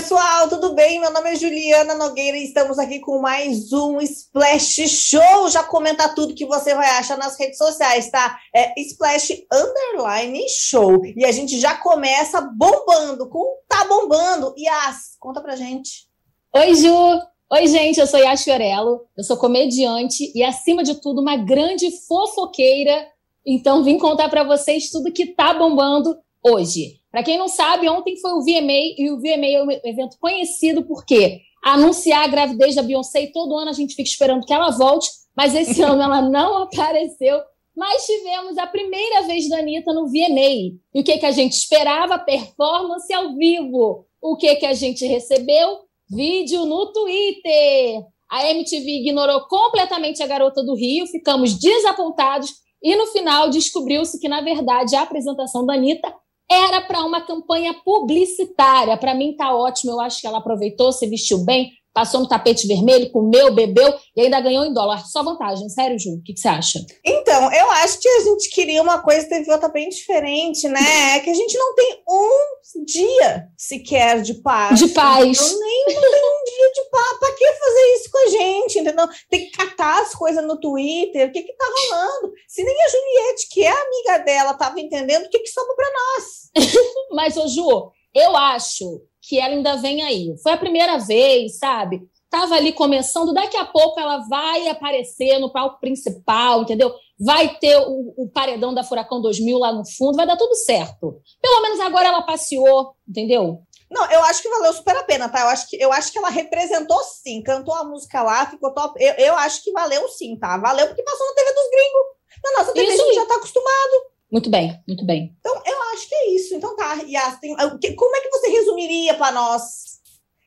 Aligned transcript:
pessoal, 0.00 0.48
tudo 0.48 0.72
bem? 0.72 0.98
Meu 0.98 1.12
nome 1.12 1.30
é 1.30 1.36
Juliana 1.36 1.94
Nogueira 1.94 2.34
e 2.34 2.44
estamos 2.44 2.78
aqui 2.78 3.00
com 3.00 3.20
mais 3.20 3.70
um 3.70 4.00
Splash 4.00 4.88
Show. 4.88 5.50
Já 5.50 5.62
comenta 5.62 6.08
tudo 6.14 6.34
que 6.34 6.46
você 6.46 6.74
vai 6.74 6.88
achar 6.92 7.18
nas 7.18 7.38
redes 7.38 7.58
sociais, 7.58 8.10
tá? 8.10 8.38
É 8.54 8.72
Splash 8.80 9.44
Underline 9.52 10.48
Show. 10.48 11.02
E 11.04 11.22
a 11.22 11.30
gente 11.30 11.60
já 11.60 11.74
começa 11.74 12.40
bombando 12.40 13.28
com 13.28 13.44
Tá 13.68 13.84
Bombando. 13.84 14.54
Yas, 14.56 15.18
conta 15.18 15.42
pra 15.42 15.54
gente. 15.54 16.08
Oi, 16.56 16.74
Ju! 16.76 17.20
Oi, 17.52 17.66
gente, 17.66 18.00
eu 18.00 18.06
sou 18.06 18.20
Yas 18.20 18.42
Fiorello, 18.42 19.02
eu 19.14 19.22
sou 19.22 19.36
comediante 19.36 20.32
e, 20.34 20.42
acima 20.42 20.82
de 20.82 20.94
tudo, 20.94 21.20
uma 21.20 21.36
grande 21.36 21.90
fofoqueira. 22.08 23.06
Então, 23.44 23.84
vim 23.84 23.98
contar 23.98 24.30
para 24.30 24.44
vocês 24.44 24.88
tudo 24.88 25.12
que 25.12 25.34
tá 25.34 25.52
bombando 25.52 26.16
hoje. 26.42 26.99
Para 27.10 27.22
quem 27.22 27.36
não 27.36 27.48
sabe, 27.48 27.88
ontem 27.88 28.16
foi 28.16 28.32
o 28.32 28.42
VMA 28.42 28.94
e 28.96 29.10
o 29.10 29.18
VMA 29.18 29.46
é 29.46 29.62
um 29.62 29.70
evento 29.84 30.16
conhecido 30.20 30.82
por 30.82 31.04
quê? 31.04 31.40
Anunciar 31.62 32.24
a 32.24 32.28
gravidez 32.28 32.74
da 32.74 32.82
Beyoncé 32.82 33.22
e 33.22 33.32
todo 33.32 33.56
ano 33.56 33.70
a 33.70 33.74
gente 33.74 33.94
fica 33.94 34.08
esperando 34.08 34.46
que 34.46 34.52
ela 34.52 34.70
volte, 34.70 35.08
mas 35.36 35.54
esse 35.54 35.82
ano 35.82 36.02
ela 36.02 36.22
não 36.22 36.62
apareceu. 36.62 37.40
Mas 37.76 38.04
tivemos 38.04 38.58
a 38.58 38.66
primeira 38.66 39.22
vez 39.22 39.48
da 39.48 39.58
Anitta 39.58 39.92
no 39.92 40.06
VMA. 40.06 40.78
E 40.94 41.00
o 41.00 41.04
que, 41.04 41.18
que 41.18 41.26
a 41.26 41.30
gente 41.30 41.52
esperava? 41.52 42.18
Performance 42.18 43.12
ao 43.12 43.34
vivo. 43.36 44.06
O 44.20 44.36
que, 44.36 44.56
que 44.56 44.66
a 44.66 44.74
gente 44.74 45.06
recebeu? 45.06 45.80
Vídeo 46.08 46.66
no 46.66 46.92
Twitter. 46.92 48.04
A 48.30 48.48
MTV 48.50 48.88
ignorou 48.88 49.40
completamente 49.48 50.22
a 50.22 50.26
garota 50.26 50.62
do 50.62 50.74
Rio, 50.74 51.06
ficamos 51.06 51.58
desapontados 51.58 52.52
e 52.82 52.94
no 52.94 53.06
final 53.08 53.50
descobriu-se 53.50 54.18
que, 54.20 54.28
na 54.28 54.40
verdade, 54.40 54.94
a 54.94 55.02
apresentação 55.02 55.66
da 55.66 55.74
Anitta 55.74 56.12
era 56.50 56.80
para 56.80 57.04
uma 57.04 57.20
campanha 57.20 57.74
publicitária. 57.84 58.96
Para 58.96 59.14
mim 59.14 59.36
tá 59.36 59.54
ótimo, 59.54 59.92
eu 59.92 60.00
acho 60.00 60.20
que 60.20 60.26
ela 60.26 60.38
aproveitou, 60.38 60.92
se 60.92 61.06
vestiu 61.06 61.44
bem, 61.44 61.70
passou 61.92 62.20
no 62.20 62.28
tapete 62.28 62.66
vermelho, 62.66 63.10
comeu, 63.10 63.54
bebeu 63.54 63.94
e 64.16 64.22
ainda 64.22 64.40
ganhou 64.40 64.64
em 64.64 64.72
dólar. 64.72 65.06
Só 65.06 65.22
vantagem, 65.22 65.68
sério, 65.68 65.98
Ju? 65.98 66.14
O 66.14 66.22
que, 66.22 66.32
que, 66.32 66.40
você 66.40 66.48
acha? 66.48 66.84
Então, 67.04 67.52
eu 67.52 67.70
acho 67.72 68.00
que 68.00 68.08
a 68.08 68.20
gente 68.20 68.50
queria 68.50 68.82
uma 68.82 68.98
coisa 69.00 69.28
teve 69.28 69.50
outra 69.50 69.68
bem 69.68 69.88
diferente, 69.88 70.68
né? 70.68 71.16
É 71.16 71.20
que 71.20 71.30
a 71.30 71.34
gente 71.34 71.56
não 71.56 71.74
tem 71.74 72.02
um 72.08 72.84
dia 72.84 73.48
sequer 73.56 74.22
de 74.22 74.34
paz. 74.34 74.78
De 74.78 74.88
paz. 74.88 75.38
Nem, 75.58 75.84
não 75.94 76.10
tem 76.10 76.22
um 76.22 76.39
de 76.72 76.84
paz. 76.90 77.18
Pra 77.18 77.32
que 77.32 77.52
fazer 77.52 77.94
isso 77.94 78.10
com 78.10 78.18
a 78.18 78.30
gente, 78.30 78.78
entendeu? 78.78 79.08
Tem 79.28 79.46
que 79.46 79.50
catar 79.50 80.02
as 80.02 80.14
coisas 80.14 80.44
no 80.44 80.58
Twitter. 80.58 81.28
O 81.28 81.32
que 81.32 81.42
que 81.42 81.52
tá 81.52 81.66
rolando? 81.66 82.32
Se 82.48 82.62
nem 82.62 82.76
a 82.82 82.88
Juliette, 82.88 83.48
que 83.50 83.62
é 83.62 83.70
amiga 83.70 84.18
dela, 84.24 84.54
tava 84.54 84.80
entendendo, 84.80 85.26
o 85.26 85.30
que 85.30 85.38
que 85.38 85.48
sobra 85.48 85.86
nós? 85.92 86.50
Mas, 87.12 87.36
ô 87.36 87.46
Ju, 87.48 87.90
eu 88.14 88.36
acho 88.36 89.02
que 89.22 89.38
ela 89.38 89.54
ainda 89.54 89.76
vem 89.76 90.02
aí. 90.02 90.34
Foi 90.42 90.52
a 90.52 90.58
primeira 90.58 90.98
vez, 90.98 91.58
sabe? 91.58 92.02
Tava 92.28 92.54
ali 92.54 92.72
começando, 92.72 93.34
daqui 93.34 93.56
a 93.56 93.64
pouco 93.64 93.98
ela 93.98 94.18
vai 94.28 94.68
aparecer 94.68 95.38
no 95.40 95.52
palco 95.52 95.80
principal, 95.80 96.62
entendeu? 96.62 96.94
Vai 97.18 97.58
ter 97.58 97.76
o, 97.76 98.14
o, 98.16 98.28
paredão 98.28 98.72
da 98.72 98.84
Furacão 98.84 99.20
2000 99.20 99.58
lá 99.58 99.72
no 99.72 99.84
fundo, 99.84 100.16
vai 100.16 100.26
dar 100.26 100.36
tudo 100.36 100.54
certo. 100.54 101.20
Pelo 101.42 101.62
menos 101.62 101.80
agora 101.80 102.06
ela 102.06 102.22
passeou, 102.22 102.94
entendeu? 103.08 103.62
Não, 103.90 104.08
eu 104.10 104.22
acho 104.24 104.40
que 104.40 104.48
valeu 104.48 104.72
super 104.72 104.96
a 104.96 105.02
pena, 105.02 105.28
tá? 105.28 105.40
Eu 105.40 105.48
acho 105.48 105.68
que, 105.68 105.76
eu 105.82 105.92
acho 105.92 106.12
que 106.12 106.18
ela 106.18 106.30
representou 106.30 107.02
sim, 107.02 107.42
cantou 107.42 107.74
a 107.74 107.84
música 107.84 108.22
lá, 108.22 108.46
ficou 108.46 108.72
top. 108.72 109.02
Eu, 109.02 109.14
eu 109.14 109.36
acho 109.36 109.64
que 109.64 109.72
valeu 109.72 110.08
sim, 110.08 110.36
tá? 110.36 110.56
Valeu 110.58 110.86
porque 110.86 111.02
passou 111.02 111.26
na 111.26 111.34
TV 111.34 111.52
dos 111.52 111.70
gringos. 111.70 112.20
Na 112.44 112.58
nossa 112.58 112.72
TV 112.72 112.86
Isso. 112.86 113.02
a 113.02 113.04
gente 113.06 113.14
já 113.16 113.26
tá 113.26 113.34
acostumado. 113.34 114.10
Muito 114.30 114.48
bem, 114.48 114.80
muito 114.86 115.04
bem. 115.04 115.36
Então, 115.40 115.60
eu 115.66 115.82
acho 115.92 116.08
que 116.08 116.14
é 116.14 116.30
isso. 116.30 116.54
Então 116.54 116.76
tá, 116.76 117.02
Yas, 117.06 117.40
tem, 117.40 117.56
como 117.96 118.16
é 118.16 118.20
que 118.20 118.30
você 118.30 118.48
resumiria 118.48 119.14
para 119.14 119.32
nós 119.32 120.00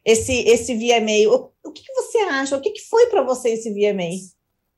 esse, 0.05 0.33
esse 0.47 0.73
VMA? 0.73 1.29
O, 1.29 1.51
o 1.67 1.71
que, 1.71 1.83
que 1.83 1.93
você 1.93 2.19
acha? 2.19 2.55
O 2.55 2.61
que, 2.61 2.71
que 2.71 2.81
foi 2.81 3.07
para 3.07 3.23
você 3.23 3.49
esse 3.49 3.69
VMA? 3.71 4.09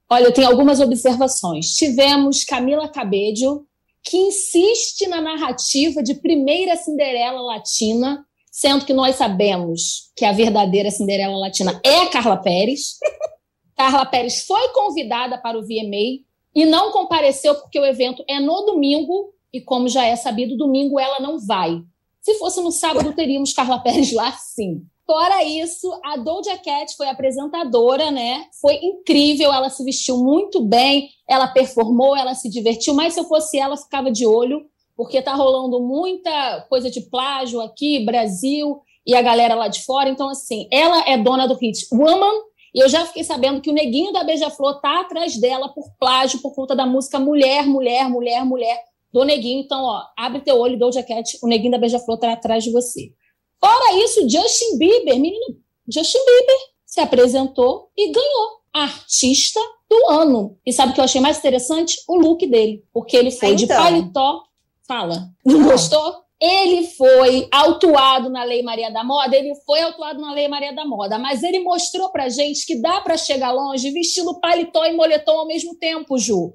Olha, 0.10 0.26
eu 0.26 0.34
tenho 0.34 0.48
algumas 0.48 0.80
observações. 0.80 1.76
Tivemos 1.76 2.44
Camila 2.44 2.90
Cabello, 2.90 3.68
que 4.04 4.18
insiste 4.18 5.08
na 5.08 5.22
narrativa 5.22 6.02
de 6.02 6.16
primeira 6.16 6.76
Cinderela 6.76 7.42
Latina, 7.42 8.26
sendo 8.56 8.86
que 8.86 8.94
nós 8.94 9.18
sabemos 9.18 10.14
que 10.16 10.24
a 10.24 10.32
verdadeira 10.32 10.90
Cinderela 10.90 11.36
Latina 11.36 11.78
é 11.84 12.04
a 12.04 12.10
Carla 12.10 12.38
Pérez. 12.38 12.98
Carla 13.76 14.06
Pérez 14.06 14.46
foi 14.46 14.70
convidada 14.70 15.38
para 15.38 15.60
o 15.60 15.62
VMA 15.62 16.24
e 16.56 16.66
não 16.66 16.90
compareceu 16.94 17.54
porque 17.56 17.78
o 17.78 17.86
evento 17.86 18.24
é 18.30 18.40
no 18.40 18.62
domingo 18.62 19.34
e 19.52 19.60
como 19.60 19.90
já 19.90 20.06
é 20.06 20.16
sabido, 20.16 20.56
domingo 20.56 20.98
ela 20.98 21.20
não 21.20 21.38
vai. 21.38 21.82
Se 22.22 22.36
fosse 22.36 22.62
no 22.62 22.72
sábado, 22.72 23.14
teríamos 23.14 23.52
Carla 23.52 23.78
Pérez 23.78 24.14
lá, 24.14 24.32
sim. 24.32 24.84
Fora 25.06 25.44
isso, 25.44 25.92
a 26.02 26.16
Doja 26.16 26.58
Cat 26.58 26.96
foi 26.96 27.10
apresentadora, 27.10 28.10
né? 28.10 28.46
Foi 28.62 28.76
incrível, 28.76 29.52
ela 29.52 29.70
se 29.70 29.84
vestiu 29.84 30.18
muito 30.24 30.64
bem, 30.64 31.10
ela 31.28 31.50
performou, 31.50 32.16
ela 32.16 32.34
se 32.34 32.50
divertiu, 32.50 32.94
mas 32.94 33.14
se 33.14 33.20
eu 33.20 33.26
fosse 33.26 33.58
ela, 33.58 33.76
ficava 33.76 34.10
de 34.10 34.26
olho, 34.26 34.66
porque 34.96 35.22
tá 35.22 35.34
rolando 35.34 35.80
muita 35.82 36.62
coisa 36.70 36.90
de 36.90 37.02
plágio 37.02 37.62
aqui, 37.62 38.06
Brasil, 38.06 38.82
e 39.06 39.14
a 39.16 39.22
galera 39.22 39.56
lá 39.56 39.68
de 39.68 39.84
fora. 39.84 40.10
Então, 40.10 40.30
assim, 40.30 40.68
ela 40.72 41.08
é 41.08 41.18
dona 41.18 41.48
do 41.48 41.56
hit 41.56 41.88
Woman, 41.92 42.34
e 42.74 42.80
eu 42.80 42.90
já 42.90 43.06
fiquei 43.06 43.24
sabendo 43.24 43.62
que 43.62 43.70
o 43.70 43.74
neguinho 43.74 44.12
da 44.12 44.24
Beija-Flor 44.24 44.82
tá 44.82 45.00
atrás 45.00 45.38
dela 45.38 45.70
por 45.70 45.86
plágio, 45.98 46.42
por 46.42 46.54
conta 46.54 46.76
da 46.76 46.86
música 46.86 47.18
Mulher, 47.18 47.66
Mulher, 47.66 48.10
Mulher, 48.10 48.44
Mulher, 48.44 48.84
do 49.14 49.24
neguinho. 49.24 49.62
Então, 49.62 49.82
ó, 49.82 50.02
abre 50.18 50.42
teu 50.42 50.60
olho, 50.60 50.78
Doja 50.78 51.02
Cat, 51.02 51.38
o 51.42 51.48
neguinho 51.48 51.72
da 51.72 51.78
Beija-Flor 51.78 52.18
tá 52.18 52.34
atrás 52.34 52.66
de 52.66 52.72
você. 52.72 53.14
Fora 53.62 53.98
isso, 54.04 54.30
Justin 54.30 54.78
Bieber, 54.78 55.20
menino, 55.20 55.58
Justin 55.88 56.18
Bieber 56.18 56.58
se 56.86 57.00
apresentou 57.00 57.90
e 57.98 58.12
ganhou 58.12 58.60
artista 58.74 59.60
do 59.90 60.10
ano. 60.10 60.58
E 60.66 60.74
sabe 60.74 60.92
o 60.92 60.96
que 60.96 61.00
eu 61.00 61.06
achei 61.06 61.22
mais 61.22 61.38
interessante? 61.38 61.96
O 62.08 62.18
look 62.18 62.46
dele, 62.46 62.84
porque 62.94 63.16
ele 63.16 63.32
foi 63.32 63.54
então. 63.54 63.56
de 63.56 63.68
paletó. 63.68 64.44
Fala, 64.88 65.30
não 65.46 65.64
gostou? 65.64 66.26
Ele 66.40 66.86
foi 66.88 67.48
autuado 67.52 68.30
na 68.30 68.44
Lei 68.44 68.62
Maria 68.62 68.92
da 68.92 69.04
Moda, 69.04 69.36
ele 69.36 69.56
foi 69.66 69.82
autuado 69.82 70.20
na 70.20 70.34
Lei 70.34 70.48
Maria 70.48 70.76
da 70.76 70.86
Moda, 70.86 71.18
mas 71.18 71.44
ele 71.44 71.60
mostrou 71.60 72.10
pra 72.10 72.30
gente 72.30 72.66
que 72.66 72.76
dá 72.76 73.00
para 73.02 73.18
chegar 73.18 73.52
longe 73.52 73.90
vestindo 73.92 74.40
paletó 74.40 74.86
e 74.86 74.94
moletom 74.94 75.40
ao 75.40 75.48
mesmo 75.48 75.76
tempo, 75.76 76.18
Ju. 76.18 76.54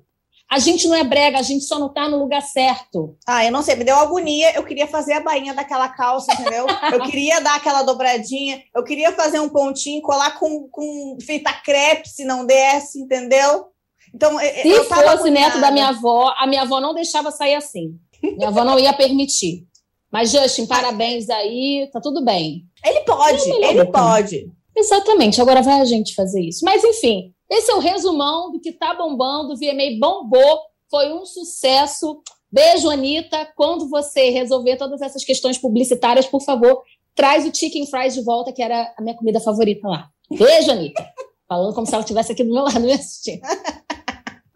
A 0.51 0.59
gente 0.59 0.89
não 0.89 0.97
é 0.97 1.05
brega, 1.05 1.39
a 1.39 1.43
gente 1.43 1.65
só 1.65 1.79
não 1.79 1.89
tá 1.89 2.09
no 2.09 2.19
lugar 2.19 2.43
certo. 2.43 3.17
Ah, 3.25 3.45
eu 3.45 3.53
não 3.53 3.63
sei, 3.63 3.77
me 3.77 3.85
deu 3.85 3.97
agonia. 3.97 4.53
Eu 4.53 4.65
queria 4.65 4.89
fazer 4.89 5.13
a 5.13 5.21
bainha 5.21 5.55
daquela 5.55 5.89
calça, 5.89 6.33
entendeu? 6.33 6.67
eu 6.93 7.05
queria 7.05 7.41
dar 7.41 7.55
aquela 7.55 7.85
dobradinha, 7.85 8.61
eu 8.75 8.83
queria 8.83 9.13
fazer 9.13 9.39
um 9.39 9.49
pontinho, 9.49 10.03
colar 10.03 10.41
com, 10.41 10.69
com 10.69 11.19
fita 11.21 11.53
crepe 11.53 12.09
se 12.09 12.25
não 12.25 12.45
desse, 12.45 13.01
entendeu? 13.01 13.67
Então, 14.13 14.39
se 14.41 14.85
fosse 14.85 15.31
neto 15.31 15.61
da 15.61 15.71
minha 15.71 15.91
avó, 15.91 16.35
a 16.37 16.45
minha 16.49 16.63
avó 16.63 16.81
não 16.81 16.95
deixava 16.95 17.31
sair 17.31 17.55
assim. 17.55 17.97
Minha 18.23 18.49
avó 18.49 18.65
não 18.65 18.79
ia 18.79 18.93
permitir. 18.93 19.67
Mas, 20.11 20.31
Justin, 20.31 20.67
parabéns 20.67 21.31
aí, 21.31 21.89
tá 21.93 22.01
tudo 22.01 22.25
bem. 22.25 22.65
Ele 22.85 23.01
pode, 23.01 23.51
é 23.51 23.71
ele 23.71 23.85
pode. 23.87 24.51
Exatamente, 24.77 25.41
agora 25.41 25.63
vai 25.63 25.81
a 25.81 25.85
gente 25.85 26.15
fazer 26.15 26.41
isso. 26.41 26.65
Mas, 26.65 26.83
enfim, 26.83 27.33
esse 27.49 27.71
é 27.71 27.75
o 27.75 27.81
resumão 27.81 28.51
do 28.51 28.61
que 28.61 28.73
tá 28.73 28.95
bombando. 28.95 29.53
O 29.53 29.57
VMA 29.57 29.99
bombou, 30.01 30.61
foi 30.91 31.13
um 31.13 31.25
sucesso. 31.25 32.23
Beijo, 32.51 32.91
Anitta. 32.91 33.49
Quando 33.57 33.89
você 33.89 34.31
resolver 34.31 34.77
todas 34.77 35.01
essas 35.01 35.25
questões 35.25 35.59
publicitárias, 35.59 36.27
por 36.27 36.43
favor, 36.43 36.83
traz 37.15 37.47
o 37.47 37.55
chicken 37.55 37.87
fries 37.87 38.15
de 38.15 38.23
volta, 38.23 38.53
que 38.53 38.63
era 38.63 38.93
a 38.97 39.03
minha 39.03 39.17
comida 39.17 39.41
favorita 39.41 39.87
lá. 39.89 40.09
Beijo, 40.31 40.71
Anitta. 40.71 41.05
Falando 41.49 41.75
como 41.75 41.87
se 41.87 41.93
ela 41.93 42.03
estivesse 42.03 42.33
aqui 42.33 42.45
do 42.45 42.55
meu 42.55 42.63
lado 42.63 42.81
me 42.81 42.93
assistindo. 42.93 43.43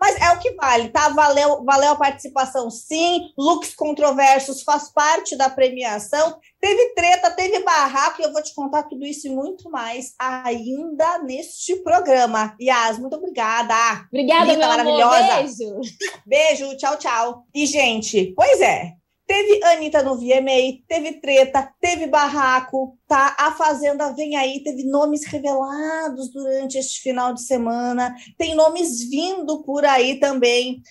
Mas 0.05 0.21
é 0.21 0.31
o 0.33 0.39
que 0.39 0.53
vale, 0.53 0.91
tá? 0.91 1.09
Valeu, 1.09 1.65
valeu 1.65 1.93
a 1.93 1.97
participação, 1.97 2.69
sim. 2.69 3.33
Looks 3.39 3.75
controversos 3.75 4.63
faz 4.63 4.93
parte 4.93 5.35
da 5.35 5.49
premiação. 5.49 6.39
Teve 6.61 6.93
treta, 6.95 7.31
teve 7.31 7.61
barraco, 7.61 8.21
e 8.21 8.25
eu 8.27 8.33
vou 8.33 8.43
te 8.43 8.55
contar 8.55 8.83
tudo 8.83 9.07
isso 9.07 9.27
e 9.27 9.31
muito 9.31 9.71
mais 9.71 10.13
ainda 10.19 11.21
neste 11.21 11.77
programa. 11.77 12.55
Yas, 12.61 12.99
muito 12.99 13.17
obrigada. 13.17 13.75
Obrigada, 14.09 14.45
Linda, 14.45 14.59
meu 14.59 14.69
maravilhosa. 14.69 15.17
Amor, 15.17 15.43
beijo. 15.43 15.81
Beijo, 16.27 16.77
tchau, 16.77 16.99
tchau. 16.99 17.47
E, 17.55 17.65
gente, 17.65 18.35
pois 18.37 18.61
é, 18.61 18.93
Teve 19.27 19.65
Anitta 19.65 20.03
no 20.03 20.17
VMA, 20.17 20.85
teve 20.87 21.21
treta, 21.21 21.73
teve 21.81 22.07
barraco, 22.07 22.99
tá? 23.09 23.35
A 23.39 23.53
Fazenda 23.53 24.13
vem 24.13 24.37
aí, 24.37 24.63
teve 24.63 24.85
nomes 24.85 25.25
revelados 25.25 26.31
durante 26.31 26.77
este 26.77 27.01
final 27.01 27.33
de 27.33 27.43
semana, 27.43 28.15
tem 28.37 28.55
nomes 28.55 29.09
vindo 29.09 29.63
por 29.63 29.85
aí 29.85 30.21
também. 30.21 30.83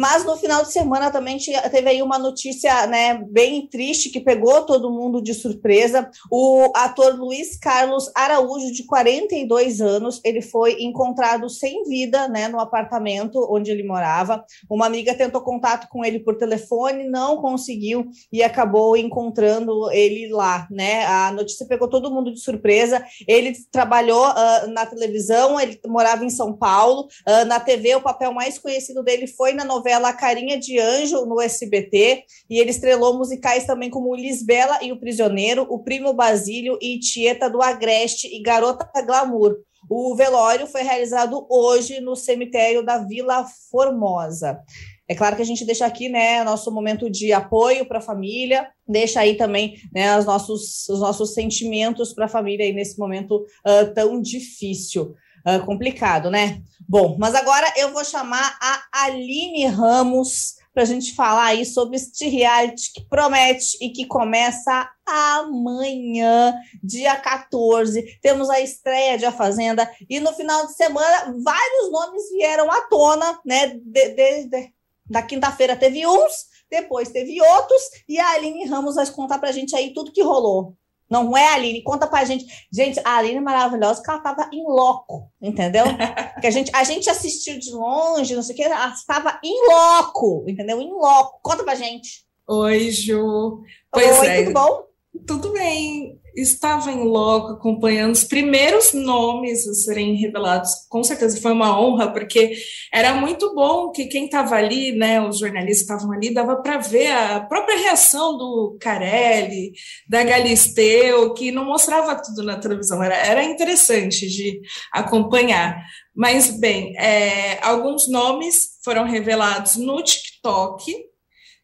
Mas 0.00 0.24
no 0.24 0.34
final 0.34 0.62
de 0.62 0.72
semana 0.72 1.10
também 1.10 1.36
teve 1.70 1.90
aí 1.90 2.00
uma 2.00 2.18
notícia 2.18 2.86
né, 2.86 3.22
bem 3.28 3.66
triste 3.66 4.08
que 4.08 4.18
pegou 4.18 4.62
todo 4.62 4.90
mundo 4.90 5.20
de 5.20 5.34
surpresa. 5.34 6.10
O 6.32 6.72
ator 6.74 7.14
Luiz 7.20 7.58
Carlos 7.58 8.10
Araújo, 8.14 8.72
de 8.72 8.84
42 8.84 9.82
anos, 9.82 10.18
ele 10.24 10.40
foi 10.40 10.80
encontrado 10.80 11.50
sem 11.50 11.84
vida 11.84 12.28
né, 12.28 12.48
no 12.48 12.58
apartamento 12.58 13.46
onde 13.50 13.70
ele 13.70 13.82
morava. 13.82 14.42
Uma 14.70 14.86
amiga 14.86 15.14
tentou 15.14 15.42
contato 15.42 15.86
com 15.90 16.02
ele 16.02 16.18
por 16.20 16.34
telefone, 16.38 17.06
não 17.06 17.36
conseguiu 17.36 18.08
e 18.32 18.42
acabou 18.42 18.96
encontrando 18.96 19.92
ele 19.92 20.32
lá. 20.32 20.66
Né? 20.70 21.04
A 21.04 21.30
notícia 21.30 21.66
pegou 21.66 21.88
todo 21.88 22.10
mundo 22.10 22.32
de 22.32 22.40
surpresa. 22.40 23.04
Ele 23.28 23.54
trabalhou 23.70 24.30
uh, 24.30 24.66
na 24.68 24.86
televisão, 24.86 25.60
ele 25.60 25.78
morava 25.86 26.24
em 26.24 26.30
São 26.30 26.54
Paulo. 26.54 27.06
Uh, 27.28 27.44
na 27.44 27.60
TV, 27.60 27.96
o 27.96 28.00
papel 28.00 28.32
mais 28.32 28.58
conhecido 28.58 29.02
dele 29.02 29.26
foi 29.26 29.52
na 29.52 29.62
novela 29.62 29.89
Carinha 30.12 30.58
de 30.58 30.78
Anjo, 30.78 31.24
no 31.26 31.40
SBT, 31.40 32.24
e 32.48 32.58
ele 32.58 32.70
estrelou 32.70 33.16
musicais 33.16 33.64
também 33.64 33.90
como 33.90 34.14
Lisbela 34.14 34.78
e 34.82 34.92
o 34.92 35.00
Prisioneiro, 35.00 35.66
O 35.68 35.82
Primo 35.82 36.12
Basílio 36.12 36.78
e 36.80 36.98
Tieta 36.98 37.48
do 37.48 37.62
Agreste 37.62 38.28
e 38.28 38.42
Garota 38.42 38.88
Glamour. 39.02 39.56
O 39.88 40.14
velório 40.14 40.66
foi 40.66 40.82
realizado 40.82 41.46
hoje 41.50 42.00
no 42.00 42.14
cemitério 42.14 42.84
da 42.84 42.98
Vila 42.98 43.44
Formosa. 43.70 44.60
É 45.08 45.14
claro 45.16 45.34
que 45.34 45.42
a 45.42 45.44
gente 45.44 45.64
deixa 45.64 45.84
aqui, 45.84 46.08
né, 46.08 46.44
nosso 46.44 46.70
momento 46.70 47.10
de 47.10 47.32
apoio 47.32 47.84
para 47.84 47.98
a 47.98 48.00
família, 48.00 48.68
deixa 48.86 49.18
aí 49.18 49.34
também, 49.34 49.74
né, 49.92 50.16
os 50.16 50.24
nossos, 50.24 50.88
os 50.88 51.00
nossos 51.00 51.34
sentimentos 51.34 52.12
para 52.12 52.26
a 52.26 52.28
família 52.28 52.64
aí 52.64 52.72
nesse 52.72 52.96
momento 52.96 53.44
uh, 53.66 53.92
tão 53.92 54.22
difícil, 54.22 55.16
uh, 55.46 55.64
complicado, 55.64 56.30
né? 56.30 56.62
Bom, 56.88 57.16
mas 57.18 57.34
agora 57.34 57.72
eu 57.76 57.92
vou 57.92 58.04
chamar 58.04 58.58
a 58.60 59.04
Aline 59.04 59.66
Ramos 59.66 60.60
para 60.72 60.82
a 60.84 60.86
gente 60.86 61.14
falar 61.14 61.46
aí 61.46 61.66
sobre 61.66 61.96
este 61.96 62.28
reality 62.28 62.92
que 62.92 63.04
promete 63.08 63.76
e 63.80 63.90
que 63.90 64.06
começa 64.06 64.88
amanhã, 65.06 66.54
dia 66.82 67.16
14. 67.16 68.18
Temos 68.22 68.48
a 68.48 68.60
estreia 68.60 69.18
de 69.18 69.24
A 69.24 69.32
Fazenda 69.32 69.90
e 70.08 70.20
no 70.20 70.32
final 70.32 70.66
de 70.66 70.74
semana 70.74 71.34
vários 71.42 71.90
nomes 71.90 72.30
vieram 72.30 72.70
à 72.70 72.82
tona, 72.82 73.40
né? 73.44 73.68
De, 73.68 74.08
de, 74.10 74.44
de, 74.44 74.74
da 75.06 75.22
quinta-feira 75.22 75.76
teve 75.76 76.06
uns, 76.06 76.46
depois 76.70 77.08
teve 77.10 77.42
outros, 77.42 77.82
e 78.08 78.18
a 78.18 78.30
Aline 78.30 78.64
Ramos 78.66 78.94
vai 78.94 79.06
contar 79.10 79.38
pra 79.38 79.50
gente 79.52 79.74
aí 79.74 79.92
tudo 79.92 80.12
que 80.12 80.22
rolou. 80.22 80.76
Não 81.10 81.36
é 81.36 81.54
Aline, 81.54 81.82
conta 81.82 82.06
pra 82.06 82.24
gente. 82.24 82.46
Gente, 82.72 83.00
a 83.04 83.16
Aline 83.16 83.38
é 83.38 83.40
maravilhosa, 83.40 83.96
porque 83.96 84.10
ela 84.10 84.20
tava 84.20 84.48
em 84.52 84.62
loco, 84.62 85.28
entendeu? 85.42 85.84
que 86.40 86.46
a 86.46 86.50
gente, 86.50 86.70
a 86.74 86.84
gente 86.84 87.10
assistiu 87.10 87.58
de 87.58 87.72
longe, 87.72 88.36
não 88.36 88.42
sei 88.42 88.54
o 88.54 88.56
que, 88.56 88.62
ela 88.62 88.88
estava 88.90 89.40
em 89.42 89.68
loco, 89.68 90.44
entendeu? 90.46 90.80
Em 90.80 90.92
loco. 90.92 91.40
Conta 91.42 91.64
pra 91.64 91.74
gente. 91.74 92.24
Oi, 92.46 92.90
Ju. 92.90 93.60
Pois 93.90 94.20
Oi, 94.20 94.26
é. 94.26 94.42
tudo 94.44 94.54
bom? 94.54 94.82
Tudo 95.26 95.52
bem 95.52 96.19
estava 96.34 96.90
em 96.90 97.02
loco 97.04 97.52
acompanhando 97.52 98.12
os 98.12 98.24
primeiros 98.24 98.92
nomes 98.92 99.66
a 99.66 99.74
serem 99.74 100.14
revelados. 100.14 100.70
Com 100.88 101.02
certeza 101.02 101.40
foi 101.40 101.52
uma 101.52 101.80
honra, 101.80 102.12
porque 102.12 102.52
era 102.92 103.14
muito 103.14 103.54
bom 103.54 103.90
que 103.90 104.06
quem 104.06 104.26
estava 104.26 104.56
ali, 104.56 104.92
né, 104.92 105.20
os 105.20 105.38
jornalistas 105.38 105.82
estavam 105.82 106.12
ali, 106.12 106.32
dava 106.32 106.56
para 106.56 106.78
ver 106.78 107.08
a 107.08 107.40
própria 107.40 107.78
reação 107.78 108.36
do 108.36 108.76
Carelli, 108.80 109.72
da 110.08 110.22
Galisteu, 110.22 111.34
que 111.34 111.52
não 111.52 111.64
mostrava 111.64 112.20
tudo 112.20 112.42
na 112.42 112.58
televisão. 112.58 113.02
Era, 113.02 113.16
era 113.16 113.44
interessante 113.44 114.28
de 114.28 114.60
acompanhar. 114.92 115.82
Mas, 116.14 116.50
bem, 116.58 116.96
é, 116.98 117.58
alguns 117.64 118.08
nomes 118.08 118.78
foram 118.84 119.04
revelados 119.04 119.76
no 119.76 120.02
TikTok, 120.02 121.09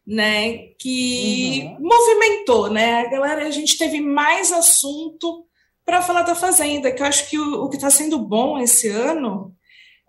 né, 0.07 0.69
que 0.79 1.63
uhum. 1.65 1.77
movimentou, 1.81 2.71
né? 2.71 3.01
A 3.01 3.09
galera, 3.09 3.45
a 3.45 3.51
gente 3.51 3.77
teve 3.77 3.99
mais 3.99 4.53
assunto 4.53 5.45
para 5.85 6.01
falar 6.01 6.21
da 6.21 6.33
Fazenda, 6.33 6.91
que 6.93 7.01
eu 7.01 7.05
acho 7.05 7.29
que 7.29 7.37
o, 7.37 7.65
o 7.65 7.69
que 7.69 7.75
está 7.75 7.89
sendo 7.89 8.17
bom 8.17 8.57
esse 8.57 8.87
ano 8.87 9.53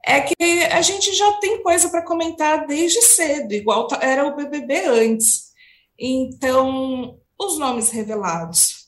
é 0.07 0.21
que 0.21 0.63
a 0.71 0.81
gente 0.83 1.13
já 1.13 1.33
tem 1.35 1.61
coisa 1.65 1.89
para 1.89 2.05
comentar 2.05 2.65
desde 2.67 3.03
cedo, 3.03 3.53
igual 3.53 3.89
era 4.01 4.25
o 4.25 4.37
BBB 4.37 4.87
antes. 4.87 5.49
Então, 5.99 7.19
os 7.37 7.59
nomes 7.59 7.91
revelados 7.91 8.87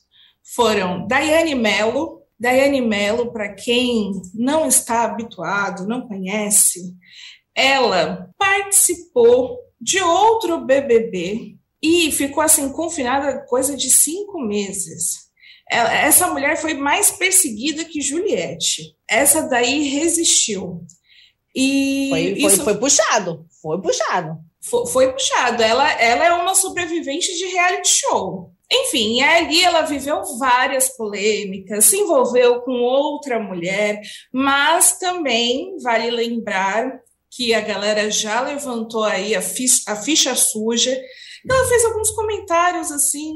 foram 0.55 1.05
Daiane 1.07 1.55
Mello. 1.55 2.21
Daiane 2.39 2.81
Mello, 2.81 3.33
para 3.33 3.53
quem 3.53 4.13
não 4.33 4.65
está 4.65 5.03
habituado, 5.03 5.85
não 5.85 6.07
conhece, 6.07 6.95
ela 7.53 8.29
participou 8.37 9.59
de 9.81 9.99
outro 10.01 10.63
BBB 10.63 11.55
e 11.81 12.11
ficou 12.11 12.43
assim 12.43 12.69
confinada 12.71 13.43
coisa 13.47 13.75
de 13.75 13.89
cinco 13.89 14.39
meses. 14.39 15.31
Essa 15.67 16.27
mulher 16.27 16.57
foi 16.57 16.73
mais 16.73 17.11
perseguida 17.11 17.85
que 17.85 18.01
Juliette. 18.01 18.93
Essa 19.09 19.41
daí 19.43 19.83
resistiu. 19.83 20.85
E 21.55 22.09
foi, 22.09 22.41
foi, 22.41 22.53
isso... 22.53 22.63
foi 22.63 22.77
puxado, 22.77 23.45
foi 23.61 23.81
puxado. 23.81 24.37
Foi, 24.61 24.85
foi, 24.87 25.13
puxado. 25.13 25.63
Ela, 25.63 25.91
ela 25.93 26.25
é 26.25 26.33
uma 26.33 26.53
sobrevivente 26.53 27.35
de 27.35 27.45
reality 27.45 27.89
show. 27.89 28.51
Enfim, 28.71 29.21
ali 29.21 29.63
ela 29.63 29.81
viveu 29.81 30.23
várias 30.37 30.89
polêmicas, 30.89 31.85
se 31.85 31.97
envolveu 31.97 32.61
com 32.61 32.71
outra 32.71 33.39
mulher, 33.39 33.99
mas 34.31 34.97
também 34.97 35.77
vale 35.81 36.09
lembrar 36.09 37.01
que 37.31 37.53
a 37.53 37.61
galera 37.61 38.11
já 38.11 38.41
levantou 38.41 39.03
aí 39.03 39.33
a 39.33 39.41
ficha, 39.41 39.83
a 39.87 39.95
ficha 39.95 40.35
suja. 40.35 40.95
Ela 41.49 41.67
fez 41.67 41.85
alguns 41.85 42.11
comentários 42.11 42.91
assim 42.91 43.33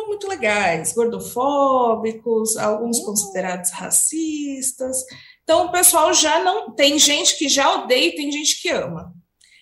não 0.00 0.08
muito 0.08 0.26
legais, 0.26 0.94
gordofóbicos, 0.94 2.56
alguns 2.56 2.98
uhum. 2.98 3.06
considerados 3.06 3.70
racistas. 3.70 5.04
Então 5.42 5.66
o 5.66 5.72
pessoal 5.72 6.12
já 6.14 6.42
não 6.42 6.74
tem 6.74 6.98
gente 6.98 7.36
que 7.36 7.48
já 7.48 7.82
odeia 7.82 8.08
e 8.08 8.14
tem 8.14 8.32
gente 8.32 8.60
que 8.60 8.70
ama. 8.70 9.12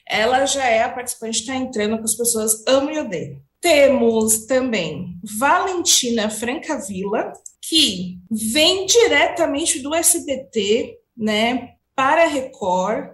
Ela 0.09 0.47
já 0.47 0.65
é 0.65 0.83
a 0.83 0.89
participante 0.89 1.41
está 1.41 1.55
entrando 1.55 1.99
com 1.99 2.05
as 2.05 2.15
pessoas 2.15 2.65
amam 2.67 2.95
e 2.95 2.99
odeiam. 2.99 3.43
Temos 3.61 4.47
também 4.47 5.19
Valentina 5.39 6.31
Francavilla, 6.31 7.33
que 7.61 8.19
vem 8.31 8.87
diretamente 8.87 9.81
do 9.81 9.95
SBT, 9.95 10.97
né? 11.17 11.75
Para 11.99 12.23
a 12.23 12.29
Record. 12.29 13.11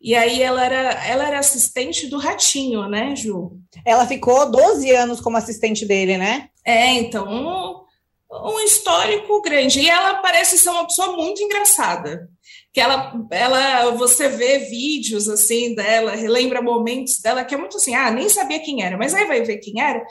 E 0.00 0.16
aí 0.16 0.42
ela 0.42 0.64
era, 0.64 1.06
ela 1.06 1.28
era 1.28 1.38
assistente 1.38 2.08
do 2.08 2.18
Ratinho, 2.18 2.88
né, 2.88 3.14
Ju? 3.14 3.52
Ela 3.84 4.04
ficou 4.04 4.50
12 4.50 4.90
anos 4.90 5.20
como 5.20 5.36
assistente 5.36 5.86
dele, 5.86 6.18
né? 6.18 6.48
É, 6.64 6.92
então, 6.94 7.24
um, 7.24 8.54
um 8.54 8.60
histórico 8.64 9.40
grande. 9.42 9.80
E 9.80 9.88
ela 9.88 10.14
parece 10.14 10.58
ser 10.58 10.70
uma 10.70 10.84
pessoa 10.84 11.16
muito 11.16 11.40
engraçada. 11.40 12.28
Que 12.72 12.80
ela, 12.80 13.14
ela, 13.30 13.90
você 13.92 14.28
vê 14.28 14.58
vídeos 14.58 15.28
assim 15.28 15.72
dela, 15.76 16.16
relembra 16.16 16.60
momentos 16.60 17.20
dela 17.20 17.44
que 17.44 17.54
é 17.54 17.58
muito 17.58 17.76
assim, 17.76 17.94
ah, 17.94 18.10
nem 18.10 18.28
sabia 18.28 18.58
quem 18.58 18.82
era, 18.82 18.98
mas 18.98 19.14
aí 19.14 19.24
vai 19.24 19.42
ver 19.42 19.58
quem 19.58 19.80
era. 19.80 20.04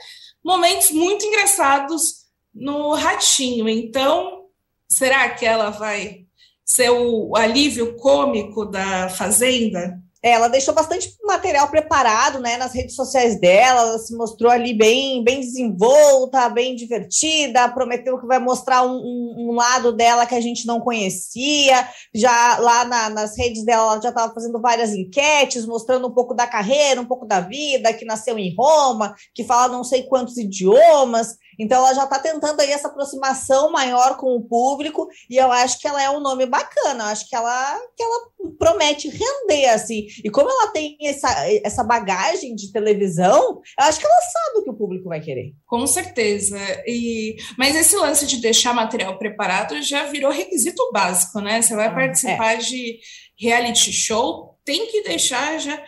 Momentos 0.44 0.90
muito 0.92 1.26
engraçados 1.26 2.24
no 2.54 2.94
Ratinho. 2.94 3.68
Então, 3.68 4.46
será 4.90 5.30
que 5.30 5.46
ela 5.46 5.70
vai 5.70 6.25
ser 6.66 6.90
o 6.90 7.36
alívio 7.36 7.96
cômico 7.96 8.66
da 8.66 9.08
Fazenda? 9.10 10.00
Ela 10.28 10.48
deixou 10.48 10.74
bastante 10.74 11.16
material 11.24 11.68
preparado, 11.68 12.40
né, 12.40 12.58
nas 12.58 12.74
redes 12.74 12.96
sociais 12.96 13.40
dela, 13.40 13.82
ela 13.82 14.00
se 14.00 14.18
mostrou 14.18 14.52
ali 14.52 14.74
bem, 14.74 15.24
bem 15.24 15.40
desenvolta, 15.40 16.50
bem 16.50 16.76
divertida, 16.76 17.70
prometeu 17.70 18.20
que 18.20 18.26
vai 18.26 18.40
mostrar 18.40 18.82
um, 18.82 18.96
um, 18.96 19.50
um 19.50 19.52
lado 19.52 19.92
dela 19.92 20.26
que 20.26 20.34
a 20.34 20.42
gente 20.42 20.66
não 20.66 20.80
conhecia, 20.80 21.88
já 22.12 22.58
lá 22.58 22.86
na, 22.86 23.10
nas 23.12 23.38
redes 23.38 23.64
dela, 23.64 23.94
ela 23.94 24.02
já 24.02 24.10
estava 24.10 24.34
fazendo 24.34 24.60
várias 24.60 24.94
enquetes, 24.94 25.64
mostrando 25.68 26.08
um 26.08 26.12
pouco 26.12 26.34
da 26.34 26.48
carreira, 26.48 27.00
um 27.00 27.06
pouco 27.06 27.28
da 27.28 27.42
vida, 27.42 27.94
que 27.94 28.04
nasceu 28.04 28.40
em 28.40 28.56
Roma, 28.58 29.14
que 29.32 29.44
fala 29.44 29.72
não 29.72 29.84
sei 29.84 30.08
quantos 30.08 30.38
idiomas, 30.38 31.38
então 31.60 31.80
ela 31.80 31.94
já 31.94 32.04
está 32.04 32.20
tentando 32.20 32.60
aí 32.60 32.72
essa 32.72 32.88
aproximação 32.88 33.72
maior 33.72 34.18
com 34.18 34.36
o 34.36 34.44
público 34.44 35.08
e 35.30 35.38
eu 35.38 35.52
acho 35.52 35.80
que 35.80 35.88
ela 35.88 36.02
é 36.02 36.10
um 36.10 36.20
nome 36.20 36.46
bacana, 36.46 37.06
eu 37.06 37.08
acho 37.08 37.28
que 37.30 37.36
ela, 37.36 37.80
que 37.96 38.04
ela 38.04 38.26
promete 38.60 39.10
render 39.10 39.68
assim. 39.70 40.08
E 40.24 40.30
como 40.30 40.50
ela 40.50 40.72
tem 40.72 40.98
essa, 41.02 41.30
essa 41.64 41.84
bagagem 41.84 42.56
de 42.56 42.72
televisão, 42.72 43.62
eu 43.80 43.86
acho 43.86 44.00
que 44.00 44.06
ela 44.06 44.22
sabe 44.22 44.60
o 44.60 44.64
que 44.64 44.70
o 44.70 44.78
público 44.78 45.10
vai 45.10 45.20
querer. 45.20 45.54
Com 45.66 45.86
certeza. 45.88 46.58
E 46.86 47.36
mas 47.58 47.76
esse 47.76 47.96
lance 47.96 48.26
de 48.26 48.38
deixar 48.38 48.74
material 48.74 49.18
preparado 49.18 49.82
já 49.82 50.06
virou 50.06 50.32
requisito 50.32 50.92
básico, 50.92 51.40
né? 51.40 51.62
Você 51.62 51.76
vai 51.76 51.88
ah, 51.88 51.94
participar 51.94 52.54
é. 52.54 52.58
de 52.58 53.00
reality 53.38 53.92
show, 53.92 54.58
tem 54.64 54.88
que 54.88 55.04
deixar 55.04 55.60
já 55.60 55.82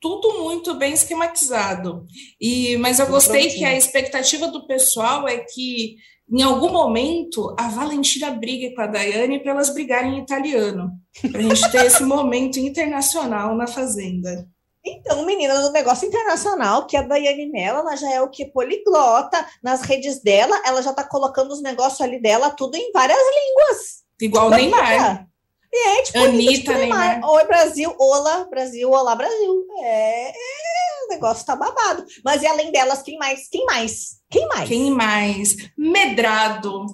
tudo 0.00 0.42
muito 0.42 0.74
bem 0.74 0.92
esquematizado. 0.92 2.06
E, 2.40 2.76
mas 2.78 2.98
eu 2.98 3.06
gostei 3.06 3.50
que 3.50 3.64
a 3.64 3.76
expectativa 3.76 4.48
do 4.48 4.66
pessoal 4.66 5.28
é 5.28 5.38
que 5.38 5.96
em 6.32 6.42
algum 6.42 6.70
momento 6.70 7.54
a 7.58 7.68
Valentina 7.68 8.30
brigue 8.30 8.74
com 8.74 8.82
a 8.82 8.86
Daiane 8.86 9.40
para 9.40 9.52
elas 9.52 9.74
brigarem 9.74 10.16
em 10.16 10.22
italiano, 10.22 10.92
para 11.30 11.40
a 11.40 11.42
gente 11.42 11.70
ter 11.70 11.86
esse 11.86 12.02
momento 12.04 12.58
internacional 12.58 13.54
na 13.56 13.66
Fazenda. 13.66 14.48
Então, 14.82 15.26
menina, 15.26 15.60
do 15.60 15.72
negócio 15.72 16.08
internacional, 16.08 16.86
que 16.86 16.96
a 16.96 17.02
Daiane 17.02 17.50
Mello, 17.50 17.80
ela 17.80 17.96
já 17.96 18.14
é 18.14 18.22
o 18.22 18.30
que? 18.30 18.46
Poliglota. 18.46 19.44
Nas 19.62 19.82
redes 19.82 20.22
dela, 20.22 20.58
ela 20.64 20.80
já 20.82 20.92
tá 20.94 21.04
colocando 21.04 21.50
os 21.50 21.62
negócios 21.62 22.00
ali 22.00 22.20
dela, 22.20 22.48
tudo 22.50 22.76
em 22.76 22.90
várias 22.90 23.18
línguas. 23.18 24.00
Igual 24.20 24.46
o 24.46 24.50
Neymar. 24.50 25.29
É, 25.72 26.02
tipo, 26.02 26.18
Anitta, 26.18 26.52
tipo 26.52 26.72
Neymar. 26.72 27.08
Neymar. 27.10 27.30
Oi, 27.30 27.44
Brasil, 27.44 27.94
olá, 27.98 28.44
Brasil, 28.50 28.90
olá, 28.90 29.14
Brasil. 29.14 29.66
É, 29.82 30.30
é, 30.30 30.34
o 31.06 31.08
negócio 31.10 31.46
tá 31.46 31.54
babado. 31.54 32.04
Mas 32.24 32.42
e 32.42 32.46
além 32.46 32.72
delas, 32.72 33.02
quem 33.02 33.16
mais? 33.16 33.48
Quem 33.48 33.64
mais? 33.66 34.20
Quem 34.28 34.48
mais? 34.48 34.68
Quem 34.68 34.90
mais? 34.90 35.56
Medrado. 35.78 36.86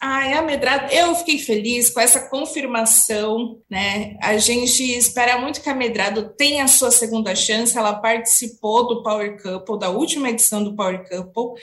Ai, 0.00 0.34
a 0.34 0.42
Medrado, 0.42 0.92
eu 0.92 1.14
fiquei 1.14 1.38
feliz 1.38 1.88
com 1.88 1.98
essa 1.98 2.28
confirmação, 2.28 3.58
né? 3.70 4.16
A 4.22 4.36
gente 4.36 4.82
espera 4.82 5.38
muito 5.38 5.62
que 5.62 5.70
a 5.70 5.74
Medrado 5.74 6.28
tenha 6.36 6.64
a 6.64 6.68
sua 6.68 6.90
segunda 6.90 7.34
chance. 7.34 7.76
Ela 7.76 7.94
participou 7.94 8.86
do 8.86 9.02
Power 9.02 9.42
Couple, 9.42 9.78
da 9.78 9.88
última 9.88 10.28
edição 10.28 10.62
do 10.62 10.76
Power 10.76 11.08
Couple. 11.08 11.58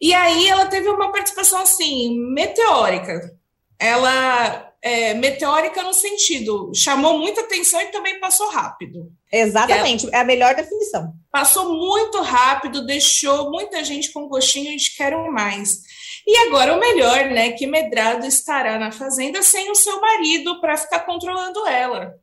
E 0.00 0.12
aí 0.12 0.48
ela 0.48 0.66
teve 0.66 0.88
uma 0.88 1.10
participação 1.10 1.60
assim, 1.60 2.18
meteórica. 2.34 3.34
Ela 3.78 4.70
é, 4.86 5.14
meteórica 5.14 5.82
no 5.82 5.92
sentido, 5.92 6.70
chamou 6.72 7.18
muita 7.18 7.40
atenção 7.40 7.80
e 7.80 7.86
também 7.86 8.20
passou 8.20 8.48
rápido. 8.48 9.10
Exatamente, 9.32 10.06
é, 10.06 10.18
é 10.18 10.20
a 10.20 10.24
melhor 10.24 10.54
definição. 10.54 11.12
Passou 11.32 11.76
muito 11.76 12.20
rápido, 12.22 12.86
deixou 12.86 13.50
muita 13.50 13.82
gente 13.82 14.12
com 14.12 14.28
gostinho 14.28 14.76
de 14.76 14.96
quero 14.96 15.32
mais. 15.32 15.80
E 16.24 16.36
agora 16.46 16.76
o 16.76 16.78
melhor, 16.78 17.24
né? 17.30 17.50
Que 17.50 17.66
Medrado 17.66 18.24
estará 18.26 18.78
na 18.78 18.92
fazenda 18.92 19.42
sem 19.42 19.72
o 19.72 19.74
seu 19.74 20.00
marido 20.00 20.60
para 20.60 20.76
ficar 20.76 21.00
controlando 21.00 21.66
ela. 21.66 22.14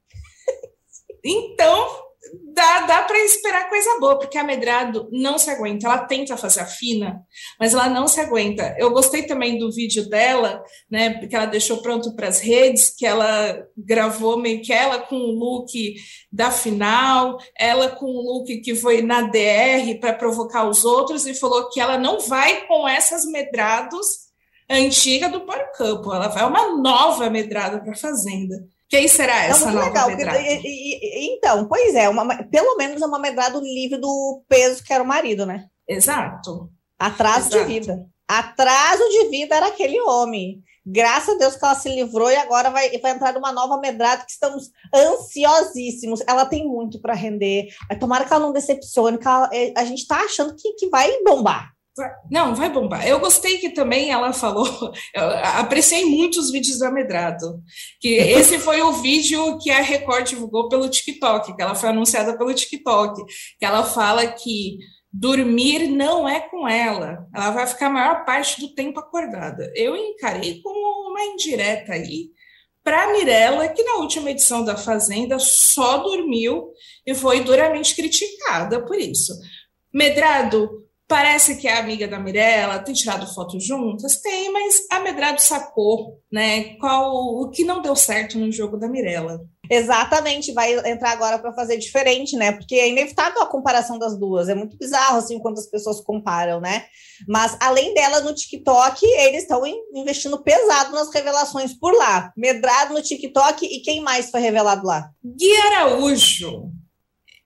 Então, 1.25 2.03
dá, 2.53 2.81
dá 2.81 3.01
para 3.03 3.19
esperar 3.25 3.69
coisa 3.69 3.99
boa, 3.99 4.17
porque 4.17 4.37
a 4.37 4.43
Medrado 4.43 5.09
não 5.11 5.37
se 5.37 5.49
aguenta. 5.49 5.85
Ela 5.85 6.05
tenta 6.05 6.37
fazer 6.37 6.61
a 6.61 6.65
fina, 6.65 7.21
mas 7.59 7.73
ela 7.73 7.89
não 7.89 8.07
se 8.07 8.19
aguenta. 8.19 8.75
Eu 8.77 8.91
gostei 8.91 9.23
também 9.23 9.57
do 9.57 9.71
vídeo 9.71 10.07
dela, 10.09 10.63
né? 10.89 11.11
Porque 11.19 11.35
ela 11.35 11.45
deixou 11.45 11.81
pronto 11.81 12.15
para 12.15 12.27
as 12.27 12.39
redes, 12.39 12.93
que 12.95 13.05
ela 13.05 13.65
gravou 13.77 14.37
meio 14.37 14.61
que 14.61 14.71
ela 14.71 14.99
com 14.99 15.15
o 15.15 15.31
look 15.31 15.71
da 16.31 16.51
final, 16.51 17.37
ela 17.57 17.89
com 17.89 18.05
o 18.05 18.21
look 18.21 18.57
que 18.61 18.75
foi 18.75 19.01
na 19.01 19.23
DR 19.23 19.99
para 19.99 20.13
provocar 20.13 20.67
os 20.67 20.85
outros, 20.85 21.25
e 21.25 21.33
falou 21.33 21.69
que 21.69 21.79
ela 21.79 21.97
não 21.97 22.19
vai 22.19 22.65
com 22.67 22.87
essas 22.87 23.25
medrados 23.25 24.23
antiga 24.69 25.29
do 25.29 25.41
Power 25.41 25.71
Campo, 25.73 26.13
ela 26.13 26.27
vai 26.29 26.45
uma 26.45 26.77
nova 26.77 27.29
medrada 27.29 27.79
para 27.79 27.91
a 27.91 27.97
Fazenda. 27.97 28.55
Quem 28.93 29.07
será 29.07 29.45
essa 29.45 29.71
nova 29.71 29.87
legal, 29.87 30.07
medrado? 30.07 30.37
E, 30.37 30.59
e, 30.63 31.35
então, 31.35 31.67
pois 31.67 31.95
é, 31.95 32.07
uma, 32.07 32.43
pelo 32.43 32.77
menos 32.77 33.01
é 33.01 33.05
uma 33.07 33.17
medrado 33.17 33.59
livre 33.59 33.97
do 33.97 34.43
peso 34.47 34.83
que 34.83 34.93
era 34.93 35.03
o 35.03 35.07
marido, 35.07 35.47
né? 35.47 35.65
Exato. 35.87 36.69
Atraso 36.99 37.47
Exato. 37.47 37.65
de 37.65 37.73
vida. 37.73 38.05
Atraso 38.27 39.03
de 39.09 39.29
vida 39.29 39.55
era 39.55 39.65
aquele 39.65 39.99
homem. 40.01 40.61
Graças 40.85 41.33
a 41.33 41.37
Deus 41.39 41.55
que 41.55 41.65
ela 41.65 41.73
se 41.73 41.89
livrou 41.89 42.29
e 42.29 42.35
agora 42.35 42.69
vai, 42.69 42.95
vai 42.99 43.13
entrar 43.13 43.33
numa 43.33 43.51
nova 43.51 43.79
medrado 43.79 44.25
que 44.25 44.31
estamos 44.31 44.69
ansiosíssimos. 44.93 46.21
Ela 46.27 46.45
tem 46.45 46.63
muito 46.67 47.01
para 47.01 47.15
render. 47.15 47.69
Tomara 47.99 48.25
que 48.25 48.31
ela 48.31 48.45
não 48.45 48.53
decepcione, 48.53 49.17
que 49.17 49.27
ela, 49.27 49.49
é, 49.51 49.73
a 49.75 49.85
gente 49.85 50.03
está 50.03 50.17
achando 50.17 50.55
que, 50.55 50.71
que 50.73 50.89
vai 50.89 51.11
bombar. 51.23 51.72
Não, 52.29 52.55
vai 52.55 52.69
bombar. 52.69 53.07
Eu 53.07 53.19
gostei 53.19 53.59
que 53.59 53.69
também 53.69 54.11
ela 54.11 54.33
falou, 54.33 54.65
apreciei 55.57 56.05
muito 56.05 56.39
os 56.39 56.51
vídeos 56.51 56.79
do 56.79 56.85
Amedrado, 56.85 57.61
que 57.99 58.09
esse 58.15 58.57
foi 58.57 58.81
o 58.81 58.93
vídeo 58.93 59.59
que 59.59 59.69
a 59.69 59.81
Record 59.81 60.27
divulgou 60.27 60.67
pelo 60.69 60.89
TikTok, 60.89 61.55
que 61.55 61.61
ela 61.61 61.75
foi 61.75 61.89
anunciada 61.89 62.37
pelo 62.37 62.53
TikTok, 62.53 63.23
que 63.59 63.65
ela 63.65 63.83
fala 63.83 64.25
que 64.27 64.77
dormir 65.11 65.87
não 65.87 66.27
é 66.27 66.39
com 66.39 66.67
ela, 66.67 67.27
ela 67.35 67.51
vai 67.51 67.67
ficar 67.67 67.85
a 67.85 67.91
maior 67.91 68.25
parte 68.25 68.59
do 68.59 68.73
tempo 68.73 68.99
acordada. 68.99 69.71
Eu 69.75 69.95
encarei 69.95 70.59
como 70.63 71.11
uma 71.11 71.23
indireta 71.25 71.93
aí 71.93 72.31
para 72.83 73.13
Mirella, 73.13 73.69
que 73.69 73.83
na 73.83 73.97
última 73.97 74.31
edição 74.31 74.65
da 74.65 74.75
Fazenda 74.75 75.37
só 75.37 75.97
dormiu 75.99 76.73
e 77.05 77.13
foi 77.13 77.41
duramente 77.41 77.95
criticada 77.95 78.83
por 78.83 78.97
isso. 78.97 79.33
Medrado, 79.93 80.83
Parece 81.13 81.57
que 81.57 81.67
é 81.67 81.77
amiga 81.77 82.07
da 82.07 82.17
Mirella, 82.17 82.79
tem 82.79 82.91
tirado 82.91 83.31
fotos 83.31 83.63
juntas? 83.63 84.19
Tem, 84.19 84.51
mas 84.51 84.87
a 84.89 84.99
Medrado 84.99 85.39
sacou, 85.39 86.19
né? 86.31 86.73
Qual 86.77 87.39
o 87.39 87.51
que 87.51 87.63
não 87.63 87.83
deu 87.83 87.95
certo 87.95 88.39
no 88.39 88.51
jogo 88.51 88.77
da 88.77 88.87
Mirella. 88.87 89.39
Exatamente, 89.69 90.51
vai 90.53 90.73
entrar 90.89 91.11
agora 91.11 91.37
para 91.37 91.53
fazer 91.53 91.77
diferente, 91.77 92.35
né? 92.35 92.53
Porque 92.53 92.73
é 92.73 92.89
inevitável 92.89 93.43
a 93.43 93.45
comparação 93.45 93.99
das 93.99 94.17
duas. 94.17 94.49
É 94.49 94.55
muito 94.55 94.75
bizarro 94.75 95.19
assim 95.19 95.37
quando 95.37 95.59
as 95.59 95.67
pessoas 95.67 96.01
comparam, 96.01 96.59
né? 96.59 96.85
Mas 97.27 97.55
além 97.61 97.93
dela 97.93 98.21
no 98.21 98.33
TikTok, 98.33 99.05
eles 99.05 99.43
estão 99.43 99.61
investindo 99.93 100.41
pesado 100.41 100.93
nas 100.93 101.13
revelações 101.13 101.77
por 101.77 101.93
lá. 101.93 102.33
Medrado 102.35 102.95
no 102.95 103.03
TikTok 103.03 103.63
e 103.63 103.83
quem 103.83 104.01
mais 104.01 104.31
foi 104.31 104.41
revelado 104.41 104.87
lá? 104.87 105.11
Gui 105.23 105.55
Araújo. 105.57 106.71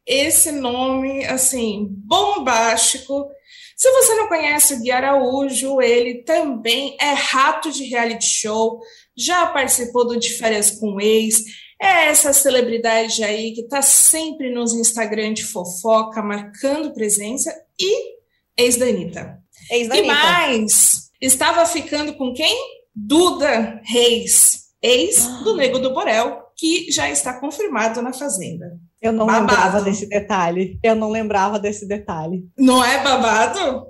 Esse 0.05 0.53
nome 0.53 1.25
assim 1.25 1.85
bombástico 1.89 3.27
se 3.77 3.91
você 3.91 4.15
não 4.15 4.27
conhece 4.27 4.73
o 4.73 4.79
Gui 4.81 4.89
Araújo, 4.89 5.79
ele 5.79 6.23
também 6.23 6.97
é 6.99 7.13
rato 7.13 7.71
de 7.71 7.83
reality 7.83 8.25
show, 8.25 8.79
já 9.15 9.45
participou 9.45 10.07
do 10.07 10.17
De 10.17 10.31
Férias 10.31 10.71
com 10.71 10.99
Ex, 10.99 11.43
é 11.79 12.07
essa 12.07 12.33
celebridade 12.33 13.23
aí 13.23 13.53
que 13.53 13.61
está 13.61 13.83
sempre 13.83 14.49
nos 14.49 14.73
Instagram 14.73 15.31
de 15.31 15.43
fofoca, 15.43 16.23
marcando 16.23 16.91
presença, 16.91 17.53
e 17.79 18.17
ex 18.57 18.77
da 18.77 18.87
Anitta. 18.87 19.37
Ex 19.71 19.87
da 19.87 19.95
e 19.95 20.07
mais, 20.07 21.11
estava 21.21 21.63
ficando 21.67 22.15
com 22.15 22.33
quem? 22.33 22.57
Duda 22.95 23.79
Reis, 23.85 24.69
ex 24.81 25.23
do 25.43 25.55
Nego 25.55 25.77
do 25.77 25.93
Borel, 25.93 26.41
que 26.57 26.91
já 26.91 27.11
está 27.11 27.39
confirmado 27.39 28.01
na 28.01 28.11
Fazenda. 28.11 28.75
Eu 29.01 29.11
não 29.11 29.25
babado. 29.25 29.41
lembrava 29.41 29.81
desse 29.81 30.07
detalhe. 30.07 30.79
Eu 30.83 30.95
não 30.95 31.09
lembrava 31.09 31.59
desse 31.59 31.87
detalhe. 31.87 32.43
Não 32.57 32.83
é 32.83 33.03
babado? 33.03 33.85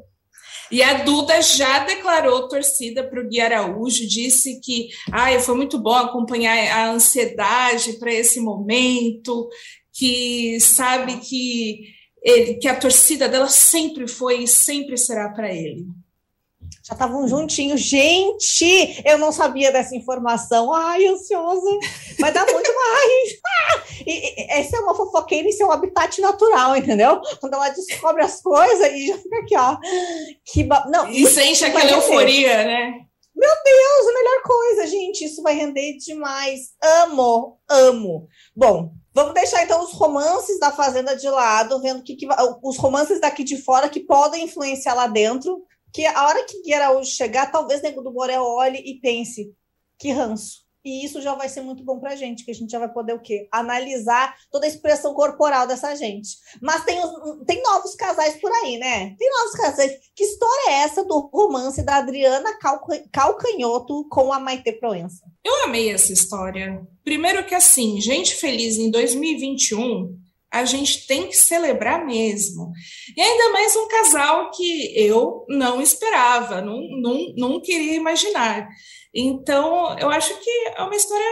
E 0.70 0.84
a 0.84 1.04
Duda 1.04 1.42
já 1.42 1.80
declarou 1.86 2.48
torcida 2.48 3.04
para 3.04 3.22
o 3.22 3.28
Gui 3.28 3.40
Araújo, 3.40 4.06
disse 4.06 4.60
que 4.60 4.90
ah, 5.12 5.40
foi 5.40 5.56
muito 5.56 5.80
bom 5.80 5.96
acompanhar 5.96 6.58
a 6.58 6.92
ansiedade 6.92 7.94
para 7.94 8.14
esse 8.14 8.42
momento, 8.42 9.48
que 9.94 10.60
sabe 10.60 11.18
que, 11.18 11.86
ele, 12.22 12.56
que 12.56 12.68
a 12.68 12.76
torcida 12.76 13.30
dela 13.30 13.48
sempre 13.48 14.08
foi 14.08 14.44
e 14.44 14.48
sempre 14.48 14.98
será 14.98 15.30
para 15.30 15.54
ele. 15.54 15.86
Já 16.88 16.94
estavam 16.94 17.28
juntinhos. 17.28 17.82
Gente, 17.82 19.02
eu 19.04 19.18
não 19.18 19.30
sabia 19.30 19.74
dessa 19.74 19.94
informação. 19.94 20.74
Ai, 20.74 21.06
ansiosa. 21.06 21.70
Vai 22.18 22.32
dar 22.32 22.46
muito 22.50 22.74
mais. 22.74 23.40
Ah, 23.46 23.84
e, 24.06 24.42
e, 24.42 24.52
essa 24.52 24.78
é 24.78 24.80
uma 24.80 24.96
fofoqueira 24.96 25.50
em 25.50 25.52
seu 25.52 25.70
habitat 25.70 26.22
natural, 26.22 26.78
entendeu? 26.78 27.20
Quando 27.42 27.56
ela 27.56 27.68
descobre 27.70 28.24
as 28.24 28.42
coisas 28.42 28.90
e 28.94 29.08
já 29.08 29.18
fica 29.18 29.38
aqui, 29.40 29.58
ó. 29.58 29.78
Que 30.46 30.64
ba... 30.64 30.86
não, 30.90 31.10
e 31.10 31.28
sente 31.28 31.66
aquela 31.66 31.92
euforia, 31.92 32.64
né? 32.64 33.02
Meu 33.36 33.52
Deus, 33.66 34.08
a 34.08 34.14
melhor 34.14 34.42
coisa, 34.44 34.88
gente. 34.88 35.26
Isso 35.26 35.44
vai 35.44 35.56
render 35.56 35.98
demais. 35.98 36.70
Amo, 36.82 37.60
amo. 37.70 38.30
Bom, 38.56 38.94
Vamos 39.14 39.34
deixar 39.34 39.64
então 39.64 39.84
os 39.84 39.94
romances 39.94 40.60
da 40.60 40.72
Fazenda 40.72 41.16
de 41.16 41.28
lado, 41.28 41.82
vendo 41.82 42.04
que, 42.04 42.16
que, 42.16 42.28
os 42.62 42.78
romances 42.78 43.20
daqui 43.20 43.44
de 43.44 43.58
fora 43.58 43.90
que 43.90 44.02
podem 44.02 44.44
influenciar 44.44 44.94
lá 44.94 45.08
dentro 45.08 45.66
que 45.98 46.06
a 46.06 46.28
hora 46.28 46.46
que 46.46 46.62
Gui 46.62 47.06
chegar, 47.06 47.52
talvez 47.52 47.82
Nego 47.82 48.04
do 48.04 48.12
Borel 48.12 48.44
olhe 48.44 48.78
e 48.86 49.00
pense, 49.02 49.52
que 49.98 50.12
ranço. 50.12 50.60
E 50.86 51.04
isso 51.04 51.20
já 51.24 51.34
vai 51.34 51.50
ser 51.50 51.62
muito 51.62 51.84
bom 51.84 52.00
para 52.00 52.12
a 52.12 52.16
gente, 52.16 52.46
que 52.46 52.52
a 52.52 52.54
gente 52.54 52.70
já 52.70 52.78
vai 52.78 52.94
poder 52.94 53.14
o 53.14 53.20
quê? 53.20 53.48
Analisar 53.52 54.36
toda 54.52 54.68
a 54.68 54.70
expressão 54.70 55.16
corporal 55.16 55.66
dessa 55.66 55.96
gente. 55.96 56.38
Mas 56.62 56.86
tem, 56.86 57.02
tem 57.48 57.64
novos 57.64 57.96
casais 57.96 58.40
por 58.40 58.52
aí, 58.52 58.78
né? 58.78 59.16
Tem 59.18 59.28
novos 59.28 59.54
casais. 59.54 59.98
Que 60.16 60.24
história 60.24 60.70
é 60.70 60.84
essa 60.84 61.04
do 61.04 61.32
romance 61.34 61.82
da 61.82 61.96
Adriana 61.96 62.56
Calcanhoto 63.12 64.08
com 64.08 64.32
a 64.32 64.40
Maite 64.40 64.74
Proença? 64.74 65.26
Eu 65.44 65.64
amei 65.64 65.92
essa 65.92 66.14
história. 66.14 66.80
Primeiro 67.04 67.44
que 67.44 67.56
assim, 67.56 68.00
gente 68.00 68.36
feliz 68.36 68.78
em 68.78 68.92
2021 68.92 70.27
a 70.52 70.66
gente 70.66 71.06
tem 71.08 71.28
que 71.28 71.36
celebrar 71.36 72.06
mesmo. 72.06 72.72
E 73.16 73.22
ainda 73.22 73.52
mais 73.52 73.76
um 73.76 73.88
casal 73.88 74.52
que 74.52 74.94
eu 74.96 75.46
não 75.50 75.82
esperava, 75.82 76.62
não, 76.62 76.82
não, 77.02 77.34
não 77.36 77.62
queria 77.62 77.96
imaginar. 77.96 78.68
Então, 79.14 79.98
eu 80.00 80.10
acho 80.10 80.40
que 80.40 80.50
é 80.76 80.82
uma 80.82 80.96
história 80.96 81.26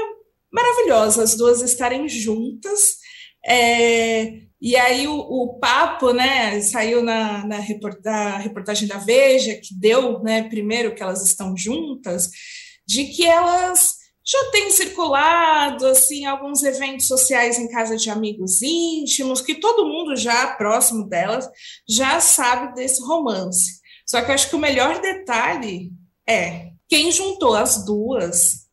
maravilhosa, 0.51 1.23
as 1.23 1.35
duas 1.35 1.61
estarem 1.61 2.07
juntas. 2.09 2.97
É, 3.45 4.45
e 4.59 4.75
aí 4.75 5.07
o, 5.07 5.15
o, 5.15 5.59
papo, 5.59 6.11
né, 6.11 6.59
saiu 6.61 7.03
na, 7.03 7.45
na 7.45 7.59
reportagem 7.59 8.87
da 8.87 8.97
Veja, 8.97 9.55
que 9.55 9.77
deu, 9.79 10.21
né, 10.23 10.49
primeiro 10.49 10.95
que 10.95 11.03
elas 11.03 11.23
estão 11.23 11.55
juntas, 11.55 12.29
de 12.87 13.05
que 13.05 13.25
elas 13.25 14.04
já 14.25 14.51
tem 14.51 14.71
circulado 14.71 15.85
assim 15.85 16.25
alguns 16.25 16.63
eventos 16.63 17.05
sociais 17.05 17.59
em 17.59 17.67
casa 17.67 17.95
de 17.95 18.09
amigos 18.09 18.61
íntimos 18.61 19.39
que 19.39 19.55
todo 19.55 19.87
mundo 19.87 20.15
já 20.15 20.47
próximo 20.55 21.07
delas 21.07 21.47
já 21.87 22.19
sabe 22.19 22.73
desse 22.73 23.01
romance. 23.03 23.79
Só 24.05 24.21
que 24.21 24.31
eu 24.31 24.35
acho 24.35 24.49
que 24.49 24.55
o 24.55 24.59
melhor 24.59 24.99
detalhe 24.99 25.91
é 26.27 26.71
quem 26.87 27.11
juntou 27.11 27.55
as 27.55 27.85
duas 27.85 28.65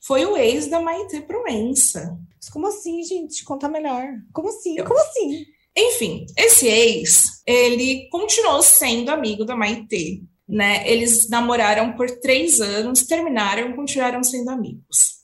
foi 0.00 0.24
o 0.24 0.36
ex 0.36 0.68
da 0.68 0.80
Maite 0.80 1.20
Proença. 1.22 2.18
Como 2.52 2.66
assim, 2.66 3.02
gente? 3.02 3.44
Conta 3.44 3.68
melhor. 3.68 4.06
Como 4.32 4.48
assim? 4.48 4.76
Como 4.76 4.98
assim? 4.98 5.44
Enfim, 5.76 6.26
esse 6.36 6.66
ex, 6.66 7.42
ele 7.46 8.08
continuou 8.10 8.62
sendo 8.62 9.10
amigo 9.10 9.44
da 9.44 9.54
Maite, 9.54 10.22
né? 10.48 10.88
Eles 10.88 11.28
namoraram 11.28 11.92
por 11.92 12.10
três 12.20 12.60
anos, 12.60 13.04
terminaram, 13.04 13.74
continuaram 13.74 14.22
sendo 14.22 14.50
amigos. 14.50 15.18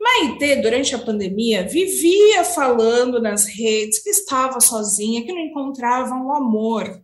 Maite, 0.00 0.56
durante 0.56 0.94
a 0.94 0.98
pandemia, 0.98 1.66
vivia 1.66 2.44
falando 2.44 3.20
nas 3.20 3.46
redes 3.46 4.00
que 4.00 4.10
estava 4.10 4.60
sozinha, 4.60 5.24
que 5.24 5.32
não 5.32 5.40
encontrava 5.40 6.14
um 6.14 6.32
amor. 6.32 7.02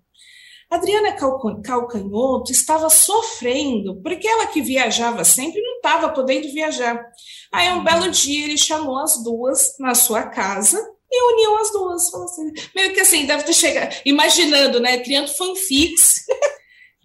Adriana 0.70 1.12
Calcanhoto 1.12 2.50
estava 2.50 2.88
sofrendo, 2.88 4.00
porque 4.02 4.26
ela 4.26 4.46
que 4.46 4.62
viajava 4.62 5.24
sempre 5.24 5.60
não 5.60 5.76
estava 5.76 6.08
podendo 6.10 6.52
viajar. 6.52 7.04
Aí, 7.52 7.70
um 7.72 7.84
belo 7.84 8.10
dia, 8.10 8.44
ele 8.44 8.58
chamou 8.58 8.98
as 8.98 9.22
duas 9.22 9.74
na 9.78 9.94
sua 9.94 10.24
casa 10.24 10.78
e 11.10 11.32
uniu 11.32 11.56
as 11.58 11.72
duas. 11.72 12.14
Assim, 12.14 12.52
meio 12.74 12.92
que 12.92 13.00
assim, 13.00 13.26
deve 13.26 13.44
ter 13.44 13.52
chegado, 13.52 13.94
imaginando, 14.04 14.80
né? 14.80 14.98
Criando 14.98 15.28
fanfics. 15.28 16.24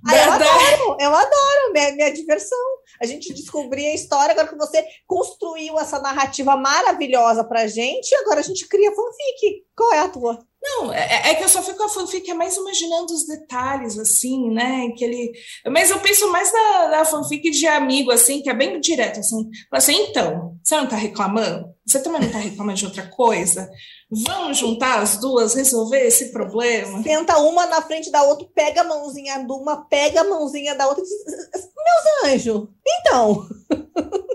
Eu 0.07 0.31
adoro, 0.31 0.49
eu 1.00 1.15
adoro, 1.15 1.74
minha, 1.74 1.91
minha 1.94 2.13
diversão. 2.13 2.58
A 3.01 3.06
gente 3.06 3.34
descobrir 3.34 3.88
a 3.88 3.96
história, 3.96 4.34
agora 4.34 4.48
que 4.48 4.58
você 4.58 4.84
construiu 5.08 5.79
essa 5.79 6.00
narrativa 6.00 6.58
maravilhosa 6.58 7.44
pra 7.44 7.68
gente, 7.68 8.13
agora 8.15 8.39
a 8.39 8.44
gente 8.44 8.68
cria 8.68 8.91
fanfic. 8.91 9.63
Qual 9.75 9.94
é 9.94 10.00
a 10.00 10.10
tua? 10.10 10.46
Não, 10.62 10.94
é, 10.94 11.29
é, 11.29 11.36
que 11.36 11.44
eu 11.44 11.48
só 11.48 11.63
fico 11.63 11.82
a 11.82 11.88
fanfic 11.89 12.29
é 12.29 12.34
mais 12.34 12.58
imaginando 12.58 13.13
os 13.13 13.25
detalhes, 13.25 13.98
assim, 13.98 14.51
né? 14.51 14.89
Que 14.98 15.06
ele... 15.06 15.32
Mas 15.68 15.89
eu 15.89 16.00
penso 16.00 16.29
mais 16.32 16.51
na, 16.51 16.89
na 16.89 17.06
fanfic 17.06 17.50
de 17.50 17.65
amigo, 17.65 18.12
assim, 18.12 18.41
que 18.41 18.50
é 18.50 18.53
bem 18.53 18.79
direto, 18.82 19.22
assim. 19.22 19.50
assim, 19.72 19.96
então, 20.10 20.58
você 20.62 20.75
não 20.75 20.86
tá 20.86 20.98
reclamando? 20.98 21.65
Você 21.88 22.03
também 22.03 22.22
não 22.22 22.29
tá 22.29 22.39
reclamando 22.39 22.77
de 22.77 22.86
outra 22.86 23.08
coisa? 23.08 23.70
Vamos 24.11 24.57
juntar 24.57 25.01
as 25.01 25.17
duas, 25.17 25.53
resolver 25.53 25.99
esse 25.99 26.31
problema? 26.31 27.03
Senta 27.03 27.37
uma 27.37 27.67
na 27.67 27.81
frente 27.81 28.11
da 28.11 28.23
outra, 28.23 28.47
pega 28.55 28.81
a 28.81 28.83
mãozinha 28.83 29.37
de 29.45 29.51
uma, 29.51 29.85
pega 29.85 30.21
a 30.21 30.23
mãozinha 30.23 30.73
da 30.73 30.87
outra 30.87 31.03
e 31.03 31.07
diz, 31.07 31.25
meus 31.53 32.33
anjos, 32.33 32.67
então... 32.87 33.47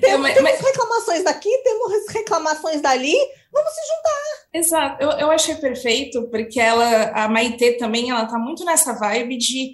Tem, 0.00 0.16
mas, 0.18 0.34
temos 0.34 0.60
reclamações 0.60 1.24
daqui, 1.24 1.50
temos 1.62 2.08
reclamações 2.08 2.80
dali, 2.80 3.14
vamos 3.52 3.72
se 3.72 3.80
juntar. 3.80 4.48
Exato, 4.52 5.02
eu, 5.02 5.10
eu 5.10 5.30
achei 5.30 5.56
perfeito, 5.56 6.28
porque 6.30 6.60
ela, 6.60 7.10
a 7.10 7.28
Maitê 7.28 7.72
também, 7.76 8.10
ela 8.10 8.26
tá 8.26 8.38
muito 8.38 8.64
nessa 8.64 8.92
vibe 8.92 9.36
de 9.36 9.72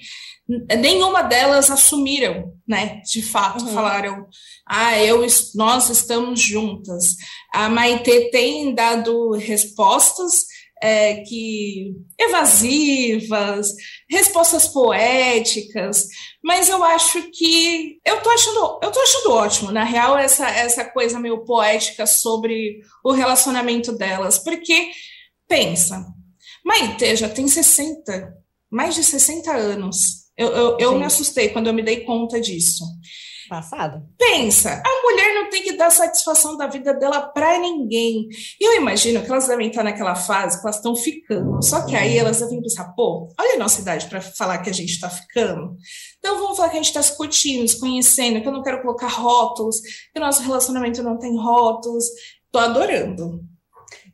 nenhuma 0.79 1.23
delas 1.23 1.71
assumiram, 1.71 2.53
né? 2.67 3.01
De 3.05 3.23
fato, 3.23 3.65
uhum. 3.65 3.73
falaram, 3.73 4.27
ah, 4.67 4.99
eu, 4.99 5.25
nós 5.55 5.89
estamos 5.89 6.41
juntas. 6.41 7.17
A 7.53 7.69
Maitê 7.69 8.31
tem 8.31 8.75
dado 8.75 9.33
respostas 9.33 10.47
é, 10.83 11.17
que 11.17 11.95
evasivas, 12.19 13.69
respostas 14.09 14.67
poéticas, 14.67 16.07
mas 16.43 16.69
eu 16.69 16.83
acho 16.83 17.31
que 17.31 17.99
eu 18.05 18.21
tô 18.23 18.31
achando, 18.31 18.81
eu 18.83 18.91
tô 18.91 19.01
achando 19.01 19.33
ótimo, 19.33 19.71
na 19.71 19.85
real, 19.85 20.17
essa, 20.17 20.49
essa 20.49 20.85
coisa 20.85 21.21
meio 21.21 21.45
poética 21.45 22.07
sobre 22.07 22.81
o 23.05 23.13
relacionamento 23.13 23.93
delas, 23.93 24.39
porque 24.39 24.91
pensa, 25.47 26.07
Maite 26.65 27.17
já 27.17 27.29
tem 27.29 27.47
60, 27.47 28.35
mais 28.71 28.95
de 28.95 29.05
60 29.05 29.53
anos. 29.53 30.20
Eu, 30.37 30.49
eu, 30.49 30.79
eu 30.79 30.99
me 30.99 31.05
assustei 31.05 31.51
quando 31.51 31.67
eu 31.67 31.75
me 31.75 31.83
dei 31.83 32.05
conta 32.05 32.41
disso. 32.41 32.85
Passada. 33.51 34.01
Pensa, 34.17 34.81
a 34.87 35.03
mulher 35.03 35.35
não 35.35 35.51
tem 35.51 35.65
que 35.65 35.73
dar 35.73 35.91
satisfação 35.91 36.57
da 36.57 36.69
vida 36.69 36.95
dela 36.95 37.21
para 37.21 37.59
ninguém. 37.59 38.29
E 38.61 38.65
eu 38.65 38.81
imagino 38.81 39.21
que 39.23 39.29
elas 39.29 39.49
devem 39.49 39.69
estar 39.69 39.83
naquela 39.83 40.15
fase 40.15 40.61
que 40.61 40.65
elas 40.65 40.77
estão 40.77 40.95
ficando. 40.95 41.61
Só 41.61 41.85
que 41.85 41.97
aí 41.97 42.17
elas 42.17 42.39
devem 42.39 42.63
pensar, 42.63 42.93
pô, 42.93 43.29
olha 43.37 43.57
a 43.57 43.59
nossa 43.59 43.81
idade 43.81 44.07
para 44.07 44.21
falar 44.21 44.59
que 44.59 44.71
a 44.71 44.73
gente 44.73 44.93
está 44.93 45.11
ficando. 45.11 45.75
Então 46.21 46.39
vamos 46.39 46.57
falar 46.57 46.69
que 46.69 46.77
a 46.77 46.81
gente 46.81 46.91
está 46.91 47.03
se 47.03 47.17
curtindo, 47.17 47.67
se 47.67 47.81
conhecendo, 47.81 48.41
que 48.41 48.47
eu 48.47 48.53
não 48.53 48.63
quero 48.63 48.83
colocar 48.83 49.09
rótulos, 49.09 49.81
que 49.81 50.19
o 50.19 50.21
nosso 50.21 50.43
relacionamento 50.43 51.03
não 51.03 51.19
tem 51.19 51.37
rótulos. 51.37 52.05
Tô 52.53 52.59
adorando. 52.61 53.50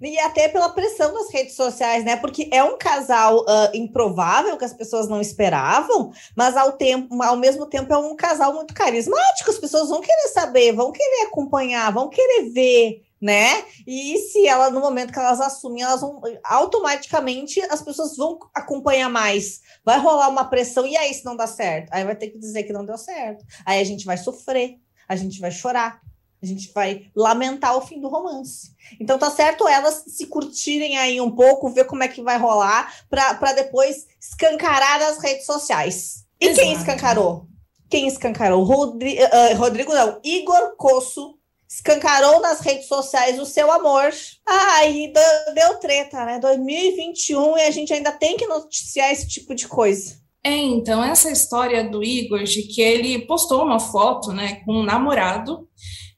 E 0.01 0.19
até 0.21 0.49
pela 0.49 0.69
pressão 0.69 1.13
das 1.13 1.31
redes 1.33 1.55
sociais, 1.55 2.05
né? 2.05 2.17
Porque 2.17 2.49
é 2.53 2.63
um 2.63 2.77
casal 2.77 3.41
uh, 3.41 3.75
improvável 3.75 4.57
que 4.57 4.65
as 4.65 4.73
pessoas 4.73 5.09
não 5.09 5.21
esperavam, 5.21 6.13
mas 6.35 6.57
ao, 6.57 6.73
tempo, 6.73 7.23
ao 7.23 7.37
mesmo 7.37 7.67
tempo 7.67 7.93
é 7.93 7.99
um 7.99 8.15
casal 8.15 8.55
muito 8.55 8.75
carismático. 8.75 9.51
As 9.51 9.59
pessoas 9.59 9.89
vão 9.89 10.01
querer 10.01 10.29
saber, 10.29 10.73
vão 10.73 10.93
querer 10.93 11.27
acompanhar, 11.27 11.93
vão 11.93 12.09
querer 12.09 12.51
ver, 12.51 13.03
né? 13.21 13.65
E 13.87 14.19
se 14.19 14.47
ela, 14.47 14.71
no 14.71 14.81
momento 14.81 15.13
que 15.13 15.19
elas 15.19 15.41
assumem, 15.41 15.83
elas 15.83 16.01
vão 16.01 16.21
automaticamente 16.45 17.61
as 17.63 17.83
pessoas 17.83 18.17
vão 18.17 18.39
acompanhar 18.55 19.09
mais. 19.09 19.61
Vai 19.85 19.99
rolar 19.99 20.29
uma 20.29 20.45
pressão, 20.45 20.87
e 20.87 20.97
aí 20.97 21.13
se 21.13 21.25
não 21.25 21.37
dá 21.37 21.47
certo? 21.47 21.93
Aí 21.93 22.05
vai 22.05 22.17
ter 22.17 22.29
que 22.29 22.39
dizer 22.39 22.65
que 22.65 22.73
não 22.73 22.85
deu 22.85 22.99
certo. 22.99 23.45
Aí 23.65 23.81
a 23.81 23.85
gente 23.85 24.05
vai 24.05 24.17
sofrer, 24.17 24.79
a 25.09 25.17
gente 25.17 25.41
vai 25.41 25.51
chorar, 25.51 26.01
a 26.47 26.49
gente 26.49 26.73
vai 26.73 27.07
lamentar 27.15 27.77
o 27.77 27.81
fim 27.81 28.01
do 28.01 28.09
romance. 28.09 28.75
Então 29.01 29.19
tá 29.19 29.31
certo 29.31 29.67
elas 29.69 30.05
se 30.07 30.27
curtirem 30.27 30.97
aí 30.97 31.21
um 31.21 31.31
pouco, 31.31 31.71
ver 31.71 31.85
como 31.85 32.03
é 32.03 32.09
que 32.09 32.23
vai 32.23 32.39
rolar, 32.39 32.95
para 33.11 33.53
depois 33.53 34.07
escancarar 34.21 35.01
nas 35.01 35.19
redes 35.19 35.45
sociais. 35.45 36.25
E 36.41 36.47
Exato. 36.47 36.61
quem 36.61 36.73
escancarou? 36.73 37.47
Quem 37.89 38.07
escancarou? 38.07 38.65
Rodri 38.65 39.19
uh, 39.19 39.57
Rodrigo 39.57 39.93
não, 39.93 40.21
Igor 40.25 40.77
Cosso 40.77 41.37
escancarou 41.69 42.41
nas 42.41 42.61
redes 42.61 42.87
sociais 42.87 43.39
o 43.39 43.45
seu 43.45 43.71
amor. 43.71 44.13
Ai, 44.47 45.13
deu, 45.13 45.55
deu 45.55 45.75
treta, 45.79 46.25
né? 46.25 46.39
2021 46.39 47.59
e 47.59 47.63
a 47.63 47.71
gente 47.71 47.93
ainda 47.93 48.13
tem 48.13 48.37
que 48.37 48.47
noticiar 48.47 49.11
esse 49.11 49.29
tipo 49.29 49.55
de 49.55 49.67
coisa. 49.67 50.17
É, 50.47 50.57
então, 50.57 51.03
essa 51.03 51.29
história 51.29 51.83
do 51.89 52.05
Igor, 52.05 52.45
de 52.45 52.63
que 52.63 52.81
ele 52.81 53.27
postou 53.27 53.65
uma 53.65 53.81
foto, 53.81 54.33
né, 54.33 54.63
com 54.65 54.75
um 54.75 54.85
namorado, 54.85 55.69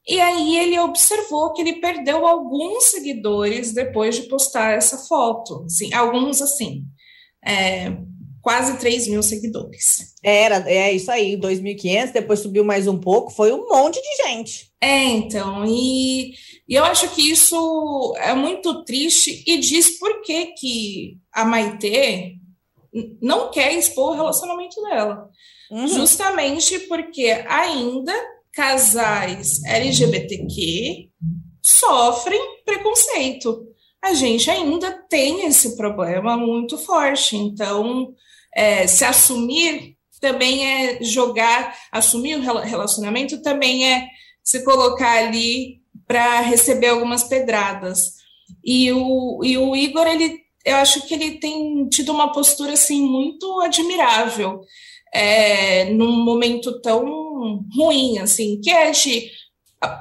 e 0.08 0.20
aí 0.20 0.58
ele 0.58 0.78
observou 0.78 1.52
que 1.52 1.60
ele 1.60 1.80
perdeu 1.80 2.26
alguns 2.26 2.84
seguidores 2.84 3.72
depois 3.72 4.16
de 4.16 4.22
postar 4.22 4.72
essa 4.72 4.96
foto. 4.96 5.64
Assim, 5.66 5.92
alguns 5.92 6.40
assim. 6.40 6.84
É, 7.46 7.96
quase 8.40 8.78
3 8.78 9.08
mil 9.08 9.22
seguidores. 9.22 10.14
Era, 10.22 10.64
é 10.70 10.90
isso 10.92 11.10
aí, 11.10 11.36
2.500, 11.36 12.12
depois 12.12 12.40
subiu 12.40 12.64
mais 12.64 12.86
um 12.86 12.98
pouco, 12.98 13.30
foi 13.30 13.52
um 13.52 13.68
monte 13.68 14.00
de 14.00 14.26
gente. 14.26 14.72
É, 14.80 15.04
então, 15.04 15.66
e, 15.66 16.32
e 16.66 16.74
eu 16.74 16.84
acho 16.84 17.08
que 17.14 17.30
isso 17.30 18.14
é 18.18 18.32
muito 18.34 18.84
triste 18.84 19.44
e 19.46 19.58
diz 19.58 19.98
por 19.98 20.22
que, 20.22 20.46
que 20.52 21.18
a 21.30 21.44
Maitê 21.44 22.36
não 23.20 23.50
quer 23.50 23.74
expor 23.74 24.12
o 24.12 24.16
relacionamento 24.16 24.80
dela. 24.82 25.28
Uhum. 25.70 25.86
Justamente 25.86 26.78
porque 26.80 27.44
ainda 27.46 28.14
casais 28.58 29.62
LGBTQ 29.62 31.10
sofrem 31.62 32.40
preconceito. 32.64 33.68
A 34.02 34.14
gente 34.14 34.50
ainda 34.50 34.90
tem 35.08 35.46
esse 35.46 35.76
problema 35.76 36.36
muito 36.36 36.76
forte. 36.76 37.36
Então, 37.36 38.12
é, 38.52 38.84
se 38.88 39.04
assumir 39.04 39.96
também 40.20 40.66
é 40.66 41.04
jogar, 41.04 41.72
assumir 41.92 42.34
o 42.34 42.40
relacionamento 42.42 43.40
também 43.42 43.92
é 43.92 44.08
se 44.42 44.64
colocar 44.64 45.12
ali 45.18 45.80
para 46.04 46.40
receber 46.40 46.88
algumas 46.88 47.22
pedradas. 47.22 48.14
E 48.64 48.90
o, 48.90 49.40
e 49.44 49.56
o 49.56 49.76
Igor, 49.76 50.04
ele, 50.04 50.36
eu 50.64 50.74
acho 50.78 51.06
que 51.06 51.14
ele 51.14 51.38
tem 51.38 51.88
tido 51.90 52.10
uma 52.10 52.32
postura 52.32 52.72
assim 52.72 53.02
muito 53.02 53.60
admirável 53.60 54.62
é, 55.12 55.86
num 55.86 56.24
momento 56.24 56.80
tão 56.80 57.64
ruim, 57.74 58.18
assim, 58.18 58.60
que 58.60 58.70
é 58.70 58.90
de 58.90 59.30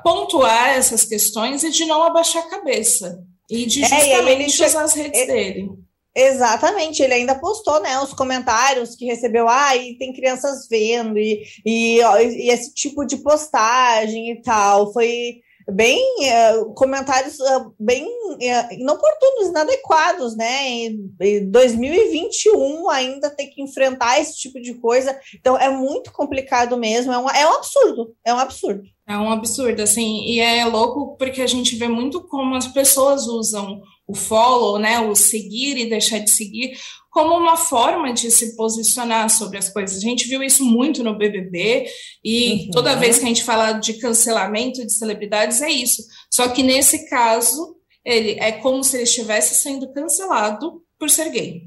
pontuar 0.04 0.70
essas 0.70 1.04
questões 1.04 1.64
e 1.64 1.70
de 1.70 1.86
não 1.86 2.04
abaixar 2.04 2.44
a 2.44 2.50
cabeça. 2.50 3.24
E 3.50 3.66
de 3.66 3.82
justamente 3.82 4.64
é, 4.64 4.68
usar 4.68 4.84
as 4.84 4.94
redes 4.94 5.22
é, 5.22 5.26
dele. 5.26 5.70
Exatamente, 6.16 7.02
ele 7.04 7.14
ainda 7.14 7.36
postou, 7.36 7.80
né, 7.80 8.00
os 8.00 8.12
comentários 8.12 8.96
que 8.96 9.06
recebeu, 9.06 9.48
ah, 9.48 9.76
e 9.76 9.98
tem 9.98 10.12
crianças 10.12 10.68
vendo, 10.68 11.18
e, 11.18 11.44
e, 11.64 12.00
e 12.00 12.50
esse 12.50 12.74
tipo 12.74 13.06
de 13.06 13.18
postagem 13.18 14.32
e 14.32 14.42
tal, 14.42 14.92
foi 14.92 15.42
bem 15.70 16.00
uh, 16.00 16.74
comentários 16.74 17.40
uh, 17.40 17.74
bem 17.80 18.06
uh, 18.06 18.74
inoportunos, 18.74 19.50
inadequados, 19.50 20.36
né? 20.36 20.70
Em, 20.70 21.14
em 21.20 21.52
2021 21.52 22.90
ainda 22.90 23.30
ter 23.30 23.48
que 23.48 23.62
enfrentar 23.62 24.20
esse 24.20 24.38
tipo 24.38 24.62
de 24.62 24.74
coisa, 24.76 25.20
então 25.36 25.58
é 25.58 25.70
muito 25.70 26.12
complicado 26.12 26.78
mesmo, 26.78 27.12
é 27.12 27.18
um, 27.18 27.30
é 27.30 27.50
um 27.50 27.56
absurdo, 27.56 28.16
é 28.24 28.34
um 28.34 28.40
absurdo. 28.40 28.84
É 29.10 29.18
um 29.18 29.32
absurdo, 29.32 29.82
assim, 29.82 30.26
e 30.26 30.40
é 30.40 30.66
louco 30.66 31.16
porque 31.18 31.42
a 31.42 31.48
gente 31.48 31.76
vê 31.78 31.88
muito 31.88 32.22
como 32.24 32.56
as 32.56 32.68
pessoas 32.68 33.26
usam 33.26 33.82
o 34.06 34.14
follow, 34.14 34.78
né, 34.80 35.00
o 35.00 35.16
seguir 35.16 35.78
e 35.78 35.90
deixar 35.90 36.20
de 36.20 36.30
seguir, 36.30 36.78
como 37.18 37.36
uma 37.36 37.58
forma 37.58 38.14
de 38.14 38.30
se 38.30 38.56
posicionar 38.56 39.28
sobre 39.32 39.58
as 39.58 39.70
coisas. 39.70 39.98
A 39.98 40.02
gente 40.02 40.28
viu 40.28 40.44
isso 40.44 40.64
muito 40.64 41.04
no 41.04 41.18
BBB 41.18 41.88
e 42.24 42.66
uhum. 42.66 42.70
toda 42.72 42.96
vez 42.96 43.18
que 43.18 43.26
a 43.26 43.28
gente 43.28 43.44
fala 43.44 43.72
de 43.72 43.96
cancelamento 43.96 44.86
de 44.86 44.94
celebridades 44.94 45.60
é 45.64 45.68
isso. 45.68 46.04
Só 46.32 46.48
que 46.50 46.62
nesse 46.62 47.10
caso, 47.10 47.76
ele 48.06 48.38
é 48.40 48.52
como 48.52 48.84
se 48.84 48.98
ele 48.98 49.04
estivesse 49.06 49.56
sendo 49.56 49.92
cancelado 49.94 50.84
por 51.00 51.10
ser 51.10 51.32
gay. 51.32 51.64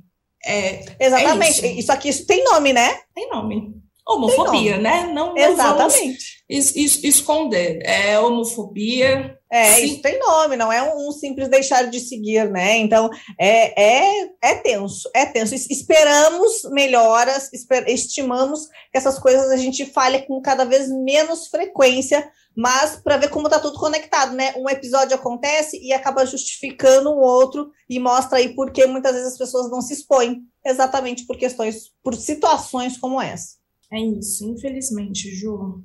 É, 0.46 0.84
Exatamente. 1.00 1.64
É 1.64 1.70
isso. 1.70 1.80
isso 1.80 1.92
aqui 1.92 2.10
isso 2.10 2.26
tem 2.26 2.44
nome, 2.44 2.72
né? 2.72 3.00
Tem 3.12 3.28
nome. 3.28 3.74
Homofobia, 4.06 4.78
né? 4.78 5.10
Não, 5.12 5.34
não 5.34 5.36
Exatamente. 5.36 6.44
Es, 6.48 6.76
es, 6.76 7.02
esconder. 7.02 7.80
É 7.82 8.20
homofobia. 8.20 9.36
É, 9.52 9.74
Sim. 9.74 9.84
isso 9.84 10.02
tem 10.02 10.16
nome, 10.20 10.56
não 10.56 10.72
é 10.72 10.80
um, 10.80 11.08
um, 11.08 11.12
simples 11.12 11.48
deixar 11.48 11.90
de 11.90 11.98
seguir, 11.98 12.48
né? 12.52 12.76
Então, 12.76 13.10
é, 13.36 13.82
é, 13.82 14.30
é 14.40 14.54
tenso, 14.54 15.10
é 15.12 15.26
tenso. 15.26 15.54
Esperamos 15.54 16.62
melhoras, 16.70 17.52
esper, 17.52 17.84
estimamos 17.88 18.68
que 18.92 18.96
essas 18.96 19.18
coisas 19.18 19.50
a 19.50 19.56
gente 19.56 19.84
fale 19.86 20.20
com 20.22 20.40
cada 20.40 20.64
vez 20.64 20.88
menos 20.88 21.48
frequência, 21.48 22.30
mas 22.56 22.94
para 23.02 23.16
ver 23.16 23.28
como 23.28 23.48
está 23.48 23.58
tudo 23.58 23.76
conectado, 23.76 24.34
né? 24.34 24.54
Um 24.56 24.68
episódio 24.68 25.16
acontece 25.16 25.80
e 25.82 25.92
acaba 25.92 26.24
justificando 26.24 27.10
o 27.10 27.18
outro 27.18 27.72
e 27.88 27.98
mostra 27.98 28.38
aí 28.38 28.54
por 28.54 28.70
que 28.70 28.86
muitas 28.86 29.14
vezes 29.14 29.32
as 29.32 29.38
pessoas 29.38 29.68
não 29.68 29.82
se 29.82 29.94
expõem, 29.94 30.42
exatamente 30.64 31.26
por 31.26 31.36
questões, 31.36 31.90
por 32.04 32.14
situações 32.14 32.96
como 32.96 33.20
essa. 33.20 33.58
É 33.92 33.98
isso, 33.98 34.48
infelizmente, 34.48 35.28
Ju. 35.34 35.82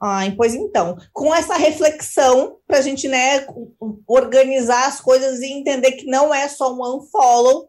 Ai, 0.00 0.32
pois 0.36 0.54
então, 0.54 0.96
com 1.12 1.34
essa 1.34 1.56
reflexão, 1.56 2.56
para 2.66 2.78
a 2.78 2.82
gente 2.82 3.08
né, 3.08 3.46
organizar 4.06 4.86
as 4.86 5.00
coisas 5.00 5.40
e 5.40 5.52
entender 5.52 5.92
que 5.92 6.06
não 6.06 6.32
é 6.32 6.48
só 6.48 6.72
um 6.72 6.96
unfollow. 6.96 7.66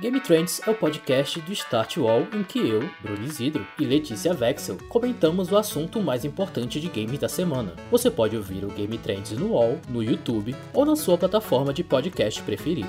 Game 0.00 0.20
Trends 0.20 0.60
é 0.64 0.70
o 0.70 0.74
podcast 0.76 1.40
do 1.40 1.52
Start 1.52 1.96
Wall 1.96 2.28
em 2.32 2.44
que 2.44 2.60
eu, 2.60 2.88
Bruno 3.02 3.24
Isidro 3.24 3.66
e 3.80 3.84
Letícia 3.84 4.32
Vexel 4.32 4.78
comentamos 4.88 5.50
o 5.50 5.56
assunto 5.56 6.00
mais 6.00 6.24
importante 6.24 6.80
de 6.80 6.88
games 6.88 7.18
da 7.18 7.28
semana. 7.28 7.74
Você 7.90 8.08
pode 8.08 8.36
ouvir 8.36 8.64
o 8.64 8.68
Game 8.68 8.96
Trends 8.96 9.32
no 9.32 9.54
Wall, 9.54 9.80
no 9.88 10.00
YouTube 10.00 10.54
ou 10.72 10.84
na 10.84 10.94
sua 10.94 11.18
plataforma 11.18 11.74
de 11.74 11.82
podcast 11.82 12.40
preferida. 12.44 12.88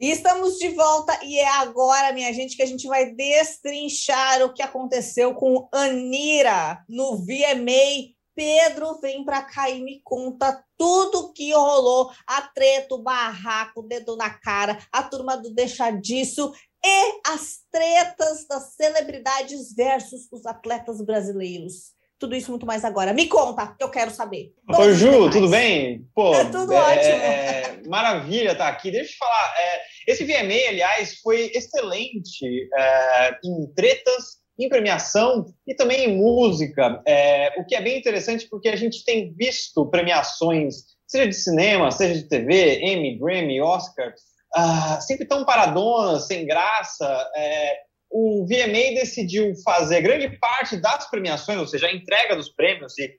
E 0.00 0.10
estamos 0.10 0.56
de 0.56 0.70
volta 0.70 1.20
e 1.22 1.38
é 1.38 1.46
agora, 1.58 2.10
minha 2.14 2.32
gente, 2.32 2.56
que 2.56 2.62
a 2.62 2.66
gente 2.66 2.88
vai 2.88 3.12
destrinchar 3.12 4.42
o 4.42 4.54
que 4.54 4.62
aconteceu 4.62 5.34
com 5.34 5.68
Anira 5.70 6.82
no 6.88 7.18
VMA. 7.18 8.14
Pedro, 8.34 8.98
vem 9.02 9.22
para 9.22 9.42
cá 9.42 9.68
e 9.68 9.82
me 9.82 10.00
conta 10.02 10.64
tudo 10.78 11.30
que 11.34 11.52
rolou, 11.52 12.10
a 12.26 12.40
treta, 12.40 12.94
o 12.94 13.02
barraco, 13.02 13.80
o 13.80 13.82
dedo 13.82 14.16
na 14.16 14.30
cara, 14.30 14.78
a 14.90 15.02
turma 15.02 15.36
do 15.36 15.52
deixa 15.52 15.90
disso 15.90 16.50
e 16.82 17.20
as 17.26 17.58
tretas 17.70 18.46
das 18.48 18.72
celebridades 18.72 19.74
versus 19.74 20.26
os 20.32 20.46
atletas 20.46 21.02
brasileiros. 21.02 21.92
Tudo 22.18 22.34
isso 22.34 22.50
muito 22.50 22.64
mais 22.64 22.86
agora. 22.86 23.12
Me 23.12 23.26
conta, 23.26 23.74
que 23.78 23.84
eu 23.84 23.90
quero 23.90 24.10
saber. 24.10 24.54
Oi, 24.78 24.94
Ju, 24.94 25.30
tudo 25.30 25.48
bem? 25.48 26.06
Pô, 26.14 26.34
é 26.34 26.44
tudo 26.46 26.72
é, 26.72 26.80
ótimo. 26.80 27.69
Maravilha 27.90 28.52
estar 28.52 28.64
tá 28.64 28.68
aqui. 28.70 28.90
Deixa 28.90 29.10
eu 29.10 29.12
te 29.12 29.18
falar. 29.18 29.54
É, 29.58 29.80
esse 30.06 30.24
VMA, 30.24 30.68
aliás, 30.68 31.18
foi 31.20 31.50
excelente 31.54 32.68
é, 32.78 33.38
em 33.44 33.74
tretas, 33.74 34.40
em 34.58 34.68
premiação 34.68 35.44
e 35.66 35.74
também 35.74 36.04
em 36.04 36.16
música. 36.16 37.02
É, 37.06 37.60
o 37.60 37.66
que 37.66 37.74
é 37.74 37.82
bem 37.82 37.98
interessante 37.98 38.46
porque 38.48 38.68
a 38.68 38.76
gente 38.76 39.04
tem 39.04 39.34
visto 39.34 39.90
premiações, 39.90 40.76
seja 41.06 41.26
de 41.26 41.34
cinema, 41.34 41.90
seja 41.90 42.14
de 42.14 42.28
TV, 42.28 42.80
Emmy, 42.80 43.18
Grammy, 43.18 43.60
Oscar, 43.60 44.14
uh, 44.56 45.02
sempre 45.02 45.26
tão 45.26 45.44
paradonas, 45.44 46.26
sem 46.26 46.46
graça. 46.46 47.30
É, 47.34 47.76
o 48.10 48.44
VMA 48.46 48.94
decidiu 48.94 49.52
fazer 49.64 50.02
grande 50.02 50.28
parte 50.38 50.76
das 50.76 51.08
premiações, 51.10 51.58
ou 51.58 51.66
seja, 51.66 51.86
a 51.86 51.92
entrega 51.92 52.36
dos 52.36 52.50
prêmios 52.50 52.98
e 52.98 53.10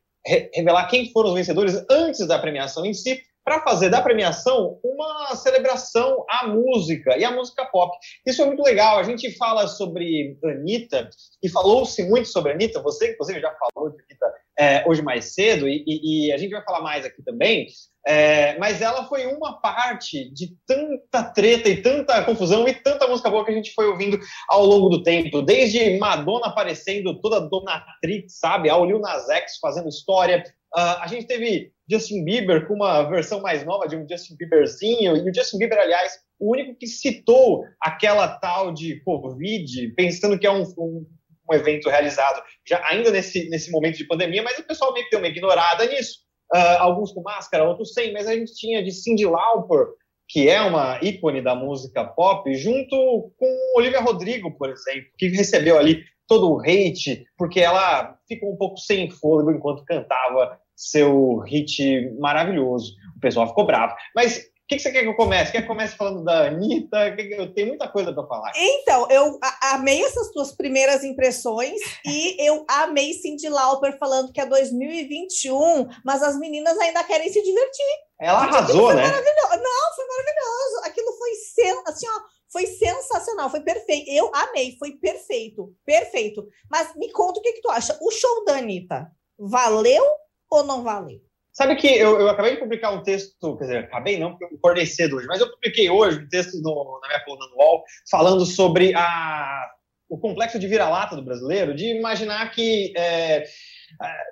revelar 0.54 0.88
quem 0.88 1.12
foram 1.12 1.30
os 1.30 1.36
vencedores 1.36 1.84
antes 1.90 2.28
da 2.28 2.38
premiação 2.38 2.86
em 2.86 2.94
si, 2.94 3.20
para 3.44 3.62
fazer 3.62 3.90
da 3.90 4.02
premiação 4.02 4.80
uma 4.84 5.36
celebração 5.36 6.26
à 6.30 6.48
música 6.48 7.18
e 7.18 7.24
à 7.24 7.32
música 7.32 7.66
pop. 7.66 7.96
Isso 8.26 8.42
é 8.42 8.46
muito 8.46 8.62
legal. 8.62 9.00
A 9.00 9.04
gente 9.04 9.36
fala 9.38 9.68
sobre 9.68 10.38
Anitta, 10.44 11.10
e 11.42 11.50
falou-se 11.50 12.04
muito 12.04 12.28
sobre 12.28 12.52
Anitta, 12.52 12.82
você, 12.82 13.12
inclusive, 13.12 13.40
já 13.40 13.54
falou 13.56 13.90
de 13.90 13.98
Anitta 14.04 14.34
é, 14.60 14.84
hoje 14.88 15.02
mais 15.02 15.34
cedo, 15.34 15.68
e, 15.68 15.84
e, 15.88 16.28
e, 16.28 16.32
a 16.32 16.38
gente 16.38 16.52
vai 16.52 16.64
falar 16.64 16.82
mais 16.82 17.06
aqui 17.06 17.24
também. 17.24 17.68
É, 18.06 18.58
mas 18.58 18.82
ela 18.82 19.06
foi 19.06 19.28
uma 19.28 19.62
parte 19.62 20.32
de 20.34 20.56
tanta 20.66 21.24
treta 21.24 21.70
e 21.70 21.82
tanta 21.82 22.24
confusão 22.24 22.68
e 22.68 22.74
tanta 22.74 23.08
música 23.08 23.30
boa 23.30 23.46
que 23.46 23.52
a 23.52 23.56
gente 23.56 23.74
foi 23.74 23.88
ouvindo 23.88 24.20
ao 24.50 24.66
longo 24.66 24.90
do 24.90 25.04
tempo. 25.04 25.42
Desde 25.42 25.98
Madonna 26.00 26.48
aparecendo 26.48 27.20
toda 27.22 27.42
donatrix, 27.42 28.40
sabe? 28.40 28.70
Ao 28.70 28.86
Lil 28.86 29.00
Nas 29.00 29.30
X 29.30 29.58
fazendo 29.60 29.90
história. 29.90 30.44
Uh, 30.76 30.98
a 31.02 31.08
gente 31.08 31.28
teve 31.28 31.72
Justin 31.92 32.24
Bieber 32.24 32.68
com 32.68 32.76
uma 32.76 33.04
versão 33.04 33.42
mais 33.42 33.66
nova 33.66 33.88
de 33.88 33.96
um 33.96 34.08
Justin 34.08 34.36
Bieberzinho. 34.38 35.18
E 35.18 35.30
o 35.30 35.34
Justin 35.34 35.58
Bieber, 35.58 35.80
aliás, 35.80 36.14
o 36.40 36.52
único 36.52 36.76
que 36.76 36.88
citou 36.88 37.66
aquela 37.82 38.28
tal 38.28 38.72
de 38.74 39.02
Covid, 39.04 39.94
pensando 39.96 40.40
que 40.40 40.48
é 40.48 40.52
um, 40.52 40.64
um 40.78 41.06
um 41.52 41.56
evento 41.56 41.90
realizado 41.90 42.42
já 42.68 42.82
ainda 42.88 43.12
nesse, 43.12 43.50
nesse 43.50 43.72
momento 43.72 43.98
de 43.98 44.08
pandemia, 44.08 44.42
mas 44.42 44.58
o 44.58 44.64
pessoal 44.64 44.94
meio 44.94 45.06
que 45.06 45.12
deu 45.12 45.20
uma 45.20 45.28
ignorada 45.28 45.86
nisso. 45.86 46.20
Uh, 46.54 46.80
alguns 46.80 47.14
com 47.14 47.22
máscara, 47.22 47.64
outros 47.64 47.94
sem, 47.94 48.12
mas 48.12 48.28
a 48.28 48.34
gente 48.34 48.54
tinha 48.56 48.84
de 48.84 48.92
Cyndi 48.92 49.26
Lauper, 49.26 49.88
que 50.28 50.50
é 50.50 50.62
uma 50.62 51.00
ícone 51.02 51.42
da 51.42 51.56
música 51.56 52.04
pop, 52.04 52.54
junto 52.56 53.32
com 53.38 53.78
Olivia 53.78 54.02
Rodrigo, 54.02 54.52
por 54.58 54.70
exemplo, 54.70 55.10
que 55.18 55.30
recebeu 55.30 55.78
ali 55.78 56.04
todo 56.28 56.52
o 56.52 56.60
hate, 56.62 57.26
porque 57.38 57.62
ela 57.62 58.18
ficou 58.28 58.54
um 58.54 58.58
pouco 58.58 58.78
sem 58.78 59.10
fôlego 59.10 59.52
enquanto 59.52 59.86
cantava 59.86 60.58
seu 60.82 61.40
hit 61.40 62.12
maravilhoso. 62.20 62.94
O 63.16 63.20
pessoal 63.20 63.48
ficou 63.48 63.66
bravo. 63.66 63.96
Mas 64.16 64.52
que, 64.72 64.78
que 64.78 64.84
você 64.84 64.92
quer 64.92 65.02
que 65.02 65.10
eu 65.10 65.16
comece? 65.16 65.52
Quer 65.52 65.60
que 65.60 65.64
eu 65.66 65.68
comece 65.76 65.98
falando 65.98 66.24
da 66.24 66.48
Anitta? 66.48 67.10
Eu 67.18 67.54
tenho 67.54 67.68
muita 67.68 67.90
coisa 67.90 68.14
para 68.14 68.26
falar. 68.26 68.54
Então, 68.56 69.06
eu 69.10 69.38
amei 69.64 70.02
essas 70.02 70.32
tuas 70.32 70.56
primeiras 70.56 71.04
impressões 71.04 71.80
e 72.06 72.42
eu 72.42 72.66
amei 72.70 73.14
Cindy 73.14 73.50
Lauper 73.50 73.98
falando 73.98 74.32
que 74.32 74.40
é 74.40 74.46
2021, 74.46 75.88
mas 76.06 76.24
as 76.24 76.38
meninas 76.38 76.78
ainda 76.80 77.04
querem 77.04 77.30
se 77.30 77.44
divertir. 77.44 77.86
Ela 78.20 78.40
arrasou, 78.40 78.94
né? 78.94 79.02
Maravilhoso. 79.02 79.62
Não, 79.62 79.96
foi 79.96 80.06
maravilhoso. 80.08 80.86
Aquilo 80.86 81.12
foi 81.18 81.32
sen... 81.36 81.84
assim, 81.88 82.08
ó, 82.08 82.22
foi 82.50 82.66
sensacional, 82.68 83.50
foi 83.50 83.62
perfeito. 83.62 84.10
Eu 84.10 84.32
amei, 84.34 84.78
foi 84.80 84.94
perfeito, 84.94 85.74
perfeito. 85.86 86.48
Mas 86.70 86.96
me 86.96 87.12
conta 87.12 87.40
o 87.40 87.44
que, 87.44 87.54
que 87.54 87.62
tu 87.62 87.70
acha. 87.70 87.98
O 88.02 88.10
show 88.10 88.46
da 88.46 88.58
Anitta 88.58 89.12
valeu 89.38 90.06
ou 90.52 90.64
não 90.64 90.84
valeu? 90.84 91.20
Sabe 91.54 91.76
que 91.76 91.88
eu, 91.88 92.20
eu 92.20 92.30
acabei 92.30 92.54
de 92.54 92.60
publicar 92.60 92.92
um 92.92 93.04
texto, 93.04 93.58
quer 93.58 93.66
dizer, 93.66 93.78
acabei 93.80 94.18
não, 94.18 94.32
porque 94.32 94.46
eu 94.46 94.58
acordei 94.58 94.86
cedo 94.86 95.18
hoje, 95.18 95.28
mas 95.28 95.42
eu 95.42 95.52
publiquei 95.52 95.90
hoje 95.90 96.20
um 96.20 96.30
texto 96.30 96.62
no, 96.62 97.00
na 97.02 97.08
minha 97.10 97.24
coluna 97.26 97.46
UOL 97.58 97.84
falando 98.10 98.46
sobre 98.46 98.94
a, 98.96 99.68
o 100.10 100.18
complexo 100.18 100.58
de 100.58 100.68
vira-lata 100.68 101.16
do 101.16 101.24
brasileiro, 101.24 101.76
de 101.76 101.88
imaginar 101.88 102.52
que 102.52 102.94
é, 102.96 103.44
é 103.44 103.46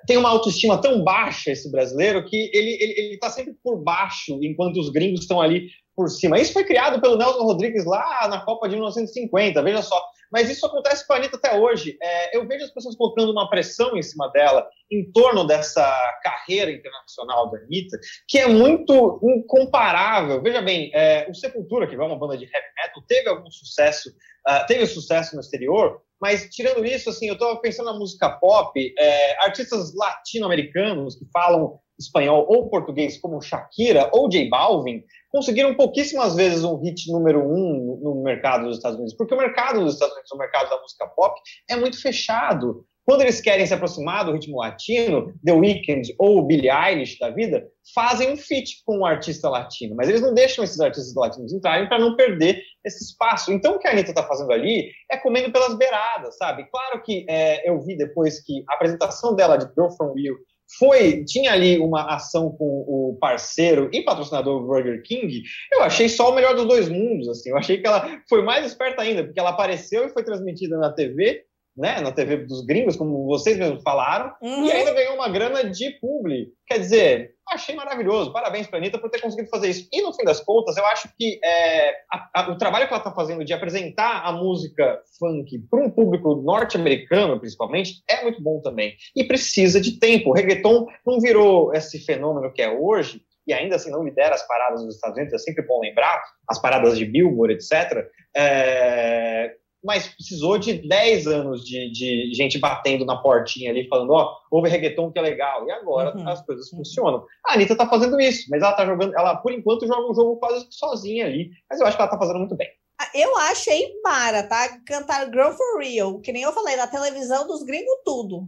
tem 0.06 0.16
uma 0.16 0.30
autoestima 0.30 0.80
tão 0.80 1.04
baixa 1.04 1.50
esse 1.50 1.70
brasileiro 1.70 2.24
que 2.24 2.50
ele 2.54 3.14
está 3.14 3.28
sempre 3.28 3.54
por 3.62 3.82
baixo, 3.82 4.38
enquanto 4.42 4.78
os 4.78 4.90
gringos 4.90 5.20
estão 5.20 5.42
ali 5.42 5.68
por 5.94 6.08
cima. 6.08 6.38
Isso 6.38 6.54
foi 6.54 6.64
criado 6.64 7.02
pelo 7.02 7.18
Nelson 7.18 7.42
Rodrigues 7.42 7.84
lá 7.84 8.26
na 8.28 8.40
Copa 8.40 8.66
de 8.66 8.76
1950, 8.76 9.62
veja 9.62 9.82
só. 9.82 10.02
Mas 10.30 10.48
isso 10.48 10.64
acontece 10.64 11.06
com 11.06 11.12
a 11.12 11.16
Anitta 11.16 11.36
até 11.36 11.58
hoje. 11.58 11.96
É, 12.00 12.36
eu 12.36 12.46
vejo 12.46 12.64
as 12.64 12.70
pessoas 12.70 12.94
colocando 12.94 13.32
uma 13.32 13.50
pressão 13.50 13.96
em 13.96 14.02
cima 14.02 14.28
dela 14.28 14.68
em 14.90 15.10
torno 15.12 15.44
dessa 15.44 15.82
carreira 16.22 16.70
internacional 16.70 17.50
da 17.50 17.58
Anitta, 17.58 17.98
que 18.28 18.38
é 18.38 18.46
muito 18.46 19.20
incomparável. 19.22 20.42
Veja 20.42 20.62
bem, 20.62 20.90
é, 20.94 21.28
o 21.28 21.34
Sepultura, 21.34 21.86
que 21.86 21.94
é 21.94 21.98
uma 21.98 22.18
banda 22.18 22.36
de 22.36 22.44
heavy 22.44 22.66
metal, 22.76 23.02
teve 23.08 23.28
algum 23.28 23.50
sucesso, 23.50 24.10
uh, 24.48 24.66
teve 24.66 24.86
sucesso 24.86 25.34
no 25.34 25.40
exterior, 25.40 26.00
mas 26.20 26.48
tirando 26.50 26.84
isso, 26.84 27.08
assim, 27.08 27.28
eu 27.28 27.34
estou 27.34 27.60
pensando 27.60 27.86
na 27.86 27.98
música 27.98 28.28
pop, 28.28 28.94
é, 28.98 29.44
artistas 29.44 29.94
latino-americanos 29.94 31.16
que 31.16 31.24
falam 31.32 31.80
espanhol 32.00 32.46
ou 32.48 32.68
português, 32.68 33.18
como 33.18 33.40
Shakira 33.40 34.10
ou 34.12 34.28
J 34.28 34.48
Balvin, 34.48 35.04
conseguiram 35.30 35.74
pouquíssimas 35.74 36.34
vezes 36.34 36.64
um 36.64 36.76
hit 36.76 37.10
número 37.12 37.40
um 37.40 38.00
no 38.02 38.22
mercado 38.22 38.64
dos 38.64 38.76
Estados 38.76 38.96
Unidos, 38.96 39.14
porque 39.16 39.34
o 39.34 39.38
mercado 39.38 39.80
dos 39.80 39.94
Estados 39.94 40.14
Unidos, 40.14 40.32
o 40.32 40.38
mercado 40.38 40.70
da 40.70 40.80
música 40.80 41.06
pop, 41.06 41.38
é 41.68 41.76
muito 41.76 42.00
fechado. 42.00 42.84
quando 43.04 43.22
eles 43.22 43.40
querem 43.40 43.66
se 43.66 43.74
aproximar 43.74 44.24
do 44.24 44.32
ritmo 44.32 44.58
latino, 44.58 45.32
The 45.44 45.52
Weeknd 45.52 46.14
ou 46.16 46.46
Billie 46.46 46.70
Eilish 46.70 47.18
da 47.18 47.30
vida, 47.30 47.66
fazem 47.92 48.32
um 48.32 48.36
feat 48.36 48.82
com 48.84 48.98
um 48.98 49.04
artista 49.04 49.48
latino, 49.48 49.96
mas 49.96 50.08
eles 50.08 50.20
não 50.20 50.32
deixam 50.32 50.62
esses 50.62 50.78
artistas 50.78 51.14
latinos 51.14 51.52
entrarem 51.52 51.88
para 51.88 51.98
não 51.98 52.14
perder 52.14 52.62
esse 52.84 53.02
espaço. 53.04 53.52
Então, 53.52 53.74
o 53.74 53.78
que 53.78 53.88
a 53.88 53.90
Anitta 53.90 54.10
está 54.10 54.22
fazendo 54.22 54.52
ali 54.52 54.90
é 55.10 55.16
comendo 55.16 55.50
pelas 55.50 55.76
beiradas, 55.76 56.36
sabe? 56.36 56.68
Claro 56.70 57.02
que 57.02 57.26
é, 57.28 57.68
eu 57.68 57.80
vi 57.80 57.96
depois 57.96 58.44
que 58.44 58.62
a 58.68 58.74
apresentação 58.74 59.34
dela 59.34 59.56
de 59.56 59.66
Girl 59.74 59.90
From 59.96 60.14
Rio 60.14 60.36
foi 60.78 61.24
tinha 61.24 61.52
ali 61.52 61.78
uma 61.78 62.14
ação 62.14 62.50
com 62.50 62.64
o 62.86 63.16
parceiro 63.20 63.90
e 63.92 64.02
patrocinador 64.02 64.64
Burger 64.64 65.02
King, 65.02 65.42
eu 65.72 65.82
achei 65.82 66.08
só 66.08 66.30
o 66.30 66.34
melhor 66.34 66.54
dos 66.54 66.66
dois 66.66 66.88
mundos, 66.88 67.28
assim. 67.28 67.50
Eu 67.50 67.56
achei 67.56 67.78
que 67.78 67.86
ela 67.86 68.22
foi 68.28 68.42
mais 68.42 68.66
esperta 68.66 69.02
ainda, 69.02 69.24
porque 69.24 69.40
ela 69.40 69.50
apareceu 69.50 70.06
e 70.06 70.10
foi 70.10 70.22
transmitida 70.22 70.78
na 70.78 70.92
TV, 70.92 71.44
né, 71.80 71.98
na 72.00 72.12
TV 72.12 72.36
dos 72.36 72.64
gringos, 72.66 72.94
como 72.94 73.24
vocês 73.24 73.56
mesmos 73.56 73.82
falaram, 73.82 74.34
uhum. 74.42 74.66
e 74.66 74.70
ainda 74.70 74.92
ganhou 74.92 75.14
uma 75.14 75.30
grana 75.30 75.64
de 75.64 75.90
publi. 75.98 76.48
Quer 76.66 76.78
dizer, 76.78 77.30
achei 77.48 77.74
maravilhoso. 77.74 78.32
Parabéns 78.32 78.66
para 78.66 78.78
a 78.78 78.80
Anitta 78.80 78.98
por 78.98 79.08
ter 79.08 79.20
conseguido 79.20 79.48
fazer 79.48 79.70
isso. 79.70 79.88
E 79.90 80.02
no 80.02 80.12
fim 80.12 80.22
das 80.22 80.40
contas, 80.40 80.76
eu 80.76 80.84
acho 80.86 81.08
que 81.18 81.40
é, 81.42 81.90
a, 82.12 82.30
a, 82.34 82.50
o 82.50 82.58
trabalho 82.58 82.86
que 82.86 82.92
ela 82.92 83.00
está 83.00 83.12
fazendo 83.12 83.44
de 83.44 83.54
apresentar 83.54 84.22
a 84.26 84.30
música 84.30 85.00
funk 85.18 85.58
para 85.70 85.82
um 85.82 85.90
público 85.90 86.34
norte-americano, 86.34 87.40
principalmente, 87.40 88.02
é 88.08 88.22
muito 88.22 88.42
bom 88.42 88.60
também. 88.60 88.94
E 89.16 89.24
precisa 89.24 89.80
de 89.80 89.98
tempo. 89.98 90.30
O 90.30 90.34
reggaeton 90.34 90.86
não 91.06 91.18
virou 91.18 91.72
esse 91.72 91.98
fenômeno 91.98 92.52
que 92.52 92.60
é 92.60 92.70
hoje, 92.70 93.22
e 93.46 93.54
ainda 93.54 93.76
assim 93.76 93.90
não 93.90 94.04
lidera 94.04 94.34
as 94.34 94.46
paradas 94.46 94.84
dos 94.84 94.96
Estados 94.96 95.16
Unidos, 95.16 95.32
é 95.32 95.38
sempre 95.38 95.66
bom 95.66 95.80
lembrar, 95.80 96.22
as 96.46 96.60
paradas 96.60 96.98
de 96.98 97.06
Billboard, 97.06 97.54
etc. 97.54 98.06
É, 98.36 99.56
mas 99.82 100.08
precisou 100.08 100.58
de 100.58 100.74
10 100.86 101.26
anos 101.26 101.64
de, 101.64 101.90
de, 101.90 102.34
gente 102.34 102.58
batendo 102.58 103.04
na 103.04 103.16
portinha 103.16 103.70
ali, 103.70 103.88
falando, 103.88 104.12
ó, 104.12 104.24
oh, 104.24 104.56
houve 104.56 104.68
reggaeton 104.68 105.10
que 105.10 105.18
é 105.18 105.22
legal, 105.22 105.66
e 105.66 105.70
agora 105.70 106.16
uhum. 106.16 106.28
as 106.28 106.44
coisas 106.44 106.70
uhum. 106.70 106.78
funcionam. 106.78 107.24
A 107.46 107.54
Anitta 107.54 107.76
tá 107.76 107.88
fazendo 107.88 108.20
isso, 108.20 108.46
mas 108.50 108.62
ela 108.62 108.74
tá 108.74 108.84
jogando, 108.84 109.16
ela 109.16 109.36
por 109.36 109.52
enquanto 109.52 109.86
joga 109.86 110.10
um 110.10 110.14
jogo 110.14 110.36
quase 110.36 110.66
sozinha 110.70 111.26
ali, 111.26 111.50
mas 111.68 111.80
eu 111.80 111.86
acho 111.86 111.96
que 111.96 112.02
ela 112.02 112.10
tá 112.10 112.18
fazendo 112.18 112.38
muito 112.38 112.56
bem. 112.56 112.68
Ah, 113.00 113.10
eu 113.14 113.34
achei 113.38 113.94
mara, 114.04 114.42
tá? 114.42 114.78
Cantar 114.86 115.24
Girl 115.30 115.52
for 115.52 115.80
Real, 115.80 116.20
que 116.20 116.32
nem 116.32 116.42
eu 116.42 116.52
falei, 116.52 116.76
na 116.76 116.86
televisão 116.86 117.46
dos 117.46 117.62
gringos 117.62 117.96
tudo. 118.04 118.46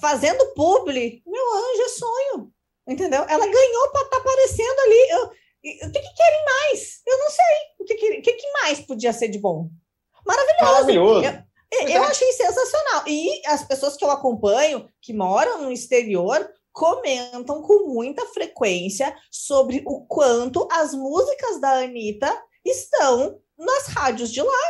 Fazendo 0.00 0.54
publi, 0.54 1.22
meu 1.26 1.54
anjo, 1.54 1.82
é 1.82 1.88
sonho. 1.88 2.50
Entendeu? 2.86 3.24
Ela 3.28 3.46
ganhou 3.46 3.88
para 3.92 4.02
estar 4.02 4.10
tá 4.10 4.16
aparecendo 4.18 4.78
ali. 4.80 5.10
Eu, 5.10 5.24
o 5.88 5.92
que, 5.92 6.00
que 6.00 6.14
querem 6.14 6.44
mais? 6.44 7.02
Eu 7.06 7.18
não 7.18 7.30
sei. 7.30 7.56
O 7.80 7.84
que, 7.84 8.20
que, 8.20 8.32
que 8.32 8.52
mais 8.52 8.80
podia 8.80 9.12
ser 9.12 9.28
de 9.28 9.38
bom? 9.38 9.70
Maravilhoso. 10.26 10.72
Maravilhoso. 10.72 11.44
Eu, 11.72 11.88
eu 11.88 12.02
achei 12.04 12.32
sensacional. 12.32 13.04
E 13.06 13.42
as 13.46 13.64
pessoas 13.64 13.96
que 13.96 14.04
eu 14.04 14.10
acompanho, 14.10 14.88
que 15.00 15.12
moram 15.12 15.62
no 15.62 15.72
exterior, 15.72 16.48
comentam 16.72 17.62
com 17.62 17.86
muita 17.92 18.24
frequência 18.26 19.14
sobre 19.30 19.82
o 19.86 20.04
quanto 20.06 20.68
as 20.70 20.92
músicas 20.92 21.60
da 21.60 21.80
Anitta 21.80 22.36
estão 22.64 23.38
nas 23.56 23.86
rádios 23.88 24.32
de 24.32 24.42
lá. 24.42 24.60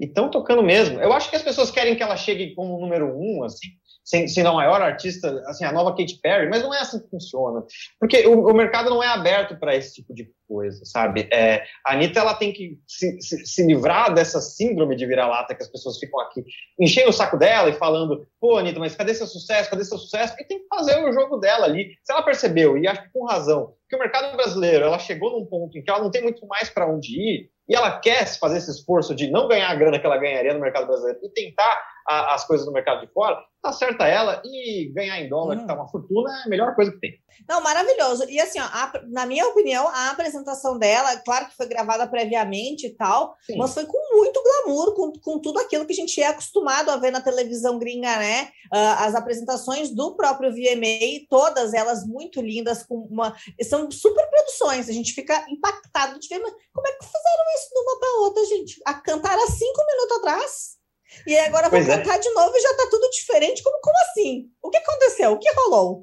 E 0.00 0.06
estão 0.06 0.30
tocando 0.30 0.62
mesmo. 0.62 1.00
Eu 1.00 1.12
acho 1.12 1.30
que 1.30 1.36
as 1.36 1.42
pessoas 1.42 1.70
querem 1.70 1.94
que 1.94 2.02
ela 2.02 2.16
chegue 2.16 2.54
como 2.54 2.80
número 2.80 3.06
um, 3.14 3.44
assim, 3.44 3.68
sendo 4.04 4.48
a 4.48 4.52
maior 4.54 4.82
artista, 4.82 5.42
assim, 5.46 5.64
a 5.64 5.72
nova 5.72 5.90
Katy 5.90 6.18
Perry, 6.20 6.48
mas 6.48 6.62
não 6.62 6.74
é 6.74 6.80
assim 6.80 7.00
que 7.00 7.08
funciona. 7.08 7.64
Porque 8.00 8.26
o, 8.26 8.48
o 8.48 8.54
mercado 8.54 8.90
não 8.90 9.02
é 9.02 9.06
aberto 9.06 9.56
para 9.58 9.76
esse 9.76 9.94
tipo 9.94 10.12
de 10.14 10.30
coisa, 10.48 10.84
sabe? 10.84 11.28
É, 11.32 11.62
a 11.86 11.94
Anitta, 11.94 12.20
ela 12.20 12.34
tem 12.34 12.52
que 12.52 12.78
se, 12.86 13.20
se, 13.20 13.46
se 13.46 13.66
livrar 13.66 14.12
dessa 14.12 14.40
síndrome 14.40 14.96
de 14.96 15.06
vira-lata 15.06 15.54
que 15.54 15.62
as 15.62 15.70
pessoas 15.70 15.98
ficam 15.98 16.20
aqui 16.20 16.44
enchendo 16.78 17.10
o 17.10 17.12
saco 17.12 17.38
dela 17.38 17.70
e 17.70 17.74
falando, 17.74 18.26
pô, 18.40 18.58
Anitta, 18.58 18.78
mas 18.78 18.94
cadê 18.94 19.14
seu 19.14 19.26
sucesso? 19.26 19.70
Cadê 19.70 19.84
seu 19.84 19.98
sucesso? 19.98 20.34
E 20.38 20.44
tem 20.44 20.58
que 20.58 20.66
fazer 20.68 21.02
o 21.02 21.12
jogo 21.12 21.38
dela 21.38 21.64
ali. 21.64 21.94
Se 22.04 22.12
ela 22.12 22.22
percebeu, 22.22 22.76
e 22.76 22.86
acho 22.86 23.02
que 23.02 23.12
com 23.12 23.24
razão, 23.24 23.74
que 23.88 23.96
o 23.96 23.98
mercado 23.98 24.36
brasileiro, 24.36 24.84
ela 24.84 24.98
chegou 24.98 25.30
num 25.30 25.46
ponto 25.46 25.78
em 25.78 25.82
que 25.82 25.90
ela 25.90 26.00
não 26.00 26.10
tem 26.10 26.22
muito 26.22 26.46
mais 26.46 26.68
para 26.68 26.90
onde 26.90 27.18
ir, 27.18 27.50
e 27.68 27.74
ela 27.74 27.98
quer 28.00 28.26
fazer 28.38 28.58
esse 28.58 28.70
esforço 28.70 29.14
de 29.14 29.30
não 29.30 29.48
ganhar 29.48 29.70
a 29.70 29.74
grana 29.74 29.98
que 29.98 30.04
ela 30.04 30.18
ganharia 30.18 30.52
no 30.52 30.60
mercado 30.60 30.86
brasileiro 30.86 31.20
e 31.22 31.28
tentar 31.30 31.80
a, 32.08 32.34
as 32.34 32.46
coisas 32.46 32.66
no 32.66 32.72
mercado 32.72 33.06
de 33.06 33.12
fora, 33.12 33.38
tá 33.62 33.72
certa 33.72 34.06
ela 34.06 34.42
e 34.44 34.92
ganhar 34.92 35.20
em 35.20 35.28
dólar, 35.28 35.56
que 35.56 35.66
tá 35.66 35.74
uma 35.74 35.88
fortuna, 35.88 36.30
é 36.40 36.46
a 36.46 36.48
melhor 36.48 36.74
coisa 36.74 36.90
que 36.90 36.98
tem. 36.98 37.22
Não, 37.48 37.60
maravilhoso. 37.60 38.28
E 38.28 38.40
assim, 38.40 38.58
ó, 38.58 38.64
a, 38.64 38.92
na 39.08 39.24
minha 39.24 39.46
opinião, 39.46 39.86
a 39.88 40.10
apresentação 40.10 40.76
dela, 40.76 41.16
claro 41.18 41.46
que 41.46 41.56
foi 41.56 41.66
gravada 41.66 42.06
previamente 42.08 42.88
e 42.88 42.90
tal, 42.90 43.36
Sim. 43.46 43.56
mas 43.56 43.72
foi 43.72 43.86
com 43.86 44.16
muito 44.16 44.42
glamour, 44.42 44.94
com, 44.94 45.12
com 45.12 45.38
tudo 45.38 45.60
aquilo 45.60 45.86
que 45.86 45.92
a 45.92 45.96
gente 45.96 46.20
é 46.20 46.26
acostumado 46.26 46.90
a 46.90 46.96
ver 46.96 47.12
na 47.12 47.20
televisão 47.20 47.78
gringa, 47.78 48.16
né? 48.18 48.50
Uh, 48.72 48.98
as 48.98 49.14
apresentações 49.14 49.90
do 49.90 50.16
próprio 50.16 50.50
VMA, 50.50 51.26
todas 51.30 51.72
elas 51.72 52.04
muito 52.04 52.40
lindas, 52.40 52.82
com 52.82 52.96
uma. 52.96 53.34
São 53.62 53.88
super 53.90 54.28
produções, 54.28 54.88
a 54.88 54.92
gente 54.92 55.14
fica 55.14 55.46
impactado 55.48 56.18
de 56.18 56.28
ver, 56.28 56.40
mas 56.40 56.52
como 56.72 56.86
é 56.86 56.92
que 56.92 57.04
fizeram 57.04 57.44
isso 57.56 57.68
de 57.72 57.78
uma 57.78 58.00
para 58.00 58.20
outra, 58.20 58.44
gente? 58.46 58.80
A 58.86 58.94
cantar 58.94 59.38
há 59.38 59.46
cinco 59.46 59.86
minutos 59.86 60.16
atrás. 60.18 60.81
E 61.26 61.38
agora 61.38 61.68
vou 61.68 61.78
é. 61.78 61.84
cantar 61.84 62.18
de 62.18 62.30
novo 62.30 62.56
e 62.56 62.60
já 62.60 62.70
está 62.70 62.88
tudo 62.90 63.10
diferente. 63.10 63.62
Como, 63.62 63.78
como 63.80 63.96
assim? 64.10 64.46
O 64.62 64.70
que 64.70 64.78
aconteceu? 64.78 65.32
O 65.32 65.38
que 65.38 65.52
rolou? 65.52 66.02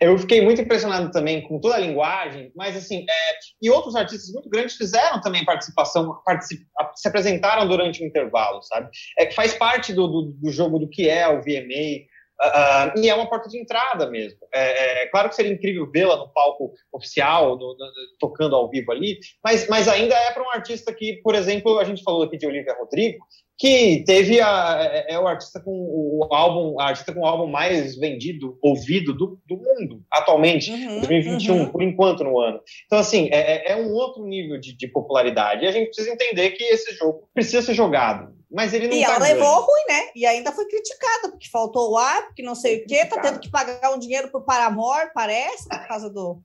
Eu 0.00 0.18
fiquei 0.18 0.42
muito 0.42 0.60
impressionado 0.60 1.10
também 1.10 1.42
com 1.46 1.58
toda 1.58 1.76
a 1.76 1.78
linguagem, 1.78 2.52
mas 2.54 2.76
assim, 2.76 3.06
é, 3.08 3.38
e 3.62 3.70
outros 3.70 3.94
artistas 3.96 4.32
muito 4.32 4.50
grandes 4.50 4.76
fizeram 4.76 5.20
também 5.20 5.44
participação, 5.44 6.20
particip, 6.24 6.62
se 6.94 7.08
apresentaram 7.08 7.66
durante 7.66 8.02
o 8.02 8.06
intervalo, 8.06 8.62
sabe? 8.62 8.90
É 9.18 9.24
que 9.24 9.34
faz 9.34 9.54
parte 9.54 9.92
do, 9.92 10.06
do, 10.06 10.22
do 10.32 10.50
jogo 10.50 10.78
do 10.78 10.88
que 10.88 11.08
é 11.08 11.26
o 11.28 11.40
VMA, 11.40 12.04
Uh, 12.42 12.98
e 13.00 13.08
é 13.08 13.14
uma 13.14 13.28
porta 13.28 13.48
de 13.48 13.58
entrada 13.58 14.10
mesmo. 14.10 14.38
É, 14.52 15.02
é 15.02 15.06
claro 15.06 15.28
que 15.28 15.36
seria 15.36 15.52
incrível 15.52 15.88
vê-la 15.90 16.16
no 16.16 16.32
palco 16.32 16.72
oficial, 16.92 17.56
no, 17.56 17.76
no, 17.76 17.86
tocando 18.18 18.56
ao 18.56 18.68
vivo 18.68 18.90
ali, 18.90 19.18
mas, 19.42 19.68
mas 19.68 19.86
ainda 19.86 20.14
é 20.14 20.32
para 20.32 20.42
um 20.42 20.50
artista 20.50 20.92
que, 20.92 21.20
por 21.22 21.34
exemplo, 21.34 21.78
a 21.78 21.84
gente 21.84 22.02
falou 22.02 22.22
aqui 22.22 22.36
de 22.36 22.46
Olivia 22.46 22.76
Rodrigo, 22.78 23.24
que 23.56 24.02
teve 24.04 24.40
a, 24.40 24.78
é, 24.80 25.14
é, 25.14 25.18
o 25.18 25.28
artista 25.28 25.60
com 25.60 25.70
o 25.70 26.26
álbum, 26.30 26.80
a 26.80 26.88
artista 26.88 27.12
com 27.12 27.20
o 27.20 27.26
álbum 27.26 27.46
mais 27.46 27.96
vendido, 27.96 28.58
ouvido 28.60 29.12
do, 29.12 29.40
do 29.46 29.56
mundo 29.56 30.02
atualmente, 30.12 30.72
uhum, 30.72 30.98
2021, 30.98 31.56
uhum. 31.56 31.70
por 31.70 31.82
enquanto 31.82 32.24
no 32.24 32.40
ano. 32.40 32.60
Então, 32.86 32.98
assim, 32.98 33.28
é, 33.32 33.68
é, 33.68 33.72
é 33.72 33.76
um 33.76 33.92
outro 33.92 34.24
nível 34.24 34.58
de, 34.58 34.76
de, 34.76 34.88
popularidade. 34.88 35.64
E 35.64 35.68
a 35.68 35.72
gente 35.72 35.86
precisa 35.86 36.10
entender 36.10 36.50
que 36.50 36.64
esse 36.64 36.94
jogo 36.96 37.28
precisa 37.32 37.62
ser 37.62 37.74
jogado. 37.74 38.34
Mas 38.54 38.72
ele 38.72 38.86
não 38.86 38.96
E 38.96 39.04
tá 39.04 39.14
ela 39.14 39.18
levou 39.18 39.60
ruim, 39.60 39.84
né? 39.88 40.10
E 40.14 40.24
ainda 40.24 40.52
foi 40.52 40.66
criticada, 40.66 41.30
porque 41.30 41.48
faltou 41.50 41.90
o 41.90 41.98
ar, 41.98 42.26
porque 42.26 42.42
não 42.42 42.54
sei 42.54 42.82
o 42.82 42.86
quê, 42.86 43.04
tá 43.04 43.20
tendo 43.20 43.40
que 43.40 43.50
pagar 43.50 43.92
um 43.92 43.98
dinheiro 43.98 44.30
pro 44.30 44.44
Paramor, 44.44 45.10
parece, 45.12 45.68
por 45.68 45.88
causa 45.88 46.08
do. 46.08 46.40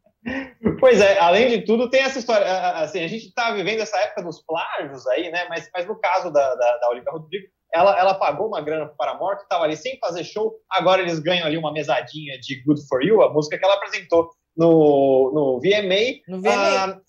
Pois 0.79 0.99
é, 0.99 1.19
além 1.19 1.47
de 1.49 1.65
tudo, 1.65 1.89
tem 1.89 2.01
essa 2.01 2.19
história. 2.19 2.45
Assim, 2.81 3.03
a 3.03 3.07
gente 3.07 3.27
está 3.27 3.51
vivendo 3.51 3.81
essa 3.81 3.97
época 3.99 4.23
dos 4.23 4.43
plágios 4.43 5.05
aí, 5.07 5.29
né? 5.29 5.45
Mas, 5.47 5.69
mas 5.73 5.85
no 5.85 5.99
caso 5.99 6.31
da, 6.31 6.55
da, 6.55 6.77
da 6.77 6.89
Olivia 6.89 7.11
Rodrigo, 7.11 7.47
ela, 7.73 7.97
ela 7.97 8.15
pagou 8.15 8.47
uma 8.47 8.61
grana 8.61 8.85
para 8.85 8.93
o 8.93 8.97
Paramore, 8.97 9.37
que 9.37 9.43
estava 9.43 9.63
ali 9.63 9.77
sem 9.77 9.97
fazer 9.99 10.23
show. 10.23 10.55
Agora 10.71 11.01
eles 11.01 11.19
ganham 11.19 11.45
ali 11.45 11.57
uma 11.57 11.71
mesadinha 11.71 12.39
de 12.39 12.63
Good 12.63 12.87
for 12.87 13.03
You, 13.03 13.21
a 13.21 13.31
música 13.31 13.57
que 13.57 13.63
ela 13.63 13.75
apresentou 13.75 14.29
no, 14.57 15.31
no 15.33 15.59
VMA. 15.59 16.21
No 16.27 16.41
VMA. 16.41 16.53
Ah, 16.53 16.99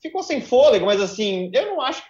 ficou 0.00 0.22
sem 0.22 0.40
fôlego, 0.40 0.86
mas 0.86 1.00
assim, 1.00 1.50
eu 1.52 1.66
não 1.66 1.80
acho. 1.80 2.02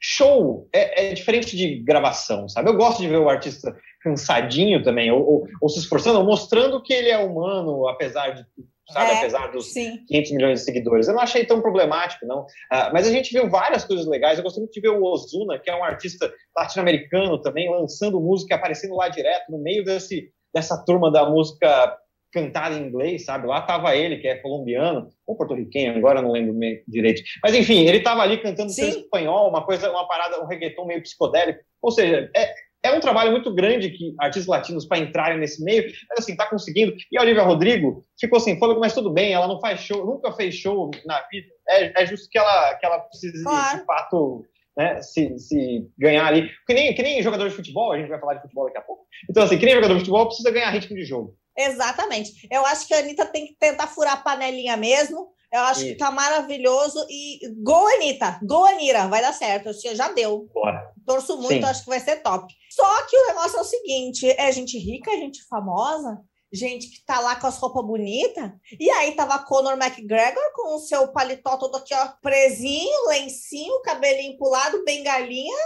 Show 0.00 0.68
é, 0.72 1.10
é, 1.10 1.14
diferente 1.14 1.56
de 1.56 1.82
gravação, 1.82 2.48
sabe? 2.48 2.70
Eu 2.70 2.76
gosto 2.76 3.00
de 3.00 3.08
ver 3.08 3.18
o 3.18 3.28
artista 3.28 3.74
cansadinho 4.02 4.82
também, 4.82 5.10
ou, 5.10 5.20
ou, 5.20 5.46
ou 5.60 5.68
se 5.68 5.78
esforçando, 5.78 6.18
ou 6.18 6.24
mostrando 6.24 6.82
que 6.82 6.92
ele 6.92 7.08
é 7.08 7.18
humano, 7.18 7.88
apesar 7.88 8.30
de 8.30 8.44
sabe? 8.90 9.12
É, 9.12 9.18
Apesar 9.18 9.50
dos 9.50 9.72
sim. 9.72 10.04
500 10.06 10.32
milhões 10.32 10.58
de 10.60 10.64
seguidores. 10.64 11.08
Eu 11.08 11.14
não 11.14 11.22
achei 11.22 11.44
tão 11.44 11.60
problemático, 11.60 12.26
não. 12.26 12.42
Uh, 12.42 12.92
mas 12.92 13.06
a 13.06 13.10
gente 13.10 13.32
viu 13.32 13.48
várias 13.48 13.84
coisas 13.84 14.06
legais. 14.06 14.38
Eu 14.38 14.44
gostei 14.44 14.60
muito 14.60 14.74
de 14.74 14.80
ver 14.80 14.90
o 14.90 15.02
Ozuna, 15.02 15.58
que 15.58 15.70
é 15.70 15.76
um 15.76 15.84
artista 15.84 16.32
latino-americano 16.56 17.40
também, 17.40 17.70
lançando 17.70 18.20
música, 18.20 18.54
aparecendo 18.54 18.94
lá 18.94 19.08
direto, 19.08 19.50
no 19.50 19.58
meio 19.58 19.84
desse, 19.84 20.30
dessa 20.52 20.82
turma 20.84 21.10
da 21.10 21.28
música 21.28 21.96
cantada 22.34 22.74
em 22.74 22.88
inglês, 22.88 23.24
sabe? 23.24 23.46
Lá 23.46 23.60
estava 23.60 23.94
ele, 23.94 24.18
que 24.18 24.26
é 24.26 24.34
colombiano, 24.34 25.08
ou 25.24 25.36
porto-riquenho, 25.36 25.96
agora 25.96 26.20
não 26.20 26.32
lembro 26.32 26.54
direito. 26.88 27.22
Mas 27.42 27.54
enfim, 27.54 27.86
ele 27.86 27.98
estava 27.98 28.22
ali 28.22 28.38
cantando 28.38 28.72
em 28.72 28.88
espanhol, 28.88 29.48
uma 29.48 29.64
coisa, 29.64 29.88
uma 29.88 30.06
parada, 30.08 30.42
um 30.42 30.46
reggaeton 30.46 30.84
meio 30.84 31.00
psicodélico. 31.00 31.60
Ou 31.80 31.92
seja, 31.92 32.28
é, 32.36 32.52
é 32.82 32.92
um 32.92 33.00
trabalho 33.00 33.30
muito 33.30 33.54
grande 33.54 33.90
que 33.90 34.14
artistas 34.18 34.48
latinos 34.48 34.84
para 34.84 34.98
entrarem 34.98 35.38
nesse 35.38 35.62
meio, 35.62 35.84
mas 36.10 36.18
assim, 36.18 36.34
tá 36.34 36.46
conseguindo. 36.46 36.92
E 37.10 37.16
a 37.16 37.22
Olivia 37.22 37.42
Rodrigo 37.44 38.04
ficou 38.18 38.40
sem 38.40 38.58
fôlego, 38.58 38.80
mas 38.80 38.92
tudo 38.92 39.10
bem, 39.10 39.32
ela 39.32 39.46
não 39.46 39.60
faz 39.60 39.80
show, 39.80 40.04
nunca 40.04 40.32
fez 40.32 40.56
show 40.56 40.90
na 41.06 41.20
vida. 41.30 41.46
É, 41.68 42.02
é 42.02 42.06
justo 42.06 42.28
que 42.28 42.36
ela, 42.36 42.74
que 42.74 42.84
ela 42.84 42.98
precise, 42.98 43.42
claro. 43.44 43.78
de 43.78 43.84
fato, 43.86 44.44
né, 44.76 45.00
se, 45.00 45.38
se 45.38 45.88
ganhar 45.96 46.26
ali. 46.26 46.50
Que 46.66 46.74
nem, 46.74 46.94
que 46.94 47.02
nem 47.02 47.22
jogador 47.22 47.48
de 47.48 47.54
futebol, 47.54 47.92
a 47.92 47.98
gente 47.98 48.08
vai 48.08 48.18
falar 48.18 48.34
de 48.34 48.42
futebol 48.42 48.66
daqui 48.66 48.78
a 48.78 48.82
pouco. 48.82 49.06
Então, 49.30 49.44
assim, 49.44 49.56
que 49.56 49.64
nem 49.64 49.74
jogador 49.74 49.94
de 49.94 50.00
futebol 50.00 50.26
precisa 50.26 50.50
ganhar 50.50 50.70
ritmo 50.70 50.96
de 50.96 51.04
jogo. 51.04 51.36
Exatamente. 51.56 52.48
Eu 52.50 52.64
acho 52.66 52.86
que 52.86 52.94
a 52.94 52.98
Anitta 52.98 53.26
tem 53.26 53.46
que 53.46 53.54
tentar 53.54 53.86
furar 53.86 54.14
a 54.14 54.22
panelinha 54.22 54.76
mesmo, 54.76 55.32
Eu 55.52 55.60
acho 55.60 55.82
Isso. 55.82 55.90
que 55.90 55.96
tá 55.96 56.10
maravilhoso 56.10 57.06
e 57.08 57.38
go, 57.62 57.86
Anitta, 57.94 58.40
go, 58.42 58.64
Anira, 58.64 59.06
vai 59.06 59.22
dar 59.22 59.32
certo, 59.32 59.70
já 59.94 60.08
deu. 60.08 60.48
Bora. 60.52 60.92
Torço 61.06 61.36
muito, 61.36 61.64
Sim. 61.64 61.70
acho 61.70 61.84
que 61.84 61.90
vai 61.90 62.00
ser 62.00 62.16
top. 62.22 62.52
Só 62.70 63.06
que 63.06 63.16
o 63.16 63.26
negócio 63.28 63.58
é 63.58 63.60
o 63.60 63.64
seguinte, 63.64 64.28
é 64.36 64.50
gente 64.50 64.76
rica, 64.76 65.12
é 65.12 65.16
gente 65.16 65.44
famosa, 65.46 66.18
gente 66.52 66.88
que 66.90 67.04
tá 67.04 67.20
lá 67.20 67.36
com 67.36 67.46
as 67.46 67.56
roupas 67.56 67.86
bonitas. 67.86 68.50
E 68.80 68.90
aí 68.90 69.12
tava 69.12 69.38
Conor 69.44 69.74
McGregor 69.74 70.42
com 70.54 70.74
o 70.74 70.80
seu 70.80 71.12
paletó 71.12 71.56
todo 71.56 71.76
aqui, 71.76 71.94
ó, 71.94 72.08
presinho, 72.20 73.08
lencinho, 73.08 73.80
cabelinho 73.82 74.36
pulado, 74.36 74.84
bengalinha. 74.84 75.56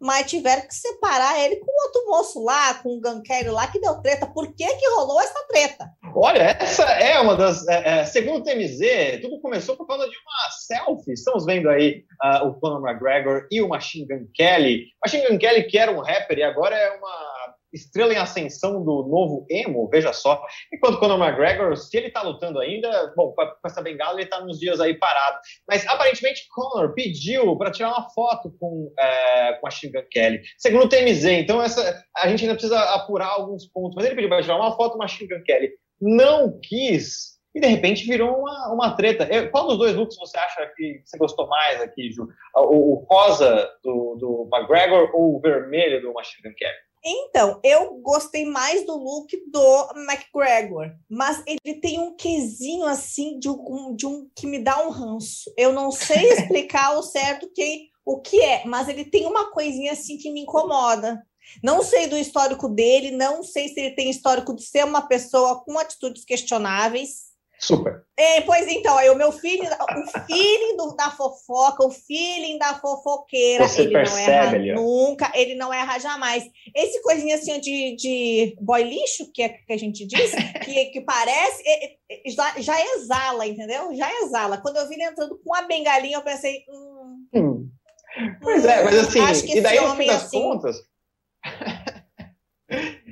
Mas 0.00 0.28
tiveram 0.28 0.62
que 0.62 0.74
separar 0.74 1.38
ele 1.40 1.56
com 1.56 1.86
outro 1.86 2.06
moço 2.06 2.44
lá, 2.44 2.74
com 2.74 2.90
o 2.90 3.00
Ganqueiro 3.00 3.52
lá, 3.52 3.66
que 3.66 3.80
deu 3.80 4.00
treta. 4.02 4.26
Por 4.26 4.54
que 4.54 4.66
que 4.66 4.90
rolou 4.90 5.20
essa 5.20 5.46
treta? 5.48 5.88
Olha, 6.14 6.56
essa 6.60 6.84
é 6.84 7.18
uma 7.20 7.36
das. 7.36 7.66
É, 7.68 8.00
é, 8.00 8.04
segundo 8.04 8.40
o 8.40 8.42
TMZ, 8.42 9.20
tudo 9.20 9.40
começou 9.40 9.76
por 9.76 9.86
causa 9.86 10.08
de 10.08 10.16
uma 10.16 10.50
selfie. 10.50 11.12
Estamos 11.12 11.44
vendo 11.44 11.68
aí 11.68 12.04
uh, 12.24 12.46
o 12.46 12.60
Conor 12.60 12.86
McGregor 12.86 13.46
e 13.50 13.62
o 13.62 13.68
Machine 13.68 14.06
Gun 14.06 14.26
Kelly. 14.34 14.86
Machine 15.04 15.28
Gun 15.28 15.38
Kelly, 15.38 15.64
que 15.64 15.78
era 15.78 15.90
um 15.90 16.00
rapper 16.00 16.38
e 16.38 16.42
agora 16.42 16.76
é 16.76 16.90
uma 16.90 17.33
estrela 17.74 18.12
em 18.12 18.16
ascensão 18.16 18.84
do 18.84 19.06
novo 19.08 19.44
emo, 19.50 19.88
veja 19.90 20.12
só. 20.12 20.42
Enquanto 20.72 20.98
Conor 20.98 21.18
McGregor, 21.20 21.76
se 21.76 21.96
ele 21.96 22.10
tá 22.10 22.22
lutando 22.22 22.60
ainda, 22.60 23.12
bom, 23.16 23.32
com 23.32 23.66
essa 23.66 23.82
bengala 23.82 24.20
ele 24.20 24.28
tá 24.28 24.40
nos 24.40 24.58
dias 24.58 24.80
aí 24.80 24.94
parado. 24.94 25.38
Mas 25.68 25.86
aparentemente 25.86 26.46
Conor 26.48 26.94
pediu 26.94 27.56
para 27.58 27.70
tirar 27.70 27.88
uma 27.88 28.08
foto 28.10 28.54
com, 28.58 28.92
é, 28.98 29.54
com 29.54 29.66
a 29.66 29.70
Shingan 29.70 30.04
Kelly. 30.10 30.42
Segundo 30.58 30.84
o 30.84 30.88
TMZ, 30.88 31.24
então 31.24 31.62
essa, 31.62 32.02
a 32.16 32.28
gente 32.28 32.42
ainda 32.42 32.54
precisa 32.54 32.78
apurar 32.94 33.28
alguns 33.28 33.66
pontos. 33.66 33.94
Mas 33.96 34.06
ele 34.06 34.14
pediu 34.14 34.28
para 34.28 34.42
tirar 34.42 34.56
uma 34.56 34.76
foto 34.76 34.96
com 34.96 35.02
a 35.02 35.08
Shingan 35.08 35.42
Kelly. 35.42 35.70
Não 36.00 36.58
quis 36.60 37.34
e 37.54 37.60
de 37.60 37.68
repente 37.68 38.04
virou 38.04 38.36
uma, 38.36 38.72
uma 38.72 38.96
treta. 38.96 39.28
Qual 39.50 39.68
dos 39.68 39.78
dois 39.78 39.94
looks 39.94 40.16
você 40.16 40.36
acha 40.36 40.66
que 40.74 41.00
você 41.04 41.16
gostou 41.16 41.46
mais 41.46 41.80
aqui, 41.80 42.10
Ju? 42.10 42.26
O, 42.56 42.94
o 42.94 43.06
rosa 43.08 43.70
do, 43.82 44.16
do 44.16 44.48
McGregor 44.52 45.08
ou 45.14 45.36
o 45.36 45.40
vermelho 45.40 46.02
do 46.02 46.12
Machine 46.12 46.42
Gun 46.42 46.54
Kelly? 46.56 46.74
Então, 47.04 47.60
eu 47.62 47.96
gostei 48.00 48.46
mais 48.46 48.86
do 48.86 48.96
look 48.96 49.30
do 49.50 49.88
McGregor, 49.94 50.90
mas 51.08 51.42
ele 51.46 51.74
tem 51.78 51.98
um 51.98 52.16
quesinho 52.16 52.86
assim 52.86 53.38
de 53.38 53.50
um, 53.50 53.94
de 53.94 54.06
um 54.06 54.30
que 54.34 54.46
me 54.46 54.58
dá 54.58 54.86
um 54.86 54.90
ranço. 54.90 55.52
Eu 55.56 55.72
não 55.72 55.90
sei 55.90 56.28
explicar 56.32 56.96
o 56.96 57.02
certo 57.02 57.50
que, 57.54 57.90
o 58.06 58.20
que 58.20 58.40
é, 58.40 58.64
mas 58.64 58.88
ele 58.88 59.04
tem 59.04 59.26
uma 59.26 59.50
coisinha 59.50 59.92
assim 59.92 60.16
que 60.16 60.30
me 60.30 60.40
incomoda. 60.40 61.22
Não 61.62 61.82
sei 61.82 62.06
do 62.06 62.16
histórico 62.16 62.70
dele, 62.70 63.10
não 63.10 63.42
sei 63.42 63.68
se 63.68 63.78
ele 63.78 63.94
tem 63.94 64.08
histórico 64.08 64.54
de 64.54 64.62
ser 64.64 64.84
uma 64.84 65.02
pessoa 65.06 65.62
com 65.62 65.78
atitudes 65.78 66.24
questionáveis. 66.24 67.33
Super. 67.64 68.04
É, 68.14 68.42
pois 68.42 68.68
então, 68.68 68.98
aí 68.98 69.08
o 69.08 69.16
meu 69.16 69.32
feeling, 69.32 69.66
o 69.66 70.20
feeling 70.26 70.76
do, 70.76 70.94
da 70.94 71.10
fofoca, 71.10 71.82
o 71.86 71.90
feeling 71.90 72.58
da 72.58 72.74
fofoqueira, 72.74 73.66
Você 73.66 73.82
ele 73.82 74.02
não 74.02 74.18
erra 74.18 74.58
nunca, 74.74 75.32
ele 75.34 75.54
não 75.54 75.72
erra 75.72 75.98
jamais. 75.98 76.44
Esse 76.76 77.00
coisinha 77.00 77.36
assim 77.36 77.58
de, 77.60 77.96
de 77.96 78.56
boy 78.60 78.82
lixo, 78.82 79.32
que 79.32 79.42
é 79.42 79.48
que 79.48 79.72
a 79.72 79.78
gente 79.78 80.06
diz, 80.06 80.32
que, 80.62 80.84
que 80.86 81.00
parece, 81.00 81.62
já, 82.26 82.60
já 82.60 82.96
exala, 82.96 83.46
entendeu? 83.46 83.96
Já 83.96 84.12
exala. 84.20 84.58
Quando 84.58 84.76
eu 84.76 84.86
vi 84.86 84.96
ele 84.96 85.04
entrando 85.04 85.40
com 85.42 85.54
a 85.54 85.62
bengalinha, 85.62 86.18
eu 86.18 86.22
pensei, 86.22 86.64
hum, 86.68 87.26
hum. 87.34 87.70
Pois 88.42 88.62
é, 88.62 88.84
mas 88.84 88.98
assim, 88.98 89.56
e 89.56 89.60
daí 89.62 89.80
no 89.80 89.96
fim 89.96 90.06
das 90.06 90.24
assim, 90.24 90.42
contas. 90.42 90.76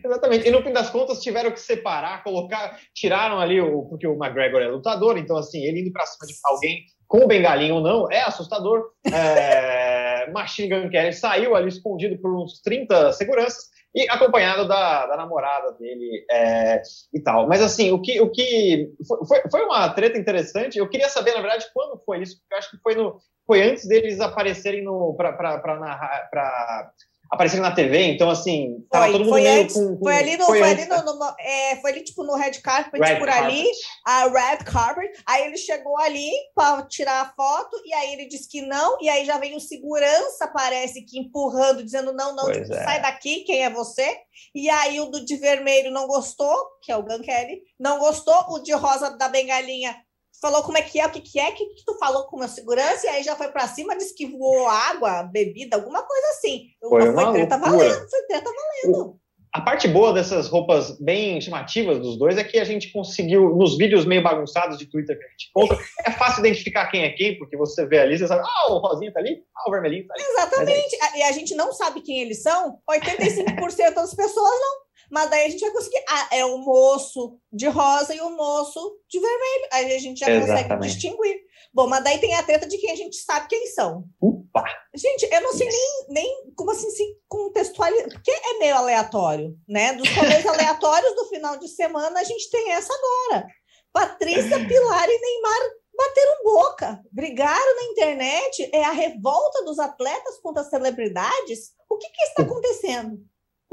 Exatamente. 0.05 0.49
E 0.49 0.51
no 0.51 0.63
fim 0.63 0.73
das 0.73 0.91
contas 0.91 1.21
tiveram 1.21 1.51
que 1.51 1.61
separar, 1.61 2.23
colocar, 2.25 2.79
tiraram 2.95 3.39
ali 3.39 3.61
o 3.61 3.83
porque 3.85 4.07
o 4.07 4.15
McGregor 4.15 4.61
é 4.61 4.69
lutador, 4.69 5.19
então 5.19 5.37
assim 5.37 5.63
ele 5.65 5.81
indo 5.81 5.93
para 5.93 6.07
cima 6.07 6.27
de 6.27 6.35
alguém 6.45 6.85
com 7.07 7.25
o 7.25 7.27
bengalinho 7.27 7.77
ou 7.77 7.81
não 7.81 8.11
é 8.11 8.23
assustador. 8.23 8.91
É, 9.13 10.31
Machine 10.33 10.69
Gun 10.69 10.89
Kelly 10.89 11.13
saiu 11.13 11.55
ali 11.55 11.69
escondido 11.69 12.19
por 12.19 12.35
uns 12.35 12.61
30 12.63 13.13
seguranças 13.13 13.71
e 13.95 14.09
acompanhado 14.09 14.67
da, 14.67 15.07
da 15.07 15.17
namorada 15.17 15.73
dele 15.73 16.25
é, 16.31 16.81
e 17.13 17.21
tal. 17.21 17.47
Mas 17.47 17.61
assim, 17.61 17.91
o 17.91 18.01
que, 18.01 18.21
o 18.21 18.31
que 18.31 18.89
foi, 19.29 19.43
foi 19.51 19.63
uma 19.65 19.89
treta 19.91 20.19
interessante. 20.19 20.79
Eu 20.79 20.89
queria 20.89 21.09
saber, 21.11 21.35
na 21.35 21.43
verdade, 21.43 21.67
quando 21.75 22.01
foi 22.03 22.23
isso, 22.23 22.39
porque 22.39 22.55
eu 22.55 22.59
acho 22.59 22.71
que 22.71 22.79
foi 22.79 22.95
no 22.95 23.19
foi 23.47 23.61
antes 23.63 23.87
deles 23.87 24.21
aparecerem 24.21 24.85
para 25.17 25.79
narrar 25.79 26.29
para 26.31 26.91
aparecendo 27.33 27.63
na 27.63 27.75
TV, 27.75 27.99
então 28.09 28.29
assim, 28.29 28.85
tava 28.91 29.07
foi, 29.07 29.13
todo 29.13 29.21
mundo 29.25 29.31
foi 29.31 29.41
meio 29.41 29.63
antes, 29.63 29.75
com, 29.75 29.97
com, 29.97 30.05
Foi 30.05 30.15
ali 30.15 30.37
no, 30.37 30.45
foi, 30.45 30.59
foi 30.59 30.71
ali 30.71 30.85
no, 30.85 31.03
no, 31.03 31.35
é, 31.41 31.77
foi 31.77 31.91
ali 31.91 32.05
tipo 32.05 32.25
no 32.25 32.37
red 32.37 32.53
carpet 32.61 33.01
red 33.01 33.17
por 33.17 33.27
carpet. 33.27 33.47
ali, 33.47 33.67
a 34.07 34.29
red 34.29 34.59
carpet, 34.59 35.11
aí 35.27 35.47
ele 35.47 35.57
chegou 35.57 35.99
ali 35.99 36.31
para 36.55 36.83
tirar 36.83 37.23
a 37.23 37.33
foto 37.35 37.81
e 37.87 37.95
aí 37.95 38.13
ele 38.13 38.29
disse 38.29 38.47
que 38.47 38.61
não, 38.61 38.99
e 39.01 39.09
aí 39.09 39.25
já 39.25 39.39
veio 39.39 39.57
o 39.57 39.61
segurança, 39.61 40.47
parece 40.53 41.07
que 41.07 41.19
empurrando, 41.19 41.83
dizendo 41.83 42.13
não, 42.13 42.37
não, 42.37 42.53
tipo, 42.53 42.71
é. 42.71 42.85
sai 42.85 43.01
daqui, 43.01 43.45
quem 43.45 43.65
é 43.65 43.71
você? 43.71 44.15
E 44.55 44.69
aí 44.69 45.01
o 45.01 45.07
do 45.07 45.25
de 45.25 45.37
vermelho 45.37 45.91
não 45.91 46.07
gostou, 46.07 46.55
que 46.83 46.93
é 46.93 46.97
o 46.97 47.03
Gun 47.03 47.23
Kelly, 47.23 47.63
não 47.81 47.99
gostou, 47.99 48.37
o 48.51 48.59
de 48.59 48.75
rosa 48.75 49.17
da 49.17 49.29
bengalinha 49.29 49.97
falou 50.43 50.65
como 50.65 50.77
é 50.77 50.83
que 50.83 50.99
é, 50.99 51.07
o 51.07 51.11
que, 51.11 51.21
que 51.21 51.39
é, 51.39 51.51
o 51.51 51.55
que, 51.55 51.67
que 51.67 51.85
tu 51.87 51.97
falou 51.99 52.25
com 52.25 52.43
a 52.43 52.49
segurança, 52.49 53.07
e 53.07 53.09
aí 53.09 53.23
já 53.23 53.37
foi 53.37 53.49
para 53.49 53.69
cima, 53.69 53.97
disse 53.97 54.15
que 54.15 54.27
voou 54.27 54.69
água, 54.69 55.23
bebida, 55.23 55.77
alguma 55.77 56.03
coisa 56.03 56.27
assim. 56.31 56.65
Foi, 56.81 57.09
uma 57.09 57.23
foi 57.23 57.33
treta 57.35 57.57
loucura. 57.57 57.79
valendo, 57.79 58.11
foi 58.11 58.23
treta 58.27 58.51
valendo. 58.51 59.17
A 59.55 59.61
parte 59.61 59.87
boa 59.87 60.15
dessas 60.15 60.49
roupas 60.49 60.99
bem 60.99 61.39
chamativas 61.39 61.99
dos 61.99 62.19
dois 62.19 62.39
é 62.39 62.43
que 62.43 62.59
a 62.59 62.65
gente 62.65 62.91
conseguiu, 62.91 63.55
nos 63.55 63.77
vídeos 63.77 64.07
meio 64.07 64.23
bagunçados 64.23 64.79
de 64.79 64.87
Twitter 64.87 65.17
que 65.17 65.25
a 65.25 65.29
gente 65.29 65.51
conta, 65.53 65.79
é 66.07 66.11
fácil 66.11 66.41
identificar 66.41 66.87
quem 66.87 67.05
é 67.05 67.11
quem, 67.11 67.39
porque 67.39 67.57
você 67.57 67.87
vê 67.87 68.01
ali, 68.01 68.19
você 68.19 68.27
sabe, 68.27 68.43
ah, 68.43 68.73
o 68.73 68.79
rosinho 68.79 69.13
tá 69.13 69.21
ali, 69.21 69.45
ah, 69.55 69.69
o 69.69 69.71
vermelhinho 69.71 70.07
tá 70.09 70.15
ali. 70.15 70.25
Exatamente, 70.25 70.97
é 70.97 71.19
e 71.19 71.23
a 71.23 71.33
gente 71.33 71.55
não 71.55 71.73
sabe 71.73 72.01
quem 72.01 72.21
eles 72.21 72.43
são, 72.43 72.79
85% 72.91 73.95
das 73.95 74.15
pessoas 74.15 74.61
não 74.61 74.83
mas 75.13 75.29
daí 75.29 75.45
a 75.45 75.51
gente 75.51 75.61
vai 75.61 75.71
conseguir. 75.73 76.03
Ah, 76.09 76.29
é 76.33 76.45
o 76.47 76.57
moço 76.57 77.39
de 77.53 77.69
rosa 77.69 78.15
e 78.15 78.21
o 78.23 78.31
moço 78.31 78.99
de 79.11 79.21
vermelho. 79.21 79.69
Aí 79.71 79.95
a 79.95 79.99
gente 79.99 80.21
já 80.21 80.31
Exatamente. 80.31 80.69
consegue 80.69 80.87
distinguir. 80.87 81.41
Bom, 81.75 81.87
mas 81.87 82.03
daí 82.03 82.19
tem 82.19 82.35
a 82.35 82.43
treta 82.43 82.67
de 82.67 82.79
quem 82.79 82.91
a 82.91 82.97
gente 82.97 83.17
sabe 83.17 83.47
quem 83.47 83.67
são. 83.67 84.05
Opa! 84.19 84.65
Gente, 84.95 85.29
eu 85.31 85.43
não 85.43 85.53
sei 85.53 85.69
nem, 85.69 86.07
nem 86.09 86.53
como 86.57 86.71
assim 86.71 86.91
se 86.91 87.05
contextualizar, 87.29 88.09
porque 88.09 88.31
é 88.31 88.59
meio 88.59 88.75
aleatório, 88.75 89.55
né? 89.69 89.93
Dos 89.93 90.09
rolês 90.17 90.47
aleatórios 90.47 91.15
do 91.15 91.27
final 91.27 91.59
de 91.59 91.69
semana, 91.69 92.19
a 92.19 92.25
gente 92.25 92.51
tem 92.51 92.73
essa 92.73 92.93
agora. 92.95 93.47
Patrícia, 93.93 94.67
Pilar 94.67 95.09
e 95.11 95.21
Neymar 95.21 95.61
bateram 95.95 96.43
boca, 96.43 97.01
brigaram 97.13 97.77
na 97.77 97.85
internet, 97.93 98.71
é 98.73 98.83
a 98.83 98.93
revolta 98.93 99.63
dos 99.65 99.79
atletas 99.79 100.39
contra 100.39 100.63
as 100.63 100.71
celebridades. 100.71 101.73
O 101.89 101.99
que, 101.99 102.09
que 102.09 102.23
está 102.23 102.43
acontecendo? 102.45 103.19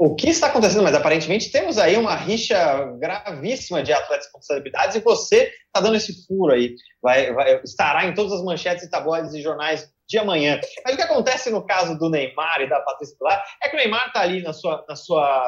O 0.02 0.14
que 0.14 0.30
está 0.30 0.46
acontecendo, 0.46 0.82
mas 0.82 0.94
aparentemente 0.94 1.52
temos 1.52 1.76
aí 1.76 1.94
uma 1.94 2.16
rixa 2.16 2.56
gravíssima 2.98 3.82
de 3.82 3.92
atletas 3.92 4.28
com 4.28 4.40
celebridades 4.40 4.96
e 4.96 5.00
você 5.00 5.52
está 5.66 5.78
dando 5.78 5.96
esse 5.96 6.26
furo 6.26 6.54
aí, 6.54 6.74
vai, 7.02 7.30
vai, 7.34 7.60
estará 7.62 8.06
em 8.06 8.14
todas 8.14 8.32
as 8.32 8.42
manchetes 8.42 8.82
e 8.82 8.90
tabloides 8.90 9.34
e 9.34 9.42
jornais 9.42 9.92
de 10.08 10.16
amanhã. 10.16 10.58
Mas 10.82 10.94
o 10.94 10.96
que 10.96 11.02
acontece 11.02 11.50
no 11.50 11.66
caso 11.66 11.98
do 11.98 12.08
Neymar 12.08 12.62
e 12.62 12.68
da 12.70 12.80
Patrícia 12.80 13.14
Pilar 13.18 13.44
é 13.62 13.68
que 13.68 13.76
o 13.76 13.78
Neymar 13.78 14.06
está 14.06 14.22
ali 14.22 14.42
na 14.42 14.54
sua, 14.54 14.82
na 14.88 14.96
sua, 14.96 15.44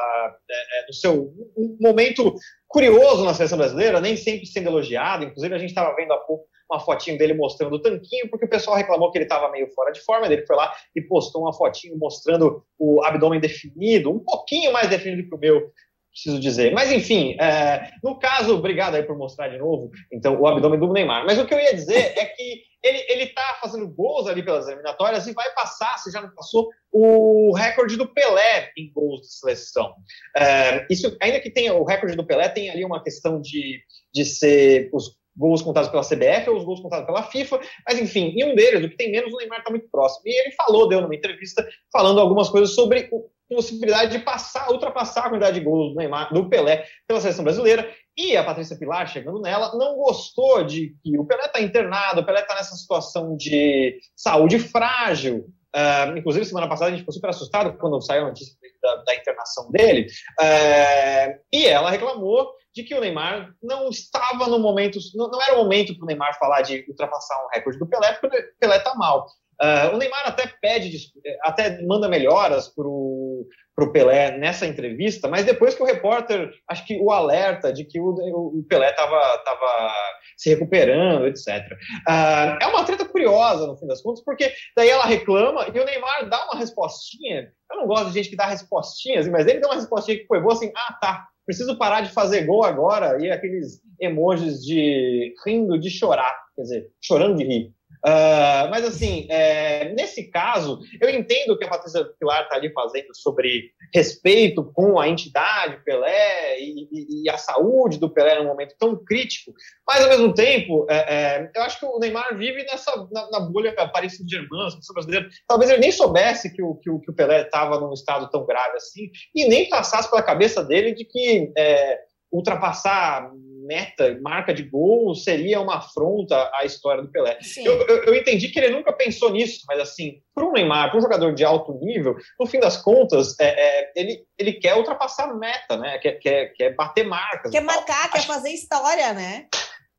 é, 0.47 0.81
é, 0.81 0.85
no 0.87 0.93
seu 0.93 1.33
momento 1.81 2.35
curioso 2.67 3.25
na 3.25 3.33
seleção 3.33 3.57
brasileira, 3.57 3.99
nem 3.99 4.15
sempre 4.15 4.45
sendo 4.45 4.69
elogiado, 4.69 5.23
inclusive 5.23 5.55
a 5.55 5.57
gente 5.57 5.69
estava 5.69 5.95
vendo 5.95 6.13
há 6.13 6.17
pouco 6.17 6.45
uma 6.73 6.79
fotinho 6.79 7.17
dele 7.17 7.33
mostrando 7.33 7.75
o 7.75 7.81
tanquinho, 7.81 8.29
porque 8.29 8.45
o 8.45 8.49
pessoal 8.49 8.75
reclamou 8.75 9.11
que 9.11 9.17
ele 9.17 9.25
estava 9.25 9.49
meio 9.51 9.67
fora 9.73 9.91
de 9.91 10.01
forma, 10.01 10.25
ele 10.25 10.45
foi 10.45 10.55
lá 10.55 10.73
e 10.95 11.01
postou 11.01 11.43
uma 11.43 11.53
fotinho 11.53 11.97
mostrando 11.97 12.63
o 12.77 13.03
abdômen 13.03 13.39
definido, 13.39 14.11
um 14.11 14.19
pouquinho 14.19 14.71
mais 14.73 14.89
definido 14.89 15.27
que 15.27 15.35
o 15.35 15.39
meu, 15.39 15.71
preciso 16.13 16.39
dizer. 16.39 16.71
Mas, 16.71 16.91
enfim, 16.91 17.35
é, 17.41 17.91
no 18.03 18.17
caso, 18.17 18.55
obrigado 18.55 18.95
aí 18.95 19.03
por 19.03 19.17
mostrar 19.17 19.49
de 19.49 19.57
novo, 19.57 19.89
então, 20.11 20.39
o 20.39 20.47
abdômen 20.47 20.79
do 20.79 20.93
Neymar. 20.93 21.25
Mas 21.25 21.39
o 21.39 21.45
que 21.45 21.53
eu 21.53 21.59
ia 21.59 21.73
dizer 21.73 22.13
é 22.17 22.25
que 22.25 22.61
ele, 22.83 23.05
ele 23.09 23.27
tá 23.27 23.59
fazendo 23.61 23.87
gols 23.87 24.27
ali 24.27 24.43
pelas 24.43 24.67
eliminatórias 24.67 25.25
e 25.25 25.33
vai 25.33 25.49
passar, 25.53 25.97
se 25.97 26.11
já 26.11 26.21
não 26.21 26.29
passou, 26.35 26.69
o 26.91 27.53
recorde 27.55 27.97
do 27.97 28.07
Pelé 28.07 28.71
em 28.77 28.91
gols 28.91 29.21
de 29.21 29.33
seleção. 29.33 29.93
É, 30.37 30.85
isso, 30.89 31.15
ainda 31.21 31.39
que 31.39 31.49
tenha 31.49 31.73
o 31.73 31.83
recorde 31.83 32.15
do 32.15 32.25
Pelé, 32.25 32.49
tem 32.49 32.69
ali 32.69 32.85
uma 32.85 33.01
questão 33.01 33.41
de, 33.41 33.81
de 34.13 34.25
ser 34.25 34.89
os 34.93 35.17
gols 35.35 35.61
contados 35.61 35.89
pela 35.89 36.03
CBF 36.03 36.49
ou 36.49 36.57
os 36.57 36.63
gols 36.63 36.79
contados 36.79 37.05
pela 37.05 37.23
FIFA, 37.23 37.59
mas 37.87 37.99
enfim, 37.99 38.33
em 38.35 38.51
um 38.51 38.55
deles, 38.55 38.83
o 38.83 38.89
que 38.89 38.97
tem 38.97 39.11
menos, 39.11 39.33
o 39.33 39.37
Neymar 39.37 39.59
está 39.59 39.71
muito 39.71 39.89
próximo. 39.89 40.23
E 40.25 40.41
ele 40.41 40.51
falou, 40.51 40.87
deu 40.87 41.01
numa 41.01 41.15
entrevista, 41.15 41.67
falando 41.91 42.19
algumas 42.19 42.49
coisas 42.49 42.73
sobre 42.75 43.09
a 43.11 43.55
possibilidade 43.55 44.17
de 44.17 44.23
passar, 44.23 44.71
ultrapassar 44.71 45.25
a 45.25 45.29
quantidade 45.29 45.59
de 45.59 45.65
gols 45.65 45.93
do 45.93 45.97
Neymar, 45.97 46.33
do 46.33 46.49
Pelé, 46.49 46.85
pela 47.07 47.21
seleção 47.21 47.43
brasileira. 47.43 47.89
E 48.15 48.37
a 48.37 48.43
Patrícia 48.43 48.77
Pilar, 48.77 49.07
chegando 49.07 49.41
nela, 49.41 49.75
não 49.75 49.95
gostou 49.95 50.63
de 50.63 50.95
que 51.03 51.17
o 51.17 51.25
Pelé 51.25 51.45
está 51.45 51.59
internado, 51.59 52.21
o 52.21 52.25
Pelé 52.25 52.41
está 52.41 52.55
nessa 52.55 52.75
situação 52.75 53.35
de 53.35 53.97
saúde 54.15 54.59
frágil, 54.59 55.45
Uh, 55.75 56.15
inclusive, 56.15 56.45
semana 56.45 56.69
passada 56.69 56.89
a 56.89 56.91
gente 56.91 56.99
ficou 56.99 57.13
super 57.13 57.31
assustado 57.31 57.75
quando 57.79 57.99
saiu 57.99 58.25
a 58.25 58.27
notícia 58.27 58.55
da, 58.79 58.95
da 58.97 59.15
internação 59.15 59.71
dele. 59.71 60.05
Uh, 60.39 61.39
e 61.51 61.65
ela 61.65 61.89
reclamou 61.89 62.53
de 62.73 62.83
que 62.83 62.95
o 62.95 62.99
Neymar 62.99 63.53
não 63.61 63.89
estava 63.89 64.47
no 64.47 64.59
momento, 64.59 64.97
não, 65.15 65.29
não 65.29 65.41
era 65.41 65.53
o 65.53 65.63
momento 65.63 65.95
para 65.95 66.03
o 66.03 66.07
Neymar 66.07 66.37
falar 66.39 66.61
de 66.61 66.85
ultrapassar 66.87 67.35
um 67.45 67.49
recorde 67.53 67.79
do 67.79 67.87
Pelé, 67.87 68.13
porque 68.13 68.37
o 68.37 68.59
Pelé 68.59 68.77
está 68.77 68.95
mal. 68.95 69.27
Uh, 69.61 69.93
o 69.93 69.97
Neymar 69.97 70.23
até 70.25 70.51
pede, 70.61 70.97
até 71.43 71.81
manda 71.83 72.09
melhoras 72.09 72.67
para 72.67 72.87
o 72.87 73.91
Pelé 73.91 74.37
nessa 74.37 74.65
entrevista, 74.65 75.27
mas 75.27 75.45
depois 75.45 75.75
que 75.75 75.83
o 75.83 75.85
repórter, 75.85 76.51
acho 76.67 76.85
que 76.85 76.99
o 76.99 77.11
alerta 77.11 77.71
de 77.71 77.85
que 77.85 77.99
o, 77.99 78.09
o 78.09 78.65
Pelé 78.67 78.89
estava 78.89 79.37
tava 79.45 79.93
se 80.35 80.49
recuperando, 80.49 81.27
etc. 81.27 81.47
Uh, 81.47 81.77
ah, 82.07 82.59
é 82.61 82.65
uma 82.65 82.83
treta 82.83 83.05
curiosa, 83.05 83.67
no 83.67 83.77
fim 83.77 83.85
das 83.85 84.01
contas, 84.01 84.23
porque 84.23 84.51
daí 84.75 84.89
ela 84.89 85.05
reclama 85.05 85.67
e 85.67 85.79
o 85.79 85.85
Neymar 85.85 86.27
dá 86.27 86.45
uma 86.45 86.59
respostinha. 86.59 87.51
Eu 87.71 87.77
não 87.77 87.87
gosto 87.87 88.07
de 88.07 88.13
gente 88.13 88.29
que 88.29 88.35
dá 88.35 88.47
respostinhas, 88.47 89.27
mas 89.27 89.45
ele 89.45 89.59
dá 89.59 89.67
uma 89.67 89.75
respostinha 89.75 90.17
que 90.17 90.25
foi 90.27 90.41
boa 90.41 90.53
assim: 90.53 90.71
ah, 90.75 90.97
tá, 90.99 91.27
preciso 91.45 91.77
parar 91.77 92.01
de 92.01 92.11
fazer 92.11 92.45
gol 92.45 92.63
agora, 92.63 93.23
e 93.23 93.31
aqueles 93.31 93.81
emojis 93.99 94.63
de 94.63 95.33
rindo 95.45 95.79
de 95.79 95.89
chorar, 95.89 96.33
quer 96.55 96.61
dizer, 96.63 96.91
chorando 97.01 97.37
de 97.37 97.43
rir. 97.43 97.73
Uh, 98.05 98.67
mas, 98.69 98.83
assim, 98.83 99.25
é, 99.29 99.93
nesse 99.93 100.29
caso, 100.29 100.81
eu 100.99 101.09
entendo 101.09 101.51
o 101.51 101.57
que 101.57 101.63
a 101.63 101.69
Patrícia 101.69 102.03
Pilar 102.19 102.43
está 102.43 102.57
ali 102.57 102.69
fazendo 102.73 103.15
sobre 103.15 103.71
respeito 103.93 104.61
com 104.73 104.99
a 104.99 105.07
entidade 105.07 105.81
Pelé 105.85 106.59
e, 106.59 106.89
e, 106.91 107.23
e, 107.23 107.29
a 107.29 107.37
saúde 107.37 107.97
do 107.97 108.09
Pelé 108.09 108.37
num 108.37 108.47
momento 108.47 108.75
tão 108.77 109.01
crítico, 109.05 109.53
mas, 109.87 110.03
ao 110.03 110.09
mesmo 110.09 110.33
tempo, 110.33 110.85
é, 110.89 110.97
é, 110.97 111.51
eu 111.55 111.61
acho 111.61 111.79
que 111.79 111.85
o 111.85 111.97
Neymar 111.97 112.37
vive 112.37 112.63
nessa, 112.65 112.91
na, 113.09 113.29
na 113.31 113.39
bolha 113.39 113.73
Paris 113.93 114.17
Saint-Germain, 114.17 114.69
brasileira. 114.93 115.29
Talvez 115.47 115.71
ele 115.71 115.79
nem 115.79 115.91
soubesse 115.91 116.53
que 116.53 116.61
o, 116.61 116.75
que 116.75 116.89
o, 116.89 116.99
que 116.99 117.09
o 117.09 117.15
Pelé 117.15 117.43
estava 117.43 117.79
num 117.79 117.93
estado 117.93 118.29
tão 118.29 118.45
grave 118.45 118.75
assim, 118.75 119.09
e 119.33 119.47
nem 119.47 119.69
passasse 119.69 120.09
pela 120.09 120.21
cabeça 120.21 120.61
dele 120.61 120.93
de 120.93 121.05
que 121.05 121.53
é, 121.57 121.99
ultrapassar 122.29 123.31
meta, 123.65 124.17
marca 124.21 124.53
de 124.53 124.63
gol, 124.63 125.15
seria 125.15 125.59
uma 125.61 125.77
afronta 125.77 126.49
à 126.53 126.65
história 126.65 127.01
do 127.01 127.11
Pelé. 127.11 127.37
Eu, 127.57 127.73
eu, 127.87 128.03
eu, 128.05 128.15
entendi 128.15 128.49
que 128.49 128.59
ele 128.59 128.75
nunca 128.75 128.93
pensou 128.93 129.31
nisso, 129.31 129.63
mas 129.67 129.79
assim, 129.79 130.21
para 130.33 130.45
um 130.45 130.51
Neymar, 130.51 130.89
para 130.89 130.99
um 130.99 131.01
jogador 131.01 131.33
de 131.33 131.43
alto 131.43 131.73
nível, 131.81 132.15
no 132.39 132.45
fim 132.45 132.59
das 132.59 132.77
contas, 132.77 133.35
é, 133.39 133.47
é, 133.47 133.91
ele, 133.95 134.25
ele 134.37 134.53
quer 134.53 134.75
ultrapassar 134.75 135.33
meta, 135.35 135.77
né? 135.77 135.97
Quer, 135.99 136.13
quer, 136.13 136.53
quer 136.53 136.75
bater 136.75 137.05
marcas. 137.05 137.51
Quer 137.51 137.61
marcar, 137.61 138.11
quer 138.11 138.23
fazer 138.23 138.49
história, 138.49 139.13
né? 139.13 139.47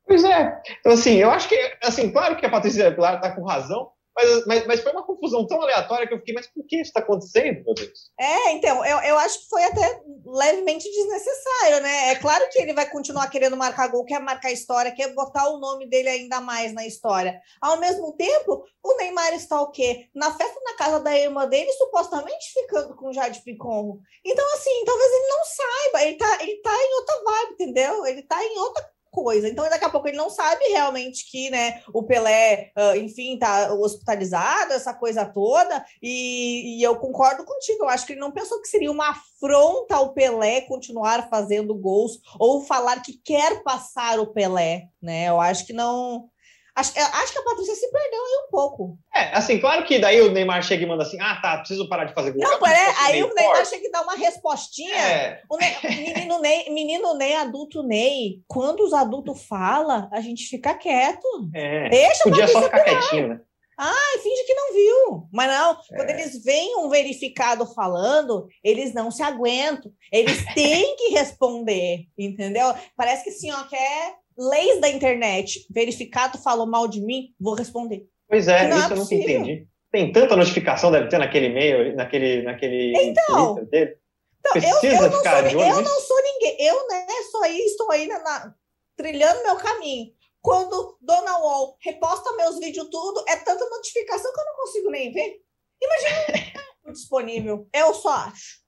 Pois 0.07 0.23
é. 0.23 0.61
Então, 0.79 0.93
assim, 0.93 1.15
eu 1.15 1.31
acho 1.31 1.49
que, 1.49 1.77
assim, 1.83 2.11
claro 2.11 2.35
que 2.35 2.45
a 2.45 2.49
Patrícia 2.49 2.91
Pilar 2.91 3.15
está 3.15 3.35
com 3.35 3.43
razão, 3.43 3.89
mas, 4.15 4.45
mas, 4.45 4.67
mas, 4.67 4.81
foi 4.81 4.93
uma 4.93 5.05
confusão 5.05 5.45
tão 5.45 5.61
aleatória 5.61 6.07
que 6.07 6.13
eu 6.13 6.19
fiquei, 6.19 6.33
mas 6.33 6.47
por 6.47 6.65
que 6.65 6.77
isso 6.77 6.89
está 6.89 7.01
acontecendo, 7.01 7.65
meu 7.65 7.73
Deus? 7.73 8.11
É, 8.17 8.51
então, 8.53 8.83
eu, 8.85 8.97
eu 8.99 9.17
acho 9.17 9.41
que 9.41 9.49
foi 9.49 9.63
até 9.65 10.01
levemente 10.25 10.89
desnecessário, 10.89 11.81
né? 11.81 12.11
É 12.11 12.15
claro 12.15 12.47
que 12.49 12.61
ele 12.61 12.73
vai 12.73 12.89
continuar 12.89 13.29
querendo 13.29 13.57
marcar 13.57 13.87
gol, 13.87 14.05
quer 14.05 14.19
marcar 14.19 14.51
história, 14.51 14.95
quer 14.95 15.13
botar 15.13 15.49
o 15.49 15.59
nome 15.59 15.89
dele 15.89 16.07
ainda 16.07 16.39
mais 16.39 16.73
na 16.73 16.85
história. 16.85 17.41
Ao 17.59 17.77
mesmo 17.77 18.13
tempo, 18.13 18.63
o 18.81 18.97
Neymar 18.97 19.33
está 19.33 19.59
o 19.61 19.71
quê? 19.71 20.07
Na 20.15 20.31
festa 20.31 20.59
na 20.63 20.75
casa 20.77 20.99
da 21.01 21.17
irmã 21.17 21.47
dele, 21.47 21.71
supostamente 21.73 22.53
ficando 22.53 22.95
com 22.95 23.11
Jade 23.11 23.41
Picon. 23.41 23.99
Então, 24.23 24.53
assim, 24.53 24.83
talvez 24.85 25.11
ele 25.11 25.27
não 25.27 25.45
saiba, 25.45 26.03
ele 26.03 26.17
tá, 26.17 26.43
ele 26.43 26.55
tá 26.61 26.73
em 26.73 26.93
outra 26.95 27.23
vibe, 27.23 27.53
entendeu? 27.53 28.05
Ele 28.05 28.21
tá 28.23 28.43
em 28.43 28.57
outra 28.59 28.94
coisa. 29.15 29.47
Então, 29.47 29.67
daqui 29.69 29.85
a 29.85 29.89
pouco 29.89 30.09
ele 30.09 30.17
não 30.17 30.29
sabe 30.29 30.61
realmente 30.65 31.31
que, 31.31 31.49
né, 31.49 31.81
o 31.93 32.03
Pelé, 32.03 32.71
uh, 32.77 32.97
enfim, 32.97 33.39
tá 33.39 33.73
hospitalizado, 33.73 34.73
essa 34.73 34.93
coisa 34.93 35.25
toda. 35.25 35.83
E, 36.01 36.79
e, 36.79 36.83
eu 36.83 36.97
concordo 36.97 37.45
contigo. 37.45 37.85
Eu 37.85 37.89
acho 37.89 38.05
que 38.05 38.13
ele 38.13 38.19
não 38.19 38.31
pensou 38.31 38.61
que 38.61 38.67
seria 38.67 38.91
uma 38.91 39.09
afronta 39.09 39.95
ao 39.95 40.13
Pelé 40.13 40.61
continuar 40.61 41.29
fazendo 41.29 41.73
gols 41.73 42.19
ou 42.37 42.61
falar 42.61 43.01
que 43.01 43.13
quer 43.23 43.63
passar 43.63 44.19
o 44.19 44.27
Pelé, 44.27 44.89
né? 45.01 45.29
Eu 45.29 45.39
acho 45.39 45.65
que 45.65 45.73
não 45.73 46.29
Acho, 46.75 46.91
acho 46.99 47.31
que 47.31 47.39
a 47.39 47.43
Patrícia 47.43 47.73
se 47.73 47.89
perdeu 47.89 48.19
aí 48.19 48.45
um 48.45 48.51
pouco. 48.51 48.97
É, 49.15 49.37
assim, 49.37 49.59
claro 49.59 49.85
que 49.85 49.97
daí 49.97 50.21
o 50.21 50.31
Neymar 50.31 50.61
chega 50.61 50.83
e 50.83 50.85
manda 50.85 51.03
assim: 51.03 51.17
ah, 51.21 51.39
tá, 51.41 51.57
preciso 51.59 51.87
parar 51.87 52.03
de 52.03 52.13
fazer 52.13 52.31
gol. 52.31 52.41
Não, 52.43 52.67
é, 52.67 52.95
aí 53.05 53.23
o 53.23 53.33
Neymar 53.33 53.55
forte. 53.55 53.69
chega 53.69 53.87
e 53.87 53.91
dá 53.91 54.01
uma 54.01 54.15
respostinha. 54.15 54.93
É. 54.93 55.41
O 55.49 55.55
Ney, 55.55 55.73
menino, 55.83 56.39
Ney, 56.41 56.69
menino 56.69 57.13
Ney, 57.13 57.35
adulto 57.35 57.81
Ney, 57.81 58.41
quando 58.45 58.81
os 58.81 58.91
adultos 58.91 59.45
falam, 59.45 60.09
a 60.11 60.19
gente 60.19 60.49
fica 60.49 60.73
quieto. 60.73 61.25
É. 61.53 61.87
Deixa 61.87 62.23
Podia 62.23 62.47
só 62.47 62.61
ficar 62.63 62.83
quietinho, 62.83 63.29
né? 63.29 63.39
Ah, 63.77 64.19
finge 64.21 64.43
que 64.45 64.53
não 64.53 64.73
viu. 64.73 65.29
Mas 65.31 65.47
não, 65.49 65.71
é. 65.71 65.95
quando 65.95 66.09
eles 66.09 66.43
veem 66.43 66.77
um 66.77 66.89
verificado 66.89 67.65
falando, 67.73 68.47
eles 68.63 68.93
não 68.93 69.11
se 69.11 69.21
aguentam. 69.21 69.91
Eles 70.11 70.43
têm 70.53 70.95
que 70.97 71.09
responder, 71.09 72.05
entendeu? 72.17 72.73
Parece 72.95 73.23
que 73.23 73.29
assim, 73.29 73.51
ó, 73.51 73.63
quer 73.63 74.15
leis 74.37 74.81
da 74.81 74.89
internet, 74.89 75.65
verificado 75.69 76.37
falou 76.37 76.65
mal 76.65 76.87
de 76.87 77.01
mim, 77.01 77.33
vou 77.39 77.55
responder. 77.55 78.05
Pois 78.27 78.47
é, 78.47 78.69
isso 78.69 78.79
é 78.79 78.91
eu 78.91 78.97
nunca 78.97 79.15
entendi. 79.15 79.67
Tem 79.91 80.11
tanta 80.11 80.35
notificação, 80.35 80.91
deve 80.91 81.07
ter 81.07 81.17
naquele 81.17 81.47
e-mail, 81.47 81.95
naquele, 81.95 82.41
naquele 82.41 82.93
então, 82.97 83.55
dele. 83.65 83.97
Então, 84.39 84.51
Precisa 84.51 84.85
eu, 84.85 85.03
eu 85.03 85.17
ficar 85.17 85.43
não 85.43 85.51
sou, 85.51 85.61
Eu 85.61 85.81
não 85.81 86.01
sou 86.01 86.21
ninguém, 86.21 86.57
eu 86.59 86.87
né, 86.87 87.07
sou 87.31 87.43
aí, 87.43 87.57
estou 87.59 87.91
aí 87.91 88.07
na, 88.07 88.19
na, 88.19 88.53
trilhando 88.97 89.43
meu 89.43 89.55
caminho. 89.55 90.11
Quando 90.41 90.97
Dona 91.01 91.39
Wall 91.39 91.77
reposta 91.79 92.35
meus 92.35 92.59
vídeos 92.59 92.87
tudo, 92.91 93.23
é 93.27 93.37
tanta 93.37 93.67
notificação 93.67 94.31
que 94.31 94.39
eu 94.39 94.45
não 94.45 94.55
consigo 94.55 94.91
nem 94.91 95.11
ver. 95.11 95.41
Imagina 95.81 96.51
disponível. 96.93 97.67
Eu 97.73 97.93
só 97.95 98.09
acho. 98.09 98.59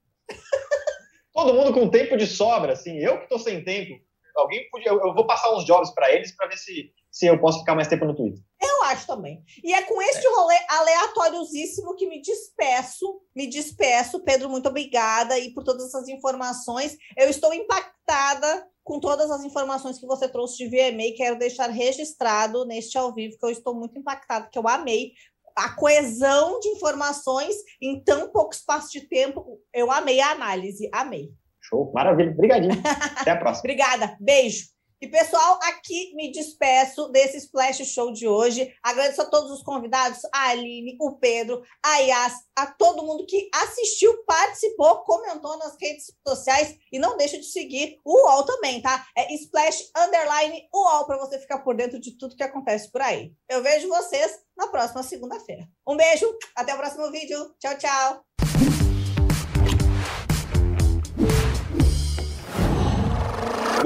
Todo 1.34 1.54
mundo 1.54 1.74
com 1.74 1.90
tempo 1.90 2.18
de 2.18 2.26
sobra, 2.26 2.74
assim. 2.74 2.98
Eu 2.98 3.18
que 3.18 3.24
estou 3.24 3.38
sem 3.38 3.64
tempo 3.64 4.02
alguém 4.40 4.70
podia, 4.70 4.92
eu, 4.92 5.14
vou 5.14 5.26
passar 5.26 5.56
uns 5.56 5.66
jobs 5.66 5.92
para 5.92 6.12
eles 6.12 6.36
para 6.36 6.48
ver 6.48 6.58
se, 6.58 6.92
se 7.12 7.26
eu 7.26 7.40
posso 7.40 7.60
ficar 7.60 7.76
mais 7.76 7.88
tempo 7.88 8.06
no 8.06 8.16
Twitter. 8.16 8.40
Eu 8.62 8.84
acho 8.84 9.08
também. 9.08 9.44
E 9.64 9.74
é 9.74 9.82
com 9.84 10.02
este 10.02 10.26
é. 10.26 10.30
rolê 10.30 10.56
aleatóriosíssimo 10.70 11.96
que 11.96 12.08
me 12.08 12.22
despeço. 12.22 13.22
Me 13.36 13.48
despeço. 13.48 14.24
Pedro, 14.24 14.50
muito 14.50 14.70
obrigada 14.70 15.38
e 15.40 15.54
por 15.54 15.64
todas 15.64 15.88
essas 15.88 16.08
informações. 16.08 16.98
Eu 17.18 17.30
estou 17.30 17.54
impactada 17.54 18.68
com 18.84 19.00
todas 19.00 19.30
as 19.30 19.44
informações 19.44 20.00
que 20.00 20.08
você 20.08 20.30
trouxe 20.30 20.58
de 20.58 20.68
VMA. 20.70 21.16
Quero 21.16 21.38
deixar 21.38 21.70
registrado 21.70 22.66
neste 22.66 22.98
ao 22.98 23.14
vivo 23.14 23.38
que 23.38 23.46
eu 23.46 23.50
estou 23.50 23.76
muito 23.76 23.98
impactada, 24.00 24.50
que 24.50 24.58
eu 24.58 24.68
amei 24.68 25.12
a 25.58 25.76
coesão 25.76 26.60
de 26.60 26.70
informações 26.70 27.56
em 27.82 28.00
tão 28.04 28.30
pouco 28.30 28.54
espaço 28.54 28.92
de 28.92 29.02
tempo. 29.02 29.60
Eu 29.74 29.92
amei 29.92 30.20
a 30.20 30.32
análise, 30.32 30.88
amei. 30.94 31.34
Show, 31.68 31.92
maravilha. 31.94 32.32
Obrigadinho. 32.32 32.74
Até 33.20 33.32
a 33.32 33.38
próxima. 33.38 33.62
Obrigada. 33.62 34.18
Beijo. 34.20 34.78
E, 35.00 35.08
pessoal, 35.08 35.60
aqui 35.62 36.16
me 36.16 36.32
despeço 36.32 37.10
desse 37.10 37.38
Splash 37.38 37.86
Show 37.86 38.12
de 38.12 38.28
hoje. 38.28 38.74
Agradeço 38.82 39.22
a 39.22 39.26
todos 39.26 39.52
os 39.52 39.62
convidados, 39.62 40.20
a 40.34 40.50
Aline, 40.50 40.98
o 41.00 41.18
Pedro, 41.20 41.62
a 41.86 41.98
Yas, 41.98 42.34
a 42.56 42.66
todo 42.66 43.06
mundo 43.06 43.24
que 43.28 43.48
assistiu, 43.54 44.24
participou, 44.24 45.04
comentou 45.04 45.56
nas 45.60 45.78
redes 45.80 46.12
sociais 46.28 46.76
e 46.92 46.98
não 46.98 47.16
deixa 47.16 47.38
de 47.38 47.46
seguir 47.46 48.00
o 48.04 48.28
UOL 48.28 48.44
também, 48.44 48.82
tá? 48.82 49.06
É 49.16 49.32
Splash 49.36 49.92
Underline 49.96 50.68
UOL 50.74 51.06
para 51.06 51.20
você 51.20 51.38
ficar 51.38 51.60
por 51.60 51.76
dentro 51.76 52.00
de 52.00 52.18
tudo 52.18 52.36
que 52.36 52.44
acontece 52.44 52.92
por 52.92 53.02
aí. 53.02 53.32
Eu 53.48 53.62
vejo 53.62 53.88
vocês 53.88 54.40
na 54.58 54.68
próxima 54.68 55.04
segunda-feira. 55.04 55.68
Um 55.88 55.96
beijo, 55.96 56.26
até 56.56 56.74
o 56.74 56.78
próximo 56.78 57.12
vídeo. 57.12 57.54
Tchau, 57.60 57.78
tchau. 57.78 58.47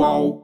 whoa. 0.01 0.40